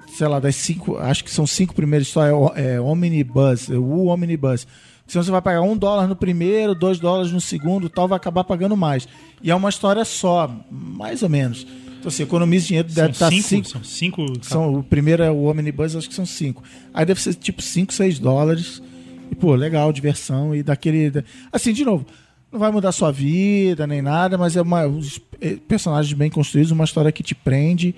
[0.08, 4.06] sei lá, das cinco, acho que são cinco primeiras histórias, é, é Omnibus, é o
[4.06, 4.66] Omnibus.
[5.06, 8.44] Senão você vai pagar um dólar no primeiro, dois dólares no segundo, tal, vai acabar
[8.44, 9.06] pagando mais.
[9.42, 11.66] E é uma história só, mais ou menos.
[11.98, 13.68] Então, assim, economiza dinheiro, deve São estar cinco, cinco.
[13.68, 14.26] São cinco.
[14.42, 16.62] São, o primeiro é o Omnibus, acho que são cinco.
[16.94, 18.82] Aí deve ser tipo 5, 6 dólares.
[19.30, 20.54] E, pô, legal, diversão.
[20.54, 21.10] E daquele.
[21.10, 22.04] da- Assim, de novo,
[22.50, 24.84] não vai mudar sua vida nem nada, mas é uma.
[24.86, 27.94] Os eh, personagens bem construídos, uma história que te prende.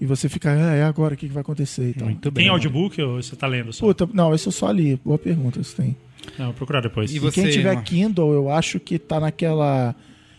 [0.00, 1.90] E você fica, ah, é agora o que, que vai acontecer?
[1.90, 2.06] Então.
[2.06, 2.44] Muito bem.
[2.44, 3.86] Tem audiobook ou você tá lendo só?
[3.86, 5.00] Puta, não, esse eu só li.
[5.04, 5.96] Boa pergunta, isso tem.
[6.38, 7.12] Não, vou procurar depois.
[7.12, 7.82] E E você, quem tiver Emma?
[7.82, 9.94] Kindle, eu acho que tá naquela.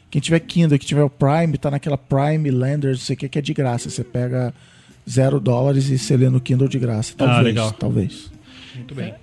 [0.10, 3.30] Quem tiver Kindle, que tiver o Prime, tá naquela Prime Lenders, não sei o que,
[3.30, 3.89] que é de graça.
[3.89, 4.53] Você pega
[5.10, 7.14] zero dólares e você lê no Kindle de graça.
[7.18, 7.72] Talvez, legal.
[7.72, 8.32] talvez.
[8.76, 9.14] Muito bem.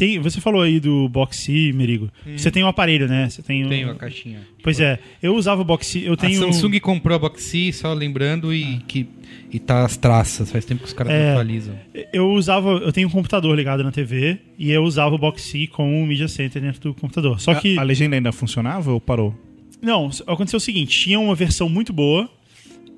[0.00, 2.10] Tem, você falou aí do Boxy, Merigo.
[2.34, 3.28] Você tem um aparelho, né?
[3.28, 3.68] Você tem um...
[3.68, 4.40] Tenho a caixinha.
[4.62, 6.42] Pois é, eu usava o Boxy, eu tenho...
[6.42, 9.06] A Samsung comprou a Boxy, só lembrando, e, que,
[9.52, 10.50] e tá as traças.
[10.50, 11.32] Faz tempo que os caras É.
[11.32, 11.74] atualizam.
[12.14, 16.02] Eu usava, eu tenho um computador ligado na TV e eu usava o Boxy com
[16.02, 17.38] o Media Center dentro do computador.
[17.38, 19.34] Só que A, a legenda ainda funcionava ou parou?
[19.82, 22.26] não, aconteceu o seguinte, tinha uma versão muito boa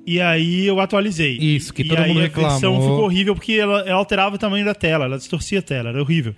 [0.05, 1.37] e aí eu atualizei.
[1.37, 2.81] Isso, que e todo aí mundo a versão reclamou.
[2.81, 6.01] ficou horrível porque ela, ela alterava o tamanho da tela, ela distorcia a tela, era
[6.01, 6.35] horrível.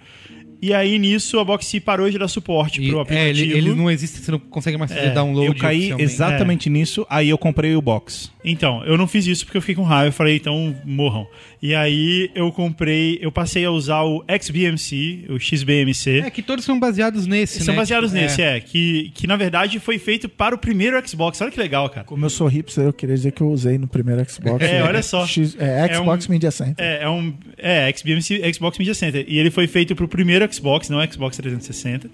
[0.61, 3.29] E aí nisso a Boxy parou de dar suporte E, pro é, aplicativo.
[3.51, 5.47] ele, ele não existe, você não consegue mais fazer É, download.
[5.47, 8.31] eu caí exatamente nisso, aí eu comprei o box.
[8.43, 10.07] Então, eu não fiz isso porque eu fiquei com raiva.
[10.09, 11.27] Eu falei, então morram.
[11.61, 14.23] E aí eu comprei, eu passei a usar o
[14.59, 16.19] XBMC, o XBMC.
[16.19, 17.79] É que todos são baseados nesse, São né?
[17.81, 18.59] baseados Tipo, nesse, é.
[18.59, 21.41] Que, que na verdade foi feito para o primeiro Xbox.
[21.41, 22.05] Olha que legal, cara.
[22.05, 24.63] Como eu sou hipster, eu queria dizer que eu usei no primeiro Xbox.
[24.63, 25.25] É, olha só.
[25.25, 26.85] X- é, Xbox É um- Media Center.
[26.85, 27.33] É, é um.
[27.57, 29.25] É, XBMC, Xbox Media Center.
[29.27, 32.09] E ele foi feito pro primeiro Xbox, não o Xbox 360.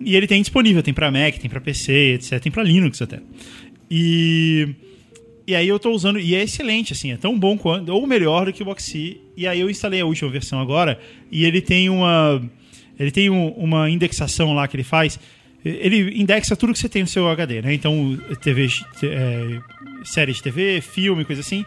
[0.00, 2.40] E ele tem disponível, tem pra Mac, tem pra PC, etc.
[2.40, 3.20] Tem pra Linux até.
[3.90, 4.68] E.
[5.46, 8.46] E aí eu tô usando, e é excelente, assim, é tão bom quanto, ou melhor
[8.46, 9.20] do que o Boxy.
[9.36, 10.98] E aí eu instalei a última versão agora,
[11.30, 12.42] e ele tem uma.
[12.98, 15.18] Ele tem um- uma indexação lá que ele faz.
[15.62, 17.74] Ele indexa tudo que você tem no seu HD, né?
[17.74, 18.68] Então, TV,
[19.02, 19.60] é,
[20.04, 21.64] série de TV, filme, coisa assim.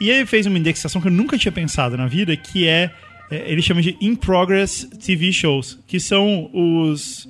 [0.00, 2.90] E ele fez uma indexação que eu nunca tinha pensado na vida, que é,
[3.30, 7.28] é, ele chama de In Progress TV Shows, que são os,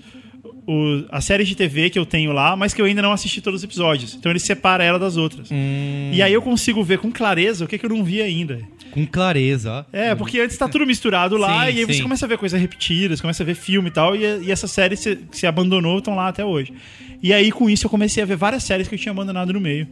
[0.67, 3.41] os as séries de TV que eu tenho lá, mas que eu ainda não assisti
[3.41, 4.15] todos os episódios.
[4.15, 5.51] Então ele separa ela das outras.
[5.51, 8.61] Hum, E aí eu consigo ver com clareza o que, que eu não vi ainda.
[8.91, 9.85] com clareza.
[9.93, 12.03] É, porque antes tá tudo misturado lá, Sim, e aí você sim.
[12.03, 14.99] começa a ver coisas repetidas, começa a ver filme e tal, e, e essas séries
[15.01, 16.73] que você- você abandonou estão lá até hoje.
[17.23, 19.61] E aí, com isso, eu comecei a ver várias séries que eu tinha abandonado no
[19.61, 19.89] meio.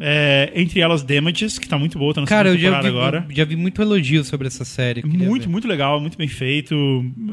[0.00, 2.88] É, entre elas Damages, que tá muito boa, tá na Cara, eu segunda já vi,
[2.88, 3.26] agora.
[3.30, 5.00] já vi muito elogio sobre essa série.
[5.02, 5.48] eu Muito, ver.
[5.48, 6.74] muito legal, muito bem feito.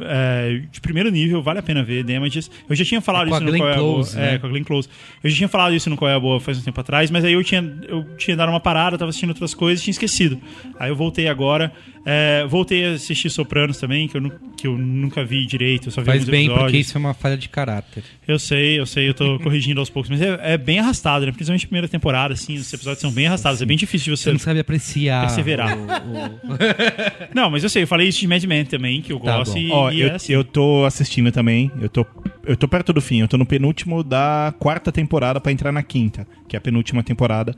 [0.02, 2.52] é, de primeiro nível, vale a pena ver Damages.
[2.70, 3.94] Eu já tinha falado É isso no Glenn Qual é a Boa.
[3.96, 4.38] Close, É, né?
[4.40, 4.90] com a Glenn Close.
[5.24, 7.24] Eu já tinha falado isso no Qual é a Boa faz um tempo atrás, mas
[7.26, 10.40] aí eu tinha, eu tinha dado uma parada, tava assistindo outras coisas e tinha esquecido.
[10.80, 11.72] Aí eu voltei agora.
[12.06, 15.92] é, voltei a assistir Sopranos também, que eu, nu- que eu nunca vi direito, eu
[15.92, 16.64] só vi Faz bem, episódios.
[16.64, 18.04] porque isso é uma falha de caráter.
[18.28, 21.32] Eu sei, eu sei, eu tô corrigindo aos poucos, mas é, é bem arrastado, né?
[21.32, 24.24] Principalmente a primeira temporada, assim, os episódios são bem arrastados, é bem difícil de Você
[24.26, 25.26] você não sabe apreciar.
[25.28, 25.78] Perseverar.
[25.78, 26.40] o- o-
[27.34, 29.54] Não, mas eu sei, eu falei isso de Mad Men também, que eu Tá gosto.
[29.54, 29.60] bom.
[29.60, 30.34] E, Ó, e eu, é assim.
[30.34, 31.72] eu tô assistindo também.
[31.82, 32.06] Eu tô,
[32.46, 33.22] eu tô perto do fim.
[33.22, 37.04] Eu tô no penúltimo da quarta temporada pra entrar na quinta, que é a penúltima
[37.04, 37.56] temporada.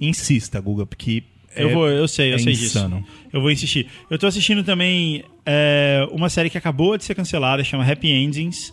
[0.00, 1.22] Insista, Guga, porque.
[1.54, 3.00] Eu é- vou, eu sei, eu é sei insano.
[3.02, 3.08] disso.
[3.32, 3.86] Eu vou insistir.
[4.10, 8.72] Eu tô assistindo também é, uma série que acabou de ser cancelada, chama Happy Endings.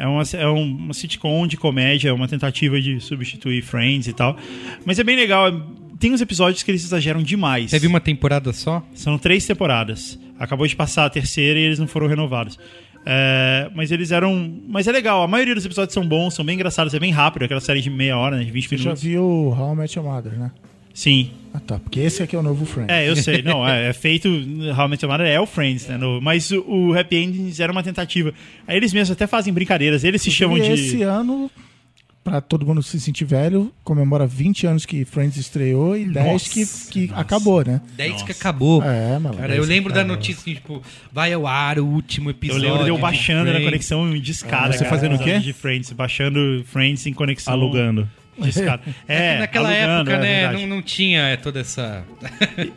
[0.00, 4.12] É uma, é um- uma sitcom de comédia, é uma tentativa de substituir Friends e
[4.14, 4.36] tal.
[4.84, 5.52] Mas é bem legal.
[5.98, 7.70] Tem uns episódios que eles exageram demais.
[7.70, 8.82] Teve uma temporada só?
[8.94, 10.18] São três temporadas.
[10.38, 12.58] Acabou de passar a terceira e eles não foram renovados.
[13.04, 14.60] É, mas eles eram.
[14.68, 17.44] Mas é legal, a maioria dos episódios são bons, são bem engraçados, é bem rápido,
[17.44, 19.02] aquela série de meia hora, né, de 20 Você já minutos.
[19.02, 20.50] viu How I Met Your Mother, né?
[20.94, 21.30] Sim.
[21.52, 21.78] Ah, tá.
[21.78, 22.94] Porque esse aqui é o novo Friends.
[22.94, 23.42] É, eu sei.
[23.46, 24.28] Não, é, é feito.
[24.28, 24.76] Your
[25.08, 25.96] Mother é o Friends, né?
[25.96, 28.32] no- mas o, o Happy Endings era uma tentativa.
[28.68, 30.70] Aí eles mesmos até fazem brincadeiras, eles se chamam de.
[30.70, 31.50] esse ano,
[32.22, 36.66] pra todo mundo se sentir velho, comemora 20 anos que Friends estreou e 10 que,
[37.06, 37.80] que acabou, né?
[37.96, 38.82] 10 que acabou.
[38.84, 39.36] É, mano.
[39.36, 40.80] Cara, eu lembro da notícia, assim, tipo,
[41.10, 42.62] vai ao ar o último Eu episódio.
[42.62, 44.72] lembro de eu de baixando na conexão de escada.
[44.72, 45.38] Você cara, fazendo o quê?
[45.40, 47.52] De Friends, baixando Friends em conexão.
[47.54, 48.08] Alugando.
[48.44, 48.82] De escada.
[49.08, 52.04] É, Naquela alugando, época, é né, não, não tinha é, toda essa...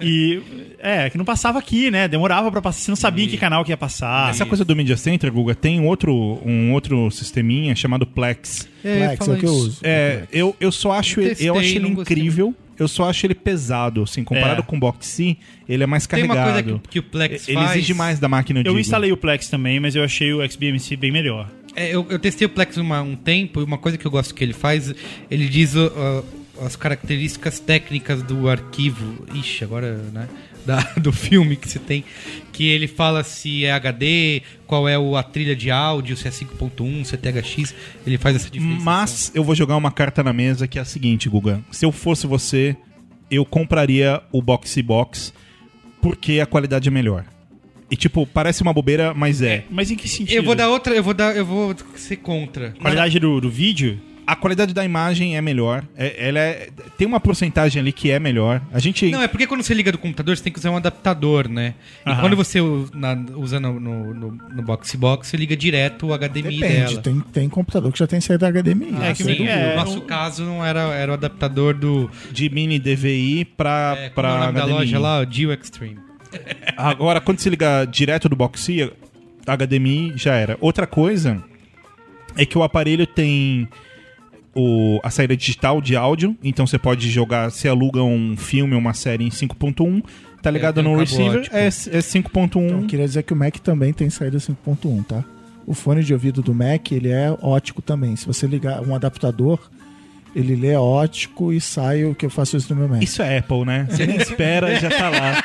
[0.01, 0.41] E
[0.79, 2.07] é, que não passava aqui, né?
[2.07, 2.79] Demorava pra passar.
[2.81, 4.29] Você não sabia em que canal que ia passar.
[4.29, 6.13] Essa E- coisa do Media Center, Guga, tem um outro,
[6.45, 8.67] um outro sisteminha chamado Plex.
[8.81, 9.79] Plex é o que eu uso.
[9.83, 12.55] É, eu, eu só acho Eu ele, eu testei, acho ele não gostei incrível.
[12.77, 14.63] Eu só acho ele pesado, assim, comparado É.
[14.63, 15.37] com o Boxy,
[15.69, 16.63] ele é mais Tem uma carregado.
[16.63, 17.71] coisa que, que o Plex ele faz...
[17.71, 18.79] exige mais da máquina, eu Eu digo.
[18.79, 21.47] instalei o Plex também, mas eu achei o XBMC bem melhor.
[21.75, 24.33] É, eu, eu testei o Plex uma, um tempo e uma coisa que eu gosto
[24.33, 24.93] que ele faz,
[25.29, 26.23] ele diz uh,
[26.61, 29.25] as características técnicas do arquivo.
[29.33, 30.27] Ixi, agora, né?
[30.63, 32.05] Da, do filme que você tem.
[32.53, 37.03] Que ele fala se é HD, qual é a trilha de áudio, se é 5.1,
[37.03, 37.75] se é THX.
[38.07, 38.81] Ele faz essa diferença.
[38.81, 41.61] Mas eu vou jogar uma carta na mesa que é a seguinte, Guga.
[41.69, 42.77] Se eu fosse você,
[43.29, 45.33] eu compraria o Boxy Box
[46.01, 47.25] porque a qualidade é melhor.
[47.91, 49.65] E tipo, parece uma bobeira, mas é.
[49.69, 50.35] Mas em que sentido?
[50.37, 52.71] Eu vou dar outra, eu vou dar, eu vou ser contra.
[52.81, 53.99] Qualidade do, do vídeo?
[54.25, 55.83] A qualidade da imagem é melhor.
[55.97, 58.61] É- ela é- tem uma porcentagem ali que é melhor.
[58.71, 59.11] A gente.
[59.11, 61.73] Não, é porque quando você liga do computador, você tem que usar um adaptador, né?
[62.05, 62.21] E Aham.
[62.21, 62.59] quando você
[62.93, 67.01] na- usa no, no, no, no Boxy Box, você liga direto o HDMI Depende, dela.
[67.01, 68.95] tem, tem computador que já tem saída HDMI.
[69.01, 69.53] É, Ah, que sem nem- dúvida.
[69.59, 72.09] é, no nosso caso, não era, era o adaptador do.
[72.31, 74.73] de mini DVI pra, É, como pra é o nome da HDMI.
[74.73, 75.19] loja lá?
[75.19, 75.97] O Geo Extreme.
[76.77, 78.91] Agora, quando você liga direto do Boxy,
[79.45, 80.57] HDMI já era.
[80.61, 81.43] Outra coisa
[82.35, 83.67] é que o aparelho tem
[84.55, 88.93] o, a saída digital de áudio, então você pode jogar, você aluga um filme, uma
[88.93, 90.03] série em 5.1,
[90.41, 91.55] tá ligado tem um no cabo receiver, ótico.
[91.55, 92.45] é, é 5.1.
[92.45, 95.23] Então, eu queria dizer que o Mac também tem saída 5.1, tá?
[95.65, 98.15] O fone de ouvido do Mac, ele é ótico também.
[98.15, 99.59] Se você ligar um adaptador,
[100.35, 103.01] ele lê ótico e sai o que eu faço isso no meu Mac.
[103.03, 103.87] Isso é Apple, né?
[103.89, 105.43] Você nem espera, já tá lá.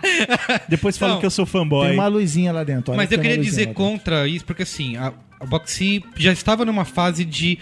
[0.68, 1.88] Depois falam Não, que eu sou fanboy.
[1.88, 2.92] Tem uma luzinha lá dentro.
[2.92, 6.64] olha Mas que eu queria dizer contra isso, porque assim, a, a Boxy já estava
[6.64, 7.58] numa fase de.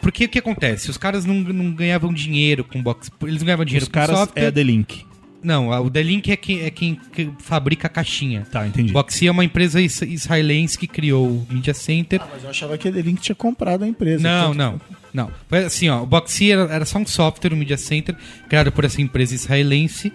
[0.00, 0.90] Porque o que acontece?
[0.90, 3.10] Os caras não, não ganhavam dinheiro com Box.
[3.22, 4.42] Eles não ganhavam dinheiro Os com caras software.
[4.42, 5.06] é a The Link.
[5.42, 8.46] Não, o The-Link é quem, é quem que fabrica a caixinha.
[8.50, 8.92] Tá, entendi.
[8.92, 12.20] Boxy é uma empresa is- israelense que criou o Media Center.
[12.22, 14.22] Ah, mas eu achava que a The Link tinha comprado a empresa.
[14.22, 14.80] Não, Tanto- não,
[15.26, 15.30] não.
[15.48, 18.14] Foi assim, ó, o Boxy era, era só um software, um Media Center,
[18.48, 20.12] criado por essa empresa israelense.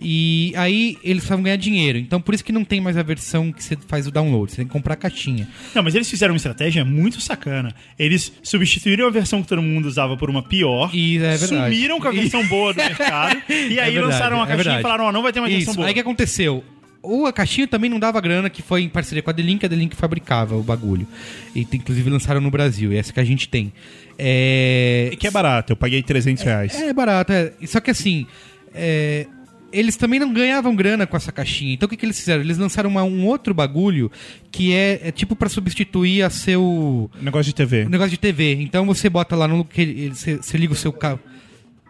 [0.00, 1.98] E aí eles precisavam ganhar dinheiro.
[1.98, 4.50] Então por isso que não tem mais a versão que você faz o download.
[4.52, 5.48] Você tem que comprar a caixinha.
[5.74, 7.74] Não, mas eles fizeram uma estratégia muito sacana.
[7.98, 10.94] Eles substituíram a versão que todo mundo usava por uma pior.
[10.94, 11.74] E é verdade.
[11.74, 13.42] Sumiram com a versão boa do mercado.
[13.48, 14.78] E aí É verdade, lançaram a é caixinha verdade.
[14.78, 15.76] e falaram: ó, não vai ter mais versão Isso.
[15.76, 15.86] boa.
[15.88, 16.64] Aí o que aconteceu?
[17.02, 19.68] Ou a caixinha também não dava grana, que foi em parceria com a The-Link, a
[19.68, 21.06] The-Link fabricava o bagulho.
[21.54, 23.72] E inclusive lançaram no Brasil, e essa que a gente tem.
[24.18, 26.74] É, E que é barato, eu paguei 300 reais.
[26.74, 27.52] É barato, é.
[27.66, 28.26] Só que assim,
[28.74, 29.26] é,
[29.72, 31.74] eles também não ganhavam grana com essa caixinha.
[31.74, 32.42] Então o que, que eles fizeram?
[32.42, 34.10] Eles lançaram uma- um outro bagulho
[34.50, 37.84] que é, é tipo pra substituir a seu Negócio de TV.
[37.86, 38.54] negócio de TV.
[38.60, 39.66] Então você bota lá no
[40.12, 41.20] você, você liga o seu carro.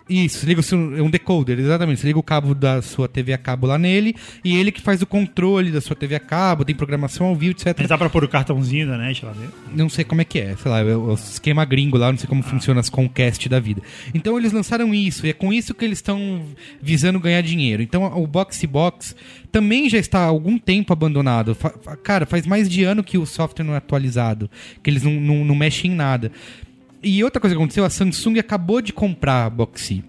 [0.08, 0.62] Isso, liga
[0.96, 2.00] é um decoder, exatamente.
[2.00, 5.02] Você liga o cabo da sua TV a cabo lá nele e ele que faz
[5.02, 7.74] o controle da sua TV a cabo, tem programação ao vivo, etc.
[7.78, 9.52] Mas dá pra pôr o cartãozinho da net lá dentro?
[9.74, 12.26] Não sei como é que é, sei lá, é o esquema gringo lá, não sei
[12.26, 13.82] como funciona as Comcast da vida.
[14.14, 16.42] Então eles lançaram isso, e é com isso que eles estão
[16.80, 17.82] visando ganhar dinheiro.
[17.82, 19.14] Então o Boxy Box
[19.52, 21.54] também já está há algum tempo abandonado.
[22.02, 24.50] Cara, faz mais de ano que o software não é atualizado,
[24.82, 26.32] que eles não, não, não mexem em nada.
[27.02, 30.02] E outra coisa que aconteceu, a Samsung acabou de comprar a Boxy.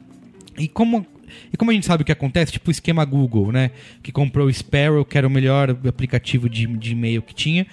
[0.57, 1.05] E como,
[1.53, 3.71] e como a gente sabe o que acontece, tipo o esquema Google, né?
[4.01, 7.67] Que comprou o Sparrow, que era o melhor aplicativo de, de e-mail que tinha.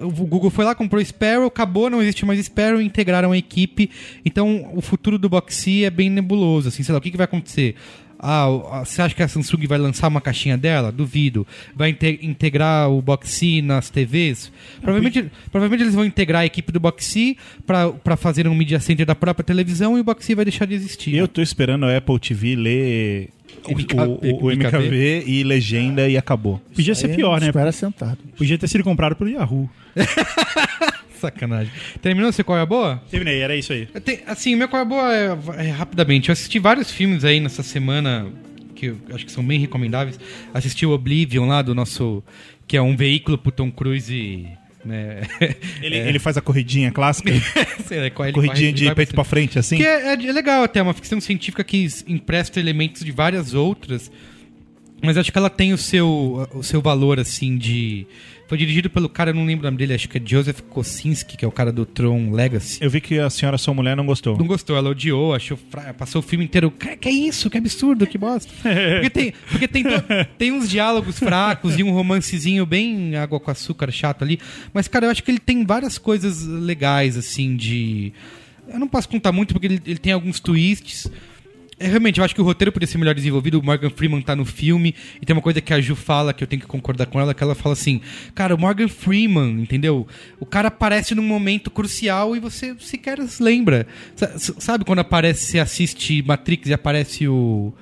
[0.00, 3.90] O Google foi lá, comprou o Sparrow, acabou, não existe mais Sparrow, integraram a equipe.
[4.24, 7.24] Então o futuro do Boxy é bem nebuloso, assim, sei lá, o que, que vai
[7.24, 7.74] acontecer?
[8.18, 10.90] Ah, ah, você acha que a Samsung vai lançar uma caixinha dela?
[10.90, 11.46] Duvido.
[11.74, 14.50] Vai inte- integrar o Boxy nas TVs?
[14.80, 17.36] Provavelmente, provavelmente eles vão integrar a equipe do Boxy
[17.66, 21.14] para fazer um media center da própria televisão e o Boxy vai deixar de existir.
[21.14, 23.28] Eu tô esperando a Apple TV ler
[23.64, 26.60] o, MKV, o- o MKV e legenda e acabou.
[26.74, 27.46] Podia ser pior, né?
[27.48, 28.18] Espera sentado.
[28.36, 29.70] Podia ter sido comprado pelo Yahoo.
[31.18, 31.72] Sacanagem.
[32.00, 33.02] Terminou seu qual é a boa?
[33.10, 33.86] Terminei, era isso aí.
[33.86, 36.28] Tenho- assim, meu qual é a boa é, é rapidamente.
[36.28, 38.26] Eu assisti vários filmes aí nessa semana
[38.74, 40.18] que acho que são bem recomendáveis.
[40.54, 42.22] Assisti o Oblivion lá do nosso.
[42.66, 44.46] que é um veículo pro Tom Cruise.
[44.84, 45.22] Né?
[45.82, 47.30] Ele, ele faz a corridinha clássica,
[47.84, 49.76] Sei corridinha corre- de peito pra frente, assim.
[49.76, 54.10] Que é, é- é legal até, uma ficção científica que empresta elementos de várias outras,
[55.02, 58.06] mas acho que ela tem o seu, o seu valor, assim, de...
[58.48, 61.36] Foi dirigido pelo cara, eu não lembro o nome dele, acho que é Joseph Kosinski,
[61.36, 62.78] que é o cara do Tron Legacy.
[62.82, 64.38] Eu vi que a senhora sua mulher não gostou.
[64.38, 65.92] Não gostou, ela odiou, achou fra...
[65.92, 66.70] passou o filme inteiro.
[66.70, 67.50] Que, que é isso?
[67.50, 68.50] Que absurdo, que bosta.
[68.62, 70.02] Porque tem, porque tem, to-
[70.38, 74.40] tem uns diálogos fracos e um romancezinho bem água com açúcar chato ali.
[74.72, 78.14] Mas, cara, eu acho que ele tem várias coisas legais, assim, de.
[78.66, 81.06] Eu não posso contar muito porque ele, ele tem alguns twists.
[81.80, 83.60] É, realmente, eu acho que o roteiro podia ser melhor desenvolvido.
[83.60, 84.94] O Morgan Freeman tá no filme.
[85.22, 87.32] E tem uma coisa que a Ju fala, que eu tenho que concordar com ela,
[87.32, 88.00] que ela fala assim:
[88.34, 90.06] Cara, o Morgan Freeman, entendeu?
[90.40, 93.86] O cara aparece num momento crucial e você sequer se lembra.
[94.36, 97.72] Sabe quando aparece, você assiste Matrix e aparece o.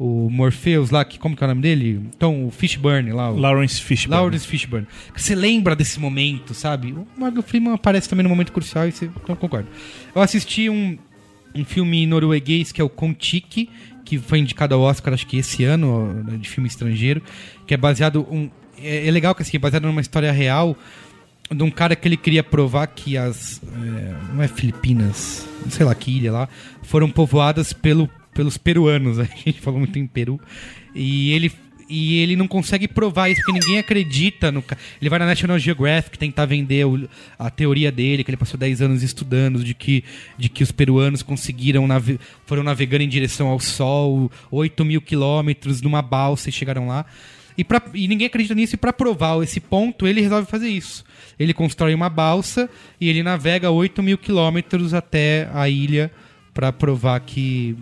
[0.00, 2.00] O Morpheus lá, que, como que é o nome dele?
[2.14, 3.32] Então, o Fishburne lá.
[3.32, 3.36] O...
[3.36, 4.22] Lawrence Fishburne.
[4.22, 4.86] Lawrence Fishburne.
[5.16, 6.92] Você lembra desse momento, sabe?
[6.92, 9.68] O Morgan Freeman aparece também no momento crucial e você então concordo.
[10.14, 10.96] Eu assisti um,
[11.54, 13.68] um filme norueguês que é o Kon-Tiki,
[14.04, 17.22] que foi indicado ao Oscar acho que esse ano, ó, de filme estrangeiro,
[17.66, 18.50] que é baseado um
[18.82, 20.76] é, é legal que assim, é baseado numa história real
[21.50, 25.86] de um cara que ele queria provar que as é, não é Filipinas, não sei
[25.86, 26.48] lá que ilha lá,
[26.82, 29.18] foram povoadas pelo, pelos peruanos.
[29.20, 30.40] A gente falou muito em Peru.
[30.94, 31.50] E ele
[31.88, 35.58] e ele não consegue provar isso porque ninguém acredita no ca- ele vai na National
[35.58, 37.08] Geographic tentar vender o-
[37.38, 40.04] a teoria dele que ele passou 10 anos estudando de que
[40.36, 45.80] de que os peruanos conseguiram nave- foram navegando em direção ao sol 8 mil quilômetros
[45.80, 47.06] numa balsa e chegaram lá
[47.56, 51.04] e, pra, e ninguém acredita nisso, e para provar esse ponto, ele resolve fazer isso.
[51.36, 52.70] Ele constrói uma balsa
[53.00, 56.08] e ele navega 8 mil quilômetros até a ilha
[56.54, 57.76] para provar que.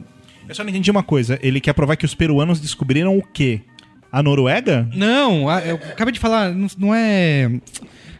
[0.49, 1.39] Eu só não entendi uma coisa.
[1.43, 3.61] Ele quer provar que os peruanos descobriram o quê?
[4.19, 4.89] A Noruega?
[4.95, 7.51] Não, a- eu acabei de falar, não, não é.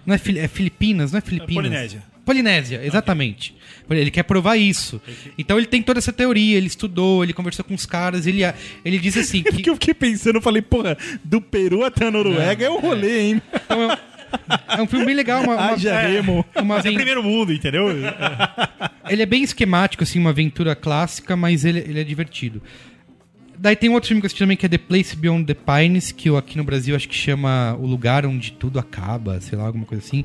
[0.05, 1.55] Não é, é Filipinas, não é Filipinas.
[1.55, 2.03] Polinésia.
[2.25, 3.55] Polinésia, exatamente.
[3.89, 5.01] Ele quer provar isso.
[5.39, 8.43] Então ele tem toda essa teoria, ele estudou, ele conversou com os caras, ele,
[8.85, 9.71] ele diz assim Porque que.
[9.71, 13.43] eu fiquei pensando, eu falei, porra, do Peru até a Noruega é um rolê, hein?
[13.55, 13.99] Então, é,
[14.79, 16.45] é um filme bem legal, uma, uma, Haja remo.
[16.57, 17.87] uma Mas é aven- primeiro mundo, entendeu?
[19.09, 22.61] Ele é bem esquemático, assim, uma aventura clássica, mas ele, ele é divertido.
[23.59, 25.55] Daí tem um outro filme que eu assisti também que é The Place Beyond the
[25.55, 29.57] Pines, que eu, aqui no Brasil acho que chama O Lugar Onde Tudo Acaba, sei
[29.59, 30.25] lá, alguma coisa assim.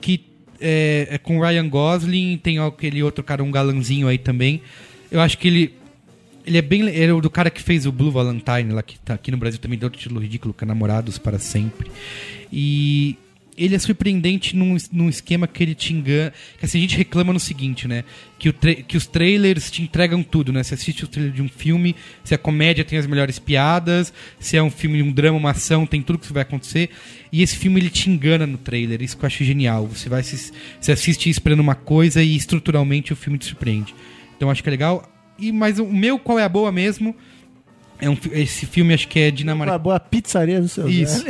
[0.00, 0.24] Que
[0.60, 4.62] é, é com Ryan Gosling, tem aquele outro cara, um galanzinho aí também.
[5.10, 5.74] Eu acho que ele.
[6.46, 6.88] Ele é bem.
[6.88, 9.36] Ele é o do cara que fez o Blue Valentine, lá que tá aqui no
[9.36, 11.90] Brasil também, deu outro título ridículo, que é Namorados para Sempre.
[12.52, 13.16] E
[13.58, 16.32] ele é surpreendente num, num esquema que ele te engana.
[16.58, 18.04] Que assim, a gente reclama no seguinte, né?
[18.38, 20.62] Que, o que os trailers te entregam tudo, né?
[20.62, 24.56] Você assiste o trailer de um filme, se a comédia tem as melhores piadas, se
[24.56, 26.90] é um filme, um drama, uma ação, tem tudo que vai acontecer.
[27.32, 29.86] E esse filme ele te engana no trailer, isso que eu acho genial.
[29.86, 33.94] Você vai se, você assiste esperando uma coisa e estruturalmente o filme te surpreende.
[34.36, 35.10] Então acho que é legal.
[35.38, 37.14] E mas o meu qual é a boa mesmo?
[38.00, 39.80] É um, esse filme acho que é Uma dinamarquês.
[39.82, 41.24] boa pizzaria do seu Isso.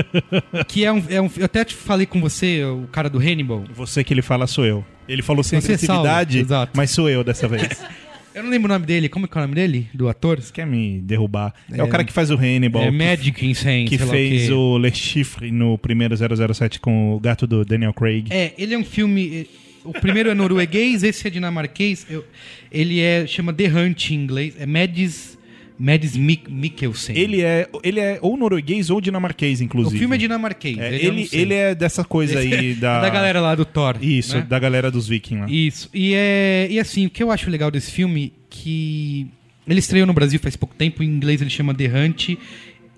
[0.66, 1.30] Que é um, é um.
[1.36, 3.64] Eu até te falei com você, o cara do Hannibal.
[3.74, 4.84] Você que ele fala sou eu.
[5.08, 6.72] Ele falou sem Você é agressividade, exato.
[6.76, 7.68] mas sou eu dessa vez.
[8.34, 9.08] Eu não lembro o nome dele.
[9.08, 9.88] Como é que é o nome dele?
[9.92, 10.38] Do ator?
[10.52, 11.52] Quer me derrubar?
[11.72, 11.82] É, É.
[11.82, 12.82] o cara que faz o Hannibal.
[12.82, 13.86] é que- Magic Insane.
[13.86, 14.52] que fez quê.
[14.52, 18.26] o Le Chiffre no primeiro 007 com o gato do Daniel Craig.
[18.30, 19.48] É, ele é um filme.
[19.82, 22.06] O primeiro é norueguês, esse é dinamarquês.
[22.08, 22.24] Eu-
[22.70, 24.54] ele é chama The Hunt em inglês.
[24.60, 25.36] É Mads,
[25.78, 27.16] Mads Mik Mikkelsen.
[27.16, 29.98] Ele é, ele é ou norueguês ou dinamarquês, o inclusive.
[29.98, 30.76] filme é dinamarquês.
[30.78, 33.00] É, ele, ele, é dessa coisa aí da...
[33.00, 33.96] da galera lá do Thor.
[34.02, 34.46] Isso, né?
[34.48, 35.50] da galera dos vikings lá.
[35.50, 35.88] Isso.
[35.94, 39.28] E, é, e assim, o que eu acho legal desse filme que
[39.68, 42.30] ele estreou no Brasil faz pouco tempo, em inglês ele chama The Hunt.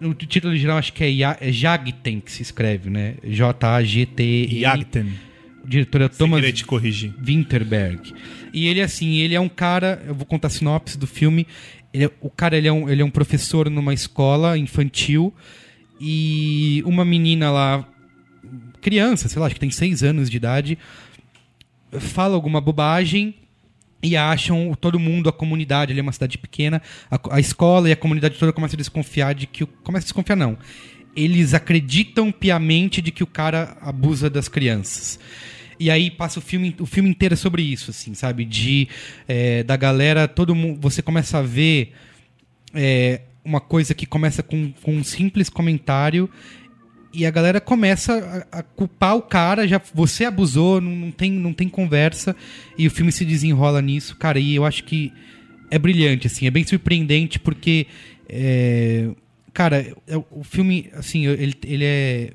[0.00, 3.16] No título original acho que é, é Jagten que se escreve, né?
[3.22, 4.60] J-A-G-T-E.
[4.60, 5.12] Jagten.
[5.62, 7.12] O diretor é Thomas te corrigir.
[7.22, 8.14] Winterberg.
[8.52, 10.02] E ele, assim, ele é um cara.
[10.06, 11.46] Eu vou contar a sinopse do filme.
[11.92, 15.34] Ele é- o cara ele é, um, ele é um professor numa escola infantil.
[16.00, 17.86] E uma menina lá,
[18.80, 20.78] criança, sei lá, acho que tem seis anos de idade,
[21.98, 23.34] fala alguma bobagem
[24.02, 26.80] e acham todo mundo, a comunidade, ali é uma cidade pequena,
[27.10, 29.66] a, a escola e a comunidade toda começa a desconfiar de que.
[29.66, 30.56] Começa a desconfiar, não.
[31.14, 35.18] Eles acreditam piamente de que o cara abusa das crianças.
[35.80, 38.44] E aí passa o filme, o filme inteiro é sobre isso, assim, sabe?
[38.44, 38.86] De
[39.26, 40.78] é, da galera, todo mundo.
[40.82, 41.94] Você começa a ver
[42.74, 46.28] é, uma coisa que começa com, com um simples comentário
[47.14, 51.32] e a galera começa a, a culpar o cara, já você abusou, não, não tem,
[51.32, 52.36] não tem conversa,
[52.78, 55.12] e o filme se desenrola nisso, cara, e eu acho que
[55.70, 57.86] é brilhante, assim, é bem surpreendente, porque,
[58.28, 59.08] é,
[59.52, 62.32] cara, é- o filme, assim, ele, ele é,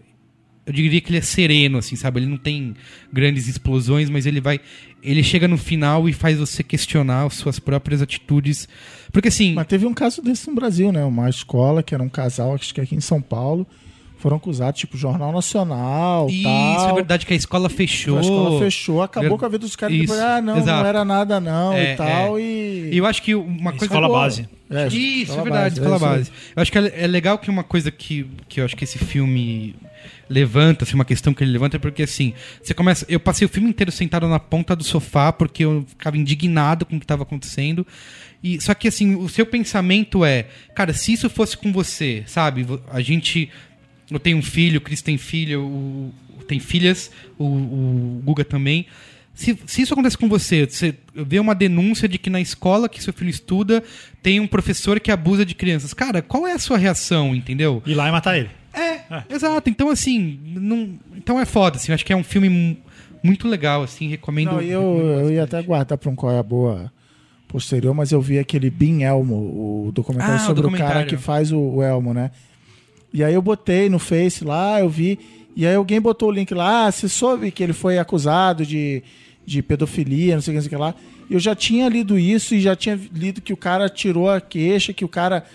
[0.65, 2.75] eu diria que ele é sereno, assim, sabe, ele não tem
[3.13, 4.59] grandes explosões, mas ele vai,
[5.03, 8.67] ele chega no final e faz você questionar as suas próprias atitudes,
[9.11, 9.53] porque assim...
[9.53, 11.03] Mas teve um caso desse no Brasil, né?
[11.05, 13.67] Uma escola que era um casal, acho que aqui em São Paulo,
[14.17, 16.89] foram acusados, tipo, Jornal Nacional, Isso, tal.
[16.89, 18.17] é verdade que a escola fechou.
[18.17, 19.95] A escola fechou, acabou Ver- com a vida dos caras.
[19.95, 20.81] Isso, Depois, ah, não, exato.
[20.81, 22.39] não era nada não É, e tal.
[22.39, 22.41] é.
[22.41, 22.89] E...
[22.93, 24.21] E eu acho que uma coisa Escola boa.
[24.21, 24.49] base.
[24.67, 26.31] É, isso, escola é verdade, base, escola é base.
[26.55, 28.97] Eu acho que é, é legal que uma coisa que, que eu acho que esse
[28.97, 29.75] filme
[30.30, 33.49] levanta, assim, uma questão que ele levanta é porque assim, você começa, eu passei o
[33.49, 37.23] filme inteiro sentado na ponta do sofá porque eu ficava indignado com o que estava
[37.23, 37.86] acontecendo.
[38.44, 42.65] E só que assim, o seu pensamento é, cara, se isso fosse com você, sabe?
[42.91, 43.49] A gente
[44.10, 46.14] eu tenho um filho, o Cris tem filho, o,
[46.48, 48.86] tem filhas, o, o Guga também.
[49.34, 53.03] Se, se isso acontece com você, você vê uma denúncia de que na escola que
[53.03, 53.84] seu filho estuda
[54.23, 55.94] tem um professor que abusa de crianças.
[55.94, 57.84] Cara, qual é a sua reação, entendeu?
[57.86, 58.49] Ir lá e matar ele.
[58.80, 59.69] É, exato.
[59.69, 61.91] Então, assim, não, então é foda, assim.
[61.91, 62.77] Eu acho que é um filme mu-
[63.23, 64.52] muito legal, assim, recomendo.
[64.53, 64.81] Não, eu,
[65.22, 66.91] eu ia até guardar pra um qual é a boa
[67.47, 69.35] posterior, mas eu vi aquele Bin Elmo,
[69.88, 70.93] o documentário Ah, o sobre o documentário.
[70.93, 72.31] cara que faz o, o Elmo, né?
[73.14, 75.18] E aí eu botei no Face lá, eu vi,
[75.56, 79.02] e aí alguém botou o link lá, ah, você soube que ele foi acusado de,
[79.45, 80.95] de pedofilia, não sei o que, não sei o que lá.
[81.30, 84.91] Eu já tinha lido isso e já tinha lido que o cara tirou a queixa,
[84.91, 85.45] que o cara,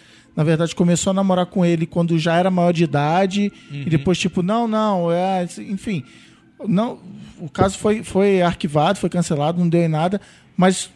[0.40, 3.82] na verdade, começou a namorar com ele quando já era maior de idade, Uhum.
[3.82, 6.02] e depois, tipo, não, não, é, enfim.
[6.66, 6.98] Não,
[7.38, 10.18] o caso foi, foi arquivado, foi cancelado, não deu em nada,
[10.56, 10.88] mas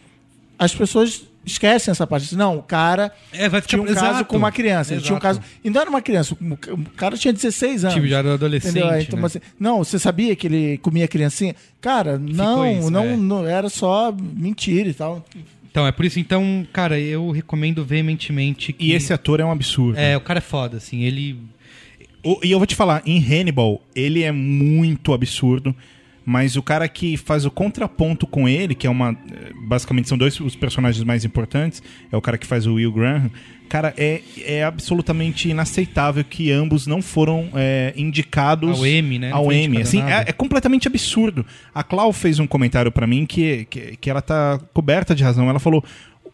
[0.57, 2.35] as pessoas esquecem essa parte.
[2.35, 4.25] Não, o cara É, vai ficar tinha um caso exato.
[4.25, 4.95] com uma criança.
[4.95, 5.39] Ele tinha um caso.
[5.63, 7.93] E não era uma criança, o cara tinha 16 anos.
[7.93, 8.81] Tipo, já era adolescente.
[8.81, 9.25] Aí, então, né?
[9.27, 11.55] assim, não, você sabia que ele comia criancinha?
[11.79, 13.15] Cara, não, isso, não, é.
[13.15, 15.23] não, era só mentira e tal.
[15.75, 18.85] Então, é por isso, então, cara, eu recomendo veementemente que.
[18.85, 19.99] E esse ator é um absurdo.
[19.99, 21.37] É, o cara é foda, assim, ele.
[22.23, 25.75] O- E eu vou te falar, em Hannibal, ele é muito absurdo,
[26.25, 29.15] mas o cara que faz o contraponto com ele, que é uma.
[29.67, 33.29] Basicamente são dois os personagens mais importantes, é o cara que faz o Will Graham.
[33.69, 39.29] Cara, é, é absolutamente inaceitável que ambos não foram eh, indicados Ao Emmy, né?
[39.31, 41.43] Não Ao indicado Assim, a é, é completamente absurdo.
[41.73, 45.49] A Clau fez um comentário pra mim que, que, que ela tá coberta de razão.
[45.49, 45.83] Ela falou: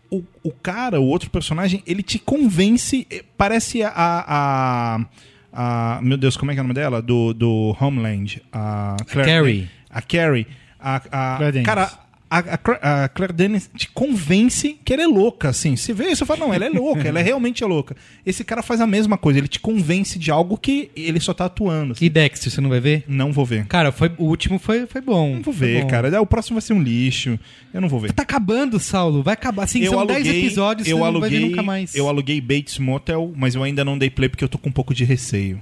[0.09, 3.07] o, o cara, o outro personagem, ele te convence.
[3.37, 3.91] Parece a.
[3.95, 5.05] a,
[5.53, 7.01] a- meu Deus, como é que é o nome dela?
[7.01, 8.41] Do, do Homeland.
[8.51, 9.69] A Carrie.
[9.91, 10.47] A Carrie.
[10.79, 11.91] A, a, Claire cara,
[12.31, 15.75] a, a, a Claire Denis te convence que ela é louca, assim.
[15.75, 17.95] Se vê isso, eu falo, não, ela é louca, ela é realmente é louca.
[18.25, 21.45] Esse cara faz a mesma coisa, ele te convence de algo que ele só tá
[21.45, 21.91] atuando.
[21.91, 22.05] assim.
[22.05, 23.03] E Dexter, você não vai ver?
[23.05, 23.65] Não vou ver.
[23.67, 25.35] Cara, foi, o último foi, foi bom.
[25.35, 25.89] Não vou foi ver, bom.
[25.89, 26.21] cara.
[26.21, 27.37] O próximo vai ser um lixo.
[27.73, 28.13] Eu não vou ver.
[28.13, 29.21] Tá acabando, Saulo.
[29.21, 29.63] Vai acabar.
[29.63, 31.93] Assim, são 10 episódios, eu você não aluguei, vai ver nunca mais.
[31.93, 34.73] Eu aluguei Bates Motel, mas eu ainda não dei play porque eu tô com um
[34.73, 35.61] pouco de receio.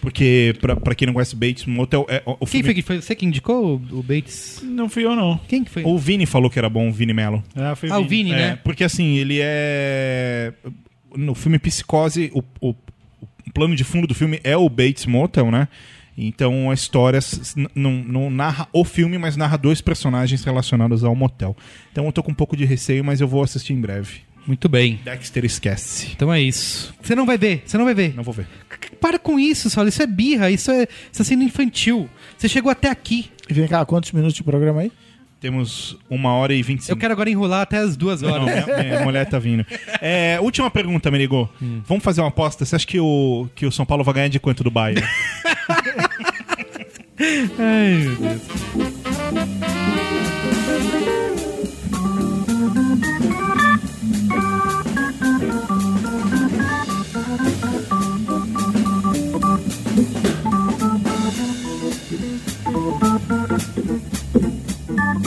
[0.00, 2.82] Porque, pra, pra quem não conhece Bates Motel, é, o, o Quem filme- foi que
[2.82, 3.00] foi?
[3.00, 4.60] Você que indicou o o Bates?
[4.62, 5.38] Não fui eu, não.
[5.48, 5.82] Quem que foi?
[5.84, 7.42] O Vini falou que era bom, o Vini Mello.
[7.54, 8.58] Ah, foi Ah, o Vini, É, né?
[8.62, 10.52] porque assim, ele é.
[11.16, 12.74] No filme Psicose, o, o-
[13.46, 15.66] o plano de fundo do filme é o Bates Motel, né?
[16.18, 17.18] Então a história
[17.74, 21.56] não, não narra o filme, mas narra dois personagens relacionados ao motel.
[21.92, 24.20] Então eu tô com um pouco de receio, mas eu vou assistir em breve.
[24.46, 25.00] Muito bem.
[25.04, 26.08] Dexter esquece.
[26.14, 26.94] Então é isso.
[27.02, 28.14] Você não vai ver, você não vai ver.
[28.14, 28.46] Não vou ver.
[29.00, 29.88] Para com isso, Saulo.
[29.88, 32.08] Isso é birra, isso é, isso tá sendo infantil.
[32.36, 33.30] Você chegou até aqui.
[33.48, 34.92] E vem cá, quantos minutos de programa aí?
[35.38, 36.98] Temos uma hora e vinte e Eu cinco.
[37.00, 38.64] quero agora enrolar até as duas Não, horas.
[38.66, 39.64] minha, minha mulher tá vindo.
[40.00, 41.48] É, última pergunta, Merigo.
[41.86, 42.64] Vamos fazer uma aposta.
[42.64, 45.06] Você acha que o, que o São Paulo vai ganhar de quanto do Bayern?
[47.58, 48.42] Ai, meu Deus.